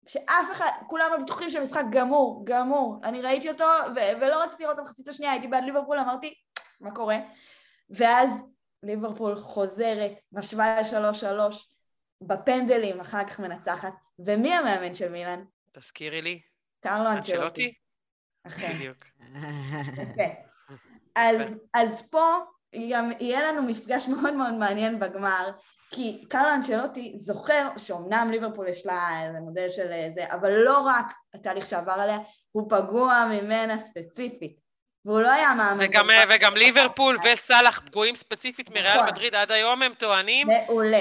שאף 0.07 0.51
אחד, 0.51 0.69
כולם 0.87 1.23
בטוחים 1.23 1.49
שהמשחק 1.49 1.83
גמור, 1.89 2.41
גמור. 2.45 2.99
אני 3.03 3.21
ראיתי 3.21 3.49
אותו 3.49 3.65
ו- 3.95 4.21
ולא 4.21 4.43
רציתי 4.43 4.63
לראות 4.63 4.75
את 4.75 4.79
המחצית 4.79 5.07
השנייה, 5.07 5.31
הייתי 5.31 5.47
בעד 5.47 5.63
ליברפול, 5.63 5.99
אמרתי, 5.99 6.33
מה 6.79 6.91
קורה? 6.91 7.17
ואז 7.89 8.31
ליברפול 8.83 9.35
חוזרת, 9.35 10.11
משווה 10.31 10.81
ל-3-3, 10.81 11.55
בפנדלים, 12.21 12.99
אחר 12.99 13.23
כך 13.23 13.39
מנצחת. 13.39 13.93
ומי 14.19 14.53
המאמן 14.53 14.95
של 14.95 15.11
מילאן? 15.11 15.43
תזכירי 15.71 16.21
לי. 16.21 16.54
קרלו 16.85 17.11
אנצ'לוטי. 17.11 17.73
בדיוק. 18.45 18.97
אז 21.73 22.09
פה 22.11 22.37
גם 22.91 23.11
יהיה 23.19 23.41
לנו 23.41 23.63
מפגש 23.63 24.07
מאוד 24.15 24.33
מאוד 24.33 24.53
מעניין 24.53 24.99
בגמר, 24.99 25.51
כי 25.91 26.25
קרלו 26.29 26.53
אנצ'לוטי 26.53 27.13
זוכר 27.15 27.67
שאומנם 27.77 28.27
ליברפול 28.31 28.67
יש 28.67 28.85
לה 28.85 29.25
איזה 29.27 29.39
מודל 29.39 29.69
של 29.69 29.87
זה, 30.09 30.25
אבל 30.33 30.51
לא 30.51 30.79
רק 30.79 31.05
התהליך 31.33 31.65
שעבר 31.65 31.91
עליה, 31.91 32.17
הוא 32.51 32.69
פגוע 32.69 33.25
ממנה 33.31 33.79
ספציפית. 33.79 34.65
והוא 35.05 35.21
לא 35.21 35.31
היה 35.31 35.53
מאמן. 35.57 35.85
וגם, 35.85 36.09
וגם 36.29 36.57
ליברפול 36.57 37.17
וסאלח 37.23 37.81
פגועים 37.85 38.15
ספציפית 38.15 38.69
מריאל 38.69 38.97
נכון. 38.97 39.07
מדריד, 39.07 39.35
עד 39.35 39.51
היום 39.51 39.81
הם 39.81 39.93
טוענים 39.93 40.47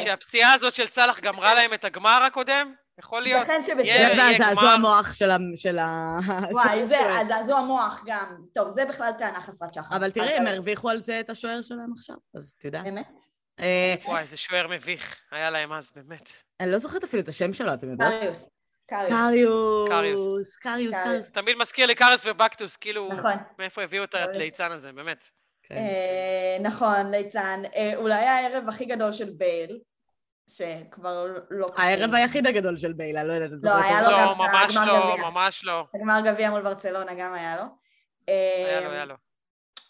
שהפציעה 0.04 0.52
הזאת 0.52 0.72
של 0.72 0.86
סאלח 0.86 1.20
גמרה 1.20 1.54
להם 1.54 1.74
את 1.74 1.84
הגמר 1.84 2.22
הקודם, 2.22 2.74
יכול 2.98 3.22
להיות. 3.22 3.42
לכן 3.42 3.62
שבצדק. 3.62 4.12
זה 4.16 4.26
הזעזוע 4.26 4.70
המוח 4.70 5.12
של 5.56 5.78
ה... 5.78 6.18
וואי, 6.50 6.86
זה 6.86 6.98
הזעזוע 7.20 7.58
המוח 7.58 8.02
גם. 8.06 8.36
טוב, 8.54 8.68
זה 8.68 8.84
בכלל 8.84 9.12
טענה 9.18 9.40
חסרת 9.40 9.74
שחר. 9.74 9.96
אבל 9.96 10.10
תראי, 10.10 10.32
הם 10.32 10.46
הרוויחו 10.46 10.90
על 10.90 11.00
זה 11.00 11.20
את 11.20 11.30
השוער 11.30 11.62
שלהם 11.62 11.92
עכשיו, 11.92 12.16
אז 12.34 12.54
תדע. 12.58 12.82
באמת? 12.82 13.20
אה, 13.60 13.94
וואי, 14.04 14.22
איזה 14.22 14.36
שוער 14.36 14.68
מביך 14.68 15.16
היה 15.30 15.50
להם 15.50 15.72
אז, 15.72 15.90
באמת. 15.94 16.32
אני 16.60 16.70
לא 16.70 16.78
זוכרת 16.78 17.04
אפילו 17.04 17.22
את 17.22 17.28
השם 17.28 17.52
שלו, 17.52 17.74
אתם 17.74 17.90
יודעים? 17.90 18.10
קריוס. 18.10 18.48
קריוס, 18.86 20.56
קריוס, 20.56 20.96
קריוס. 21.04 21.30
תמיד 21.30 21.56
מזכיר 21.56 21.86
לי 21.86 21.94
קריוס 21.94 22.26
ובקטוס, 22.26 22.76
כאילו, 22.76 23.08
נכון. 23.12 23.32
מאיפה 23.58 23.82
הביאו 23.82 24.04
את 24.04 24.14
הליצן 24.14 24.72
הזה, 24.72 24.92
באמת. 24.92 25.24
כן. 25.62 25.74
אה, 25.74 26.56
נכון, 26.60 27.10
ליצן. 27.10 27.62
אה, 27.76 27.92
אולי 27.96 28.26
הערב 28.26 28.68
הכי 28.68 28.84
גדול 28.84 29.12
של 29.12 29.30
בייל. 29.30 29.80
שכבר 30.46 31.26
לא... 31.50 31.66
הערב 31.76 32.14
היחיד 32.14 32.46
הגדול 32.46 32.76
של 32.76 32.92
ביילה, 32.92 33.24
לא 33.24 33.32
יודעת, 33.32 33.52
את 33.52 33.60
זוכרת. 33.60 33.80
לא, 33.80 33.84
היה 33.84 34.02
לו 34.02 34.08
גם 34.08 34.28
לא, 34.28 34.34
ממש 34.36 34.76
לא, 34.86 35.30
ממש 35.30 35.64
לא. 35.64 35.86
הגמר 35.94 36.20
גביע 36.24 36.50
מול 36.50 36.62
ברצלונה 36.62 37.14
גם 37.14 37.34
היה 37.34 37.56
לו. 37.56 37.62
היה 38.28 38.80
לו, 38.80 38.90
היה 38.90 39.04
לו. 39.04 39.14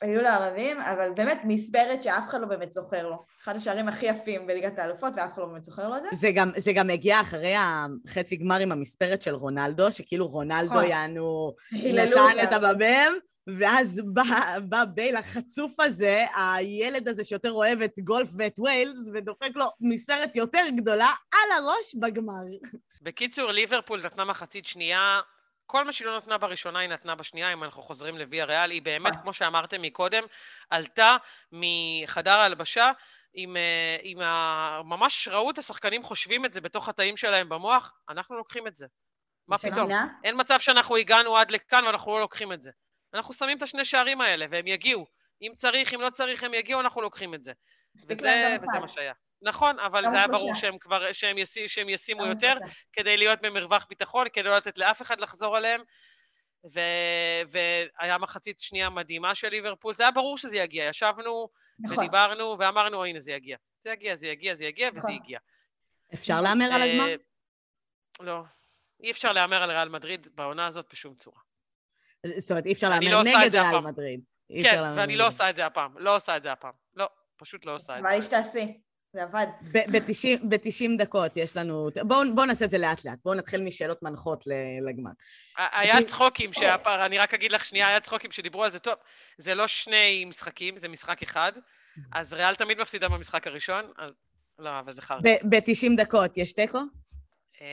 היו 0.04 0.22
לו 0.22 0.28
ערבים, 0.28 0.80
אבל 0.80 1.10
באמת 1.16 1.40
מספרת 1.44 2.02
שאף 2.02 2.28
אחד 2.28 2.40
לא 2.40 2.46
באמת 2.46 2.72
זוכר 2.72 3.08
לו. 3.08 3.24
אחד 3.44 3.56
השערים 3.56 3.88
הכי 3.88 4.06
יפים 4.06 4.46
בליגת 4.46 4.78
האלופות, 4.78 5.12
ואף 5.16 5.32
אחד 5.32 5.42
לא 5.42 5.46
באמת 5.46 5.64
זוכר 5.64 5.88
לו 5.88 5.96
את 5.96 6.02
זה. 6.02 6.08
זה 6.12 6.30
גם, 6.34 6.50
זה 6.56 6.72
גם 6.72 6.90
הגיע 6.90 7.20
אחרי 7.20 7.54
החצי 7.58 8.36
גמר 8.36 8.58
עם 8.58 8.72
המספרת 8.72 9.22
של 9.22 9.34
רונלדו, 9.34 9.92
שכאילו 9.92 10.26
רונלדו 10.26 10.74
נכון. 10.74 10.84
יענו 10.84 11.54
נתן 11.72 12.42
את 12.42 12.52
הבבם, 12.52 13.12
ואז 13.46 14.00
בא, 14.04 14.22
בא 14.68 14.84
בייל 14.84 15.16
החצוף 15.16 15.80
הזה, 15.80 16.24
הילד 16.36 17.08
הזה 17.08 17.24
שיותר 17.24 17.52
אוהב 17.52 17.82
את 17.82 17.98
גולף 17.98 18.28
ואת 18.38 18.58
ויילס, 18.58 19.08
ודופק 19.14 19.50
לו 19.54 19.66
מספרת 19.80 20.36
יותר 20.36 20.64
גדולה 20.76 21.10
על 21.32 21.64
הראש 21.64 21.94
בגמר. 21.94 22.44
בקיצור, 23.02 23.50
ליברפול 23.50 24.02
נתנה 24.04 24.24
מחצית 24.24 24.66
שנייה 24.66 25.20
כל 25.66 25.84
מה 25.84 25.92
שהיא 25.92 26.06
לא 26.06 26.16
נתנה 26.16 26.38
בראשונה, 26.38 26.78
היא 26.78 26.88
נתנה 26.88 27.14
בשנייה, 27.14 27.52
אם 27.52 27.64
אנחנו 27.64 27.82
חוזרים 27.82 28.18
לוויה 28.18 28.44
ריאל. 28.44 28.70
היא 28.70 28.82
באמת, 28.82 29.12
נכון. 29.12 29.22
כמו 29.22 29.32
שאמרתם 29.32 29.82
מקודם, 29.82 30.22
עלתה 30.70 31.16
מחדר 31.52 32.40
ההלבשה 32.40 32.90
עם, 33.34 33.56
אה, 33.56 33.96
עם 34.02 34.20
ה... 34.20 34.80
ממש 34.84 35.28
ראו 35.28 35.50
את 35.50 35.58
השחקנים 35.58 36.02
חושבים 36.02 36.44
את 36.44 36.52
זה 36.52 36.60
בתוך 36.60 36.88
התאים 36.88 37.16
שלהם 37.16 37.48
במוח, 37.48 37.94
אנחנו 38.08 38.36
לוקחים 38.36 38.66
את 38.66 38.76
זה. 38.76 38.86
מה 39.48 39.58
פתאום? 39.58 39.90
אין 40.24 40.40
מצב 40.40 40.60
שאנחנו 40.60 40.96
הגענו 40.96 41.36
עד 41.36 41.50
לכאן 41.50 41.84
ואנחנו 41.84 42.12
לא 42.12 42.20
לוקחים 42.20 42.52
את 42.52 42.62
זה. 42.62 42.70
אנחנו 43.14 43.34
שמים 43.34 43.56
את 43.56 43.62
השני 43.62 43.84
שערים 43.84 44.20
האלה, 44.20 44.46
והם 44.50 44.66
יגיעו. 44.66 45.06
אם 45.42 45.52
צריך, 45.56 45.94
אם 45.94 46.00
לא 46.00 46.10
צריך, 46.10 46.44
הם 46.44 46.54
יגיעו, 46.54 46.80
אנחנו 46.80 47.00
לוקחים 47.00 47.34
את 47.34 47.42
זה. 47.42 47.52
וזה, 48.08 48.56
וזה. 48.62 48.80
מה 48.80 48.88
שהיה. 48.88 49.12
נכון, 49.44 49.78
אבל 49.78 50.02
זה 50.10 50.16
היה. 50.16 50.28
ברור 50.28 50.54
שהם 50.54 50.78
כבר, 50.78 51.12
שהם, 51.12 51.38
ישי, 51.38 51.68
שהם 51.68 51.88
ישימו 51.88 52.26
יותר. 52.26 52.54
כדי 52.92 53.16
להיות 53.16 53.42
במרווח 53.42 53.86
ביטחון, 53.88 54.26
כדי 54.32 54.42
לא 54.48 54.56
לתת 54.56 54.78
לאף 54.78 55.02
אחד 55.02 55.20
לחזור 55.20 55.56
עליהם. 55.56 55.82
ו... 56.74 56.80
והיה 57.48 58.18
מחצית 58.18 58.60
שנייה 58.60 58.90
מדהימה 58.90 59.34
של 59.34 59.48
ליברפול, 59.48 59.94
זה 59.94 60.02
היה 60.02 60.10
ברור 60.10 60.38
שזה 60.38 60.56
יגיע, 60.56 60.84
ישבנו 60.84 61.48
נכון. 61.78 61.98
ודיברנו 61.98 62.56
ואמרנו, 62.58 62.96
"או, 62.96 63.04
הנה 63.04 63.20
זה 63.20 63.32
יגיע. 63.32 63.56
זה 63.84 63.90
יגיע, 63.90 64.16
זה 64.16 64.26
יגיע, 64.26 64.54
זה 64.54 64.64
יגיע, 64.64 64.88
וזה 64.88 64.98
נכון. 64.98 65.14
הגיע. 65.14 65.38
אפשר 66.14 66.40
להמר 66.40 66.64
על 66.64 66.82
הגמר? 66.82 67.08
אה, 67.08 67.14
לא. 68.20 68.42
אי 69.02 69.10
אפשר 69.10 69.32
להמר 69.32 69.62
על 69.62 69.70
ריאל 69.70 69.88
מדריד 69.88 70.28
בעונה 70.34 70.66
הזאת 70.66 70.86
בשום 70.92 71.14
צורה. 71.14 71.40
זאת 72.36 72.50
אומרת, 72.50 72.66
אי 72.66 72.72
אפשר 72.72 72.86
אני 72.86 73.08
להמר 73.08 73.22
לא 73.22 73.38
נגד 73.40 73.54
ריאל. 73.56 73.80
מדריד. 73.80 74.20
כן, 74.62 74.82
ואני 74.96 75.12
נגד. 75.12 75.18
לא 75.18 75.26
עושה 75.26 75.50
את 75.50 75.56
זה 75.56 75.66
הפעם. 75.66 75.98
לא 75.98 76.16
עושה 76.16 76.36
את 76.36 76.42
זה 76.42 76.52
הפעם. 76.52 76.72
לא, 76.94 77.08
פשוט 77.36 77.66
לא 77.66 77.74
עושה 77.74 77.98
את 77.98 78.02
זה. 78.08 78.16
לי 78.16 78.22
שתעשי, 78.22 78.80
זה 79.14 79.22
עבד. 79.22 79.46
ב-90 80.48 80.98
דקות 80.98 81.36
יש 81.36 81.56
לנו... 81.56 81.88
בואו 82.02 82.34
בואו 82.34 82.46
נעשה 82.46 82.64
את 82.64 82.70
זה 82.70 82.78
לאט-לאט. 82.78 83.18
בואו 83.24 83.34
נתחיל 83.34 83.62
משאלות 83.62 84.02
מנחות 84.02 84.44
לגמר. 84.88 85.10
היה 85.56 85.94
אותי- 85.98 86.06
צחוקים, 86.06 86.52
שהפער, 86.52 87.06
אני 87.06 87.18
רק 87.18 87.34
אגיד 87.34 87.52
לך 87.52 87.64
שנייה, 87.64 87.88
היה 87.88 88.00
צחוקים 88.00 88.30
שדיברו 88.30 88.64
על 88.64 88.70
זה, 88.70 88.78
טוב, 88.78 88.94
זה 89.38 89.54
לא 89.54 89.66
שני 89.66 90.24
משחקים, 90.24 90.76
זה 90.76 90.88
משחק 90.88 91.22
אחד, 91.22 91.52
אז 92.12 92.32
ריאל 92.32 92.54
תמיד 92.54 92.78
מפסידה 92.80 93.08
במשחק 93.08 93.46
הראשון, 93.46 93.84
אז 93.98 94.20
לא, 94.58 94.78
אבל 94.78 94.92
זה 94.92 95.02
חרטא. 95.02 95.34
ב-90 95.48 95.96
דקות 95.96 96.36
יש 96.38 96.52
תיקו? 96.52 96.78
אה, 97.60 97.66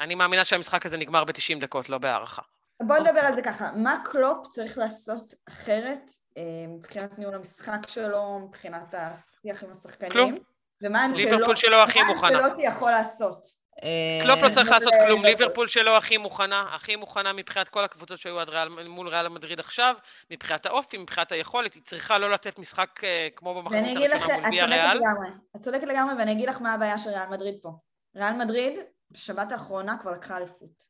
אני 0.00 0.14
מאמינה 0.14 0.44
שהמשחק 0.44 0.86
הזה 0.86 0.96
נגמר 0.96 1.24
ב-90 1.24 1.60
דקות, 1.60 1.88
לא 1.88 1.98
בהארכה. 1.98 2.42
בוא 2.86 2.98
נדבר 2.98 3.20
על 3.20 3.34
זה 3.34 3.42
ככה, 3.42 3.72
מה 3.76 3.96
קלופ 4.04 4.46
צריך 4.46 4.78
לעשות 4.78 5.34
אחרת 5.48 6.10
אה, 6.36 6.42
מבחינת 6.68 7.18
ניהול 7.18 7.34
המשחק 7.34 7.88
שלו, 7.88 8.38
מבחינת 8.38 8.94
השיח 8.94 9.64
עם 9.64 9.70
השחקנים? 9.72 10.12
כלום. 10.12 10.38
ומה 10.82 11.06
ליברפול 11.16 11.56
שלו 11.56 11.76
הכי 11.76 12.02
מוכנה. 12.02 12.30
מה 12.30 12.38
אנשלוטי 12.38 12.62
יכול 12.62 12.90
לעשות? 12.90 13.46
אה, 13.82 14.20
קלופ 14.22 14.42
לא 14.42 14.48
צריך 14.48 14.70
לעשות 14.70 14.92
כלום, 15.06 15.24
ליברפול. 15.24 15.68
שלו 15.68 15.96
הכי 15.96 16.16
מוכנה, 16.16 16.74
הכי 16.74 16.96
מוכנה 16.96 17.32
מבחינת 17.32 17.68
כל 17.68 17.84
הקבוצות 17.84 18.18
שהיו 18.18 18.40
עד 18.40 18.48
ריאל, 18.48 18.68
מול 18.88 19.08
ריאל 19.08 19.28
מדריד 19.28 19.60
עכשיו, 19.60 19.94
מבחינת 20.30 20.66
האופי, 20.66 20.98
מבחינת 20.98 21.32
היכולת, 21.32 21.74
היא 21.74 21.82
צריכה 21.82 22.18
לא 22.18 22.30
לתת 22.30 22.58
משחק 22.58 23.04
אה, 23.04 23.28
כמו 23.36 23.62
לך, 23.62 24.22
הראשונה 24.28 24.50
מול 24.50 24.50
צודקת 24.50 24.68
ריאל. 24.68 24.98
את 25.56 25.60
צודקת 25.60 25.86
לגמרי, 25.86 26.14
ואני 26.18 26.32
אגיד 26.32 26.48
לך 26.48 26.60
מה 26.60 26.74
הבעיה 26.74 26.98
של 26.98 27.10
ריאל 27.10 27.28
מדריד 27.28 27.54
פה. 27.62 27.70
ריאל 28.16 28.32
מדריד, 28.32 28.78
בשבת 29.10 29.52
האחרונה 29.52 29.96
כבר 30.00 30.10
לקחה 30.10 30.36
אליפות. 30.36 30.84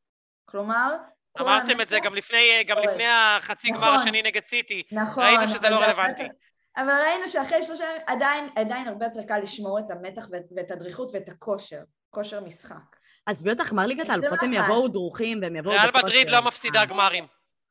כלומר, 0.44 0.96
כל 0.96 1.21
אמרתם 1.40 1.80
את 1.80 1.88
זה 1.88 1.98
גם 2.00 2.14
לפני, 2.14 2.64
גם. 2.66 2.78
לפני 2.78 3.06
החצי 3.06 3.68
גמר 3.68 3.78
נכון. 3.78 3.94
השני 3.94 4.22
נגד 4.22 4.42
סיטי. 4.48 4.82
נכון. 4.92 5.24
ראינו 5.24 5.48
שזה 5.48 5.70
לא 5.70 5.76
רלוונטי. 5.76 6.28
אבל 6.76 6.92
ראינו 7.06 7.28
שאחרי 7.28 7.62
שלושה 7.62 7.84
ימים 7.84 8.02
עדיין, 8.06 8.48
עדיין 8.56 8.88
הרבה 8.88 9.06
יותר 9.06 9.22
קל 9.22 9.38
לשמור 9.38 9.78
את 9.78 9.90
המתח 9.90 10.26
ואת, 10.30 10.44
ואת 10.56 10.70
הדריכות 10.70 11.10
ואת 11.14 11.28
הכושר, 11.28 11.80
כושר 12.10 12.40
משחק. 12.40 12.96
עזבי 13.26 13.50
אותך, 13.50 13.72
מר 13.72 13.86
ליגת 13.86 14.08
האלופות 14.08 14.38
הם 14.42 14.52
אחד. 14.54 14.64
יבואו 14.64 14.88
דרוכים 14.88 15.38
והם 15.42 15.56
יבואו 15.56 15.74
ריאל 15.74 15.90
בכושר. 15.90 16.06
מדריד 16.06 16.30
לא 16.30 16.40
מפסידה 16.40 16.80
אה, 16.80 16.84
גמרים. 16.84 17.26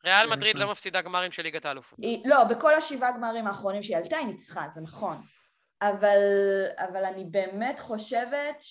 ריאל 0.05 0.28
זה 0.28 0.36
מדריד 0.36 0.55
נכון. 0.55 0.68
לא 0.68 0.72
מפסידה 0.72 1.01
גמרים 1.01 1.32
של 1.32 1.43
ליגת 1.43 1.66
האלופות. 1.66 1.99
לא, 2.26 2.43
בכל 2.43 2.74
השבעה 2.74 3.12
גמרים 3.12 3.47
האחרונים 3.47 3.84
שהיא 3.84 3.97
עלתה 3.97 4.18
היא 4.18 4.28
ניצחה, 4.28 4.68
זה 4.74 4.82
נכון. 4.82 5.22
אבל, 5.82 6.18
אבל 6.78 7.05
אני 7.05 7.26
באמת 7.26 7.80
חושבת 7.80 8.62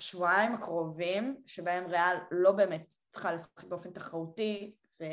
שהשבועיים 0.00 0.54
הקרובים, 0.54 1.36
שבהם 1.46 1.86
ריאל 1.86 2.16
לא 2.30 2.52
באמת 2.52 2.94
צריכה 3.10 3.32
לשחק 3.32 3.64
באופן 3.64 3.90
תחרותי 3.90 4.74
ו, 5.02 5.04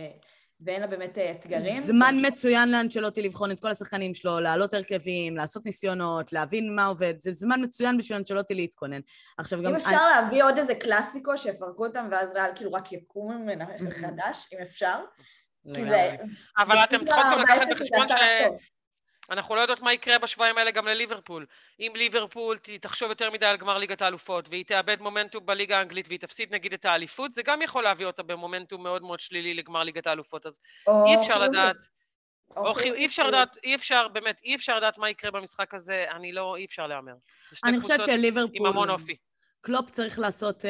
ואין 0.61 0.81
לה 0.81 0.87
באמת 0.87 1.17
אה, 1.17 1.31
אתגרים. 1.31 1.81
זמן 1.81 2.15
מצוין 2.21 2.71
לאנצ'לוטי 2.71 3.21
לבחון 3.21 3.51
את 3.51 3.59
כל 3.59 3.67
השחקנים 3.67 4.13
שלו, 4.13 4.39
להעלות 4.39 4.73
הרכבים, 4.73 5.37
לעשות 5.37 5.65
ניסיונות, 5.65 6.33
להבין 6.33 6.75
מה 6.75 6.85
עובד. 6.85 7.13
זה 7.19 7.31
זמן 7.31 7.63
מצוין 7.63 7.97
בשביל 7.97 8.17
אנצ'לוטי 8.17 8.53
להתכונן. 8.53 8.99
עכשיו 9.37 9.61
גם... 9.61 9.69
אם 9.69 9.75
אפשר 9.75 10.07
להביא 10.09 10.43
עוד 10.43 10.57
איזה 10.57 10.75
קלאסיקו 10.75 11.37
שיפרקו 11.37 11.85
אותם 11.85 12.07
ואז 12.11 12.31
ריאל 12.35 12.51
כאילו 12.55 12.73
רק 12.73 12.91
יקום 12.91 13.37
ממנה 13.37 13.65
מחדש, 13.81 14.47
אם 14.53 14.57
אפשר. 14.61 14.99
זה... 15.63 16.15
אבל 16.57 16.77
אתם 16.83 17.05
צריכות 17.05 17.23
לקחת 17.41 17.61
ה- 17.61 17.65
4-0 17.65 17.71
בחשבון 17.71 18.07
שאנחנו 19.27 19.55
לא 19.55 19.61
יודעות 19.61 19.81
מה 19.81 19.93
יקרה 19.93 20.17
בשבועיים 20.17 20.57
האלה 20.57 20.71
גם 20.71 20.87
לליברפול. 20.87 21.45
אם 21.79 21.91
ליברפול 21.95 22.57
תחשוב 22.81 23.09
יותר 23.09 23.31
מדי 23.31 23.45
על 23.45 23.57
גמר 23.57 23.77
ליגת 23.77 24.01
האלופות, 24.01 24.49
והיא 24.49 24.65
תאבד 24.65 25.01
מומנטום 25.01 25.45
בליגה 25.45 25.77
האנגלית 25.77 26.07
והיא 26.07 26.19
תפסיד 26.19 26.53
נגיד 26.53 26.73
את 26.73 26.85
האליפות, 26.85 27.33
זה 27.33 27.43
גם 27.43 27.61
יכול 27.61 27.83
להביא 27.83 28.05
אותה 28.05 28.23
במומנטום 28.23 28.83
מאוד 28.83 29.01
מאוד 29.01 29.19
שלילי 29.19 29.53
לגמר 29.53 29.83
ליגת 29.83 30.07
האלופות. 30.07 30.45
אז 30.45 30.59
אי 30.87 31.15
אפשר 31.15 31.33
חיובי. 31.33 31.47
לדעת, 31.47 31.75
או 32.55 32.67
או 32.67 32.73
חי- 32.73 32.81
חיובי. 32.81 32.99
אי 32.99 33.05
אפשר 33.05 33.27
לדעת, 33.27 33.57
אי 33.63 33.75
אפשר, 33.75 34.07
באמת, 34.07 34.41
אי 34.43 34.55
אפשר 34.55 34.77
לדעת 34.77 34.97
מה 34.97 35.09
יקרה 35.09 35.31
במשחק 35.31 35.73
הזה, 35.73 36.05
אני 36.11 36.31
לא, 36.31 36.55
אי 36.55 36.65
אפשר 36.65 36.87
להמר. 36.87 37.13
זה 37.49 37.55
שתי 37.55 37.69
אני 37.69 37.79
חושבת 37.79 37.97
קבוצות 37.97 38.15
שליברפול... 38.19 38.51
עם 38.53 38.65
המון 38.65 38.89
אופי. 38.89 39.15
קלופ 39.65 39.89
צריך 39.89 40.19
לעשות 40.19 40.65
uh, 40.65 40.67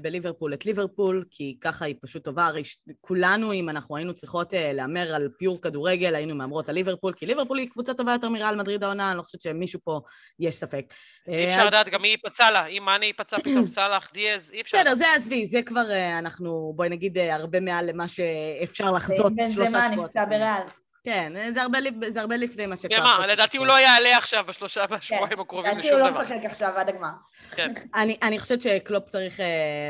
בליברפול 0.00 0.54
את 0.54 0.66
ליברפול, 0.66 1.24
כי 1.30 1.56
ככה 1.60 1.84
היא 1.84 1.94
פשוט 2.02 2.24
טובה. 2.24 2.46
הרי 2.46 2.64
ש- 2.64 2.76
כולנו, 3.00 3.52
אם 3.52 3.68
אנחנו 3.68 3.96
היינו 3.96 4.14
צריכות 4.14 4.52
uh, 4.52 4.56
להמר 4.72 5.14
על 5.14 5.28
פיור 5.38 5.60
כדורגל, 5.62 6.14
היינו 6.14 6.34
מהמרות 6.34 6.68
על 6.68 6.74
ליברפול, 6.74 7.12
כי 7.12 7.26
ליברפול 7.26 7.58
היא 7.58 7.68
קבוצה 7.70 7.94
טובה 7.94 8.12
יותר 8.12 8.28
מריאל 8.28 8.56
מדריד 8.56 8.84
העונה, 8.84 9.10
אני 9.10 9.18
לא 9.18 9.22
חושבת 9.22 9.40
שמישהו 9.40 9.80
פה 9.84 10.00
יש 10.38 10.54
ספק. 10.54 10.84
אי 11.28 11.34
אה, 11.34 11.50
אפשר 11.50 11.60
אז- 11.62 11.66
לדעת 11.68 11.88
גם 11.88 12.02
מי 12.02 12.08
ייפצע 12.08 12.50
לה, 12.50 12.66
אם 12.66 12.82
מאני 12.86 13.06
ייפצע 13.06 13.36
פתאום 13.44 13.66
סאלח, 13.66 14.10
דיאז, 14.14 14.50
אי 14.50 14.60
אפשר. 14.60 14.78
בסדר, 14.78 14.94
זה 14.94 15.04
עזבי, 15.16 15.46
זה 15.46 15.62
כבר 15.62 15.90
אה, 15.90 16.18
אנחנו, 16.18 16.72
בואי 16.76 16.88
נגיד, 16.88 17.18
אה, 17.18 17.34
הרבה 17.34 17.60
מעל 17.60 17.90
למה 17.90 18.08
שאפשר 18.08 18.90
לחזות 18.90 19.32
בן 19.36 19.50
שלושה 19.52 19.80
שבועות. 19.90 20.16
נמצא 20.16 20.24
בריאל. 20.24 20.81
כן, 21.04 21.52
זה 21.52 21.62
הרבה, 21.62 21.78
זה 22.08 22.20
הרבה 22.20 22.36
לפני 22.36 22.66
מה 22.66 22.76
שאפשר 22.76 23.00
ומה, 23.00 23.26
לדעתי 23.26 23.56
הוא 23.56 23.66
לא 23.66 23.80
יעלה 23.80 24.16
עכשיו 24.16 24.44
בשלושה, 24.48 24.86
בשבועיים 24.86 25.40
הקרובים 25.40 25.72
לדעתי 25.72 25.86
לשום 25.86 26.00
הוא 26.00 26.08
לא 26.08 26.10
דבר. 26.10 26.22
משחק 26.22 26.44
עכשיו 26.44 26.72
עד 26.76 26.88
הגמר. 26.88 27.08
כן. 27.50 27.72
אני, 27.94 28.16
אני 28.22 28.38
חושבת 28.38 28.62
שקלופ 28.62 29.08
צריך 29.08 29.40
uh, 29.40 29.42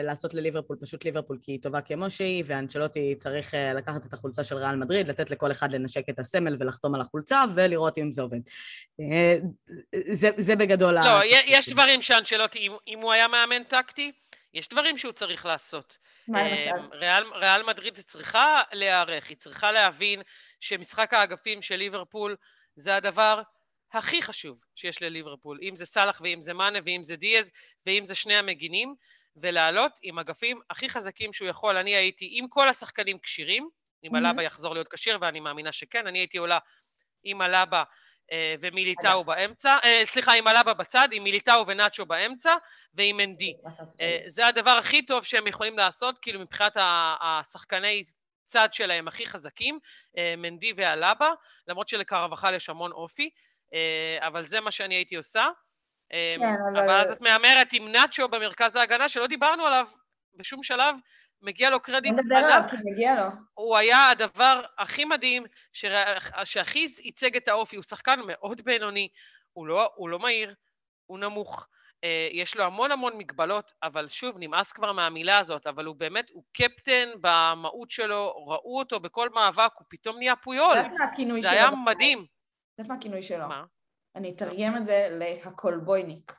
לעשות 0.02 0.34
לליברפול 0.34 0.76
פשוט 0.80 1.04
ליברפול 1.04 1.38
כי 1.42 1.52
היא 1.52 1.60
טובה 1.62 1.80
כמו 1.80 2.10
שהיא, 2.10 2.44
ואנצ'לוטי 2.46 3.14
צריך 3.18 3.54
uh, 3.54 3.56
לקחת 3.76 4.06
את 4.06 4.12
החולצה 4.12 4.44
של 4.44 4.56
ריאל 4.56 4.76
מדריד, 4.76 5.08
לתת 5.08 5.30
לכל 5.30 5.52
אחד 5.52 5.72
לנשק 5.72 6.08
את 6.10 6.18
הסמל 6.18 6.56
ולחתום 6.60 6.94
על 6.94 7.00
החולצה 7.00 7.44
ולראות 7.54 7.98
אם 7.98 8.12
זה 8.12 8.22
עובד. 8.22 8.40
Uh, 9.00 9.46
זה, 10.12 10.30
זה 10.36 10.56
בגדול 10.56 10.94
לא, 10.94 11.20
יש 11.46 11.68
דברים 11.68 12.02
שאנשלוטי, 12.02 12.58
אם- 12.58 12.76
אם 12.88 12.98
הוא 12.98 13.12
היה 13.12 13.28
מאמן 13.28 13.62
טקטי, 13.62 14.12
יש 14.54 14.68
דברים 14.68 14.98
שהוא 14.98 15.12
צריך 15.12 15.46
לעשות. 15.46 15.98
מה 16.28 16.42
למשל? 16.42 16.70
ריאל, 16.92 17.24
ריאל 17.34 17.62
מדריד 17.62 17.98
צריכה 18.06 18.62
להיערך, 18.72 19.28
היא 19.28 19.36
צריכה 19.36 19.72
להבין 19.72 20.22
שמשחק 20.62 21.14
האגפים 21.14 21.62
של 21.62 21.76
ליברפול 21.76 22.36
זה 22.76 22.96
הדבר 22.96 23.42
הכי 23.92 24.22
חשוב 24.22 24.58
שיש 24.74 25.02
לליברפול, 25.02 25.58
אם 25.62 25.76
זה 25.76 25.86
סאלח 25.86 26.20
ואם 26.24 26.40
זה 26.40 26.54
מאנה 26.54 26.78
ואם 26.84 27.02
זה 27.02 27.16
דיאז 27.16 27.50
ואם 27.86 28.04
זה 28.04 28.14
שני 28.14 28.34
המגינים, 28.34 28.94
ולעלות 29.36 29.92
עם 30.02 30.18
אגפים 30.18 30.60
הכי 30.70 30.88
חזקים 30.88 31.32
שהוא 31.32 31.48
יכול. 31.48 31.76
אני 31.76 31.96
הייתי 31.96 32.28
עם 32.32 32.48
כל 32.48 32.68
השחקנים 32.68 33.18
כשירים, 33.18 33.68
אם 34.04 34.12
מהמם. 34.12 34.26
אלאבה 34.26 34.42
יחזור 34.42 34.74
להיות 34.74 34.88
כשיר, 34.88 35.18
ואני 35.20 35.40
מאמינה 35.40 35.72
שכן, 35.72 36.06
אני 36.06 36.18
הייתי 36.18 36.38
עולה 36.38 36.58
עם 37.24 37.42
אלאבה 37.42 37.82
אה, 38.32 38.54
ומיליטאו 38.60 39.24
באמצע, 39.24 39.78
אה, 39.84 40.02
סליחה, 40.04 40.32
עם 40.32 40.48
אלאבה 40.48 40.74
בצד, 40.74 41.08
עם 41.12 41.24
מיליטאו 41.24 41.66
ונאצ'ו 41.66 42.06
באמצע, 42.06 42.54
ועם 42.94 43.20
אתה 43.20 43.82
רוצה 43.82 44.04
אה? 44.04 44.18
זה 44.26 44.46
הדבר 44.46 44.70
הכי 44.70 45.06
טוב 45.06 45.24
שהם 45.24 45.46
יכולים 45.46 45.78
לעשות, 45.78 46.18
כאילו 46.18 46.40
מבחינת 46.40 46.76
השחקני 47.20 48.04
צד 48.52 48.74
שלהם 48.74 49.08
הכי 49.08 49.26
חזקים, 49.26 49.78
אה, 50.18 50.34
מנדי 50.36 50.72
ואלאבה, 50.76 51.30
למרות 51.68 51.88
שלקרבחל 51.88 52.54
יש 52.54 52.68
המון 52.68 52.92
אופי, 52.92 53.30
אה, 53.74 54.26
אבל 54.26 54.46
זה 54.46 54.60
מה 54.60 54.70
שאני 54.70 54.94
הייתי 54.94 55.16
עושה. 55.16 55.46
אה, 56.12 56.30
כן, 56.38 56.44
אבל- 56.44 56.80
אבל 56.80 57.00
אז 57.00 57.10
את 57.10 57.20
מהמרת 57.20 57.72
עם 57.72 57.88
נאצ'ו 57.88 58.28
במרכז 58.28 58.76
ההגנה, 58.76 59.08
שלא 59.08 59.26
דיברנו 59.26 59.66
עליו 59.66 59.86
בשום 60.34 60.62
שלב, 60.62 60.96
מגיע 61.42 61.70
לו 61.70 61.80
קרדיט 61.80 62.12
נדבר 62.12 62.36
עליו. 62.36 62.62
כי 62.70 62.76
מגיע 62.84 63.14
לו. 63.14 63.24
הוא 63.54 63.76
היה 63.76 64.08
הדבר 64.10 64.62
הכי 64.78 65.04
מדהים, 65.04 65.44
שהכי 66.44 66.86
ייצג 67.04 67.36
את 67.36 67.48
האופי, 67.48 67.76
הוא 67.76 67.82
שחקן 67.82 68.20
מאוד 68.26 68.60
בינוני, 68.64 69.08
הוא 69.52 69.66
לא, 69.66 69.90
הוא 69.94 70.08
לא 70.08 70.18
מהיר, 70.18 70.54
הוא 71.06 71.18
נמוך, 71.18 71.68
יש 72.32 72.56
לו 72.56 72.64
המון 72.64 72.90
המון 72.90 73.18
מגבלות, 73.18 73.72
אבל 73.82 74.08
שוב, 74.08 74.36
נמאס 74.38 74.72
כבר 74.72 74.92
מהמילה 74.92 75.38
הזאת, 75.38 75.66
אבל 75.66 75.84
הוא 75.84 75.96
באמת, 75.96 76.30
הוא 76.30 76.44
קפטן 76.52 77.08
במהות 77.20 77.90
שלו, 77.90 78.44
ראו 78.46 78.78
אותו 78.78 79.00
בכל 79.00 79.30
מאבק, 79.30 79.70
הוא 79.74 79.86
פתאום 79.88 80.18
נהיה 80.18 80.36
פויול. 80.36 80.76
מה 80.98 81.04
הכינוי 81.04 81.42
זה 81.42 81.48
שלו? 81.48 81.56
היה 81.56 81.70
בבית? 81.70 81.80
מדהים. 81.86 82.26
מה 82.78 82.94
הכינוי 82.94 83.22
שלו? 83.22 83.48
מה? 83.48 83.64
אני 84.16 84.30
אתרגם 84.30 84.76
את 84.76 84.86
זה 84.86 85.08
להקולבויניק. 85.10 86.32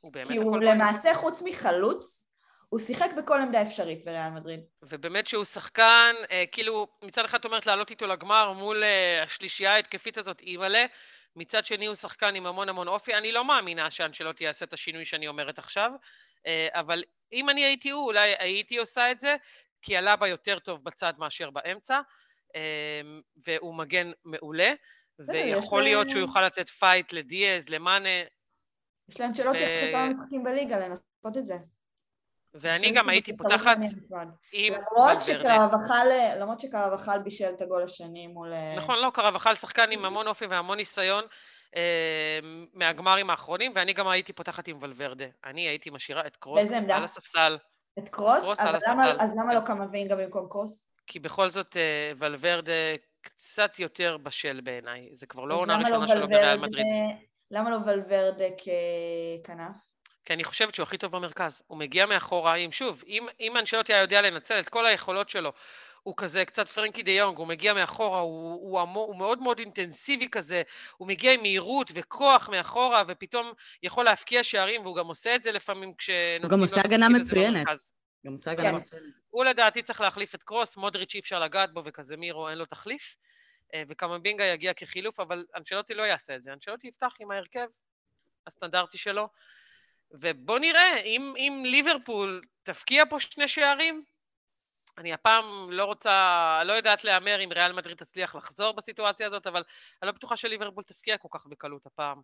הוא 0.00 0.12
באמת 0.12 0.28
כי 0.28 0.36
הוא 0.36 0.58
למעשה, 0.58 1.14
חוץ 1.14 1.42
מחלוץ, 1.42 2.26
הוא 2.68 2.80
הוא 2.80 2.80
שיחק 2.86 3.10
בכל 3.16 3.40
עמדה 3.40 3.62
אפשרית 3.62 4.04
בריאל 4.04 4.30
מדריד. 4.30 4.60
ובאמת 4.82 5.26
שהוא 5.26 5.44
שחקן, 5.44 6.14
אה, 6.30 6.44
כאילו, 6.52 6.86
מצד 7.04 7.24
אחד 7.24 7.38
את 7.38 7.44
אומרת 7.44 7.66
לעלות 7.66 7.90
איתו 7.90 8.06
לגמר 8.06 8.52
מול 8.52 8.84
אה, 8.84 9.22
השלישייה 9.22 9.74
ההתקפית 9.74 10.18
הזאת, 10.18 10.40
אימא'לה, 10.40 10.86
מצד 11.36 11.64
שני 11.64 11.86
הוא 11.86 11.94
שחקן 11.94 12.34
עם 12.34 12.46
המון 12.46 12.68
המון 12.68 12.88
אופי. 12.88 13.14
אני 13.14 13.32
לא 13.32 13.44
מאמינה 13.44 13.90
שאנשלוטי 13.90 14.44
יעשה 14.44 14.64
את 14.64 14.72
השינוי 14.72 15.04
שאני 15.04 15.28
אומרת 15.28 15.58
עכשיו, 15.58 15.90
אה, 16.46 16.68
אבל 16.72 17.02
אם 17.32 17.50
אני 17.50 17.64
הייתי 17.64 17.90
הוא, 17.90 18.06
אולי 18.06 18.34
הייתי 18.38 18.78
עושה 18.78 19.10
את 19.10 19.20
זה, 19.20 19.36
כי 19.82 19.98
אלאבה 19.98 20.28
יותר 20.28 20.58
טוב 20.58 20.84
בצד 20.84 21.12
מאשר 21.18 21.50
באמצע, 21.50 22.00
אה, 22.56 23.00
והוא 23.46 23.74
מגן 23.74 24.10
מעולה, 24.24 24.72
ויכול 25.18 25.82
להיות 25.82 26.10
שהוא 26.10 26.20
יוכל 26.20 26.46
לתת 26.46 26.68
fight 26.68 27.12
לדיאז, 27.12 27.68
למאנה. 27.68 28.08
יש 29.08 29.20
לאנשלוטי 29.20 29.64
עכשיו 29.64 29.88
כמה 29.92 30.08
משחקים 30.08 30.44
בליגה 30.44 30.78
לנסות 30.78 31.36
את 31.38 31.46
זה. 31.46 31.56
ואני 32.60 32.90
גם 32.90 33.08
הייתי 33.08 33.36
פותחת 33.36 33.76
עם. 34.52 34.74
למרות 36.36 36.60
שקרבחל 36.60 37.18
בישל 37.18 37.52
את 37.56 37.60
הגול 37.60 37.82
השני 37.82 38.26
מול... 38.26 38.52
אה, 38.52 38.74
נכון, 38.76 38.98
לא, 38.98 39.10
קרבחל 39.14 39.54
שחקן 39.54 39.90
עם 39.90 40.04
המון 40.04 40.28
אופי 40.28 40.46
והמון 40.46 40.76
ניסיון 40.76 41.24
אה, 41.76 42.38
מהגמרים 42.74 43.30
האחרונים, 43.30 43.72
ואני 43.74 43.92
גם 43.92 44.08
הייתי 44.08 44.32
פותחת 44.32 44.68
עם 44.68 44.78
ולוורדה. 44.80 45.24
אני 45.44 45.68
הייתי 45.68 45.90
משאירה 45.90 46.26
את 46.26 46.36
קרוס 46.36 46.72
על 46.72 47.04
הספסל. 47.04 47.58
את 47.98 48.08
קרוס? 48.08 48.42
קרוס 48.42 48.60
על 48.60 48.76
הספסל. 48.76 49.16
אז 49.20 49.32
למה 49.36 49.54
לא 49.54 49.60
קמה 49.60 49.84
וינגה 49.92 50.16
במקום 50.16 50.46
קרוס? 50.50 50.88
כי 51.06 51.18
בכל 51.18 51.48
זאת 51.48 51.76
אה, 51.76 52.12
ולוורדה 52.16 52.72
קצת 53.20 53.78
יותר 53.78 54.16
בשל 54.22 54.60
בעיניי. 54.60 55.08
זה 55.12 55.26
כבר 55.26 55.44
לא 55.44 55.54
עונה 55.54 55.78
לא 55.78 55.84
ראשונה 55.84 56.08
שלו 56.08 56.28
בריאל 56.28 56.60
מדריד. 56.60 56.86
למה 57.50 57.70
לא 57.70 57.76
ולוורדה 57.86 58.44
ככנף? 58.50 59.76
כי 60.26 60.32
אני 60.32 60.44
חושבת 60.44 60.74
שהוא 60.74 60.84
הכי 60.84 60.98
טוב 60.98 61.12
במרכז. 61.16 61.62
הוא 61.66 61.78
מגיע 61.78 62.06
מאחורה, 62.06 62.54
אם 62.54 62.72
שוב, 62.72 63.04
אם, 63.06 63.26
אם 63.40 63.56
אנשלוטי 63.56 63.94
היה 63.94 64.02
יודע 64.02 64.22
לנצל 64.22 64.60
את 64.60 64.68
כל 64.68 64.86
היכולות 64.86 65.28
שלו, 65.28 65.52
הוא 66.02 66.14
כזה 66.16 66.44
קצת 66.44 66.68
פרנקי 66.68 67.02
דה 67.02 67.10
יונג, 67.10 67.38
הוא 67.38 67.46
מגיע 67.46 67.74
מאחורה, 67.74 68.20
הוא, 68.20 68.52
הוא, 68.52 68.80
הוא, 68.80 68.90
הוא 68.94 69.16
מאוד 69.16 69.42
מאוד 69.42 69.58
אינטנסיבי 69.58 70.28
כזה, 70.30 70.62
הוא 70.96 71.08
מגיע 71.08 71.32
עם 71.32 71.40
מהירות 71.40 71.90
וכוח 71.94 72.48
מאחורה, 72.48 73.02
ופתאום 73.08 73.52
יכול 73.82 74.04
להפקיע 74.04 74.42
שערים, 74.42 74.82
והוא 74.82 74.96
גם 74.96 75.06
עושה 75.06 75.34
את 75.34 75.42
זה 75.42 75.52
לפעמים 75.52 75.94
כשנותנים 75.94 76.42
הוא 76.42 76.50
גם 76.50 76.60
עושה 76.60 76.80
הגנה 76.80 77.08
מצוינת. 77.08 77.66
גם 78.26 78.32
עושה 78.32 78.50
הגנה 78.50 78.70
כן. 78.70 78.76
מצוינת. 78.76 79.04
הוא 79.28 79.44
לדעתי 79.44 79.82
צריך 79.82 80.00
להחליף 80.00 80.34
את 80.34 80.42
קרוס, 80.42 80.76
מודריץ' 80.76 81.14
אי 81.14 81.20
אפשר 81.20 81.40
לגעת 81.40 81.72
בו, 81.72 81.82
וכזה 81.84 82.16
מירו 82.16 82.48
אין 82.48 82.58
לו 82.58 82.66
תחליף, 82.66 83.16
אה, 83.74 83.82
וקמבינגה 83.88 84.44
יגיע 84.44 84.74
כחילוף, 84.74 85.20
אבל 85.20 85.44
אנשלוטי 85.56 85.94
לא 85.94 86.02
יעשה 86.02 86.36
את 86.36 86.42
זה. 86.42 86.52
אנשלוטי 86.52 86.88
יפתח 86.88 87.14
עם 87.20 87.30
ההרכב 87.30 87.66
הסטנדרטי 88.46 88.98
שלו. 88.98 89.28
ובוא 90.10 90.58
נראה, 90.58 90.96
אם, 91.00 91.34
אם 91.36 91.62
ליברפול 91.66 92.40
תפקיע 92.62 93.04
פה 93.10 93.20
שני 93.20 93.48
שערים, 93.48 94.02
אני 94.98 95.12
הפעם 95.12 95.44
לא 95.70 95.84
רוצה, 95.84 96.62
לא 96.64 96.72
יודעת 96.72 97.04
להמר 97.04 97.44
אם 97.44 97.48
ריאל 97.52 97.72
מדריד 97.72 97.96
תצליח 97.96 98.34
לחזור 98.34 98.72
בסיטואציה 98.72 99.26
הזאת, 99.26 99.46
אבל 99.46 99.62
אני 100.02 100.06
לא 100.06 100.12
בטוחה 100.12 100.36
שליברפול 100.36 100.84
תפקיע 100.84 101.18
כל 101.18 101.28
כך 101.32 101.46
בקלות 101.46 101.86
הפעם. 101.86 102.20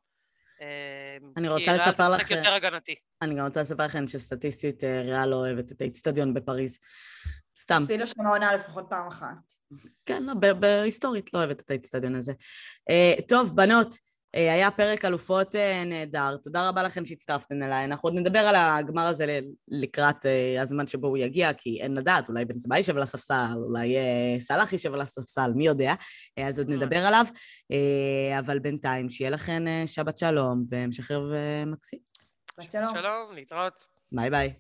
אמ, 0.61 1.33
אני 1.37 1.49
רוצה 1.49 1.73
לספר 1.73 2.11
לך... 2.11 2.23
כי 2.23 2.35
ריאל 2.35 2.45
יותר 2.45 2.55
הגנתי. 2.55 2.95
אני 3.23 3.35
גם 3.35 3.45
רוצה 3.45 3.61
לספר 3.61 3.85
לכם 3.85 4.09
שסטטיסטית 4.09 4.85
אה, 4.85 5.01
ריאל 5.01 5.29
לא 5.29 5.37
אוהבת 5.37 5.73
את 5.73 5.81
האיצטדיון 5.81 6.35
בפריז. 6.35 6.79
סתם. 7.57 7.81
הפסידה 7.83 8.07
שם 8.07 8.27
העונה 8.27 8.55
לפחות 8.55 8.85
פעם 8.89 9.09
אחת. 9.09 9.37
כן, 10.07 10.23
לא, 10.23 10.35
בהיסטורית 10.55 11.35
לא 11.35 11.39
אוהבת 11.39 11.61
את 11.61 11.71
האיצטדיון 11.71 12.15
הזה. 12.15 12.33
אה, 12.91 13.15
טוב, 13.29 13.57
בנות, 13.57 13.93
אה, 13.93 13.99
היה 14.35 14.71
פרק 14.71 15.05
אלופות 15.05 15.57
אה, 15.57 15.85
נהדר, 15.85 16.37
תודה 16.37 16.69
רבה 16.69 16.83
לכם 16.83 17.07
שהצטרפתם 17.07 17.63
אליי. 17.63 17.85
אנחנו 17.85 18.09
עוד 18.09 18.19
נדבר 18.19 18.39
על 18.39 18.55
הגמר 18.57 19.03
הזה 19.03 19.41
לקראת 19.69 20.27
אה, 20.27 20.63
הזמן 20.63 20.87
שבו 20.87 21.07
הוא 21.09 21.17
יגיע, 21.17 21.53
כי 21.53 21.81
אין 21.83 21.95
לדעת, 21.95 22.29
אולי 22.29 22.45
בן 22.45 22.59
סבא 22.59 22.77
יישב 22.77 22.97
על 22.97 23.03
הספסל, 23.03 23.55
אולי 23.57 23.97
סאלח 24.39 24.73
יישב 24.73 24.95
על 24.95 25.01
הספסל, 25.01 25.53
מי 25.55 25.67
יודע, 25.67 25.95
אז 26.41 26.59
עוד 26.59 26.69
נדבר 26.69 27.07
עליו. 27.07 27.27
אבל 28.39 28.59
בינתיים, 28.59 29.11
שיהיה 29.11 29.31
לכם 29.31 29.65
שבת 29.87 30.19
שלום 30.19 30.65
והמשך 30.71 31.11
ערב 31.11 31.33
מקסים. 31.67 31.99
שבת 32.57 32.71
שלום. 32.71 32.95
שלום, 32.95 33.35
להתראות. 33.35 33.87
ביי 34.13 34.31
ביי. 34.31 34.53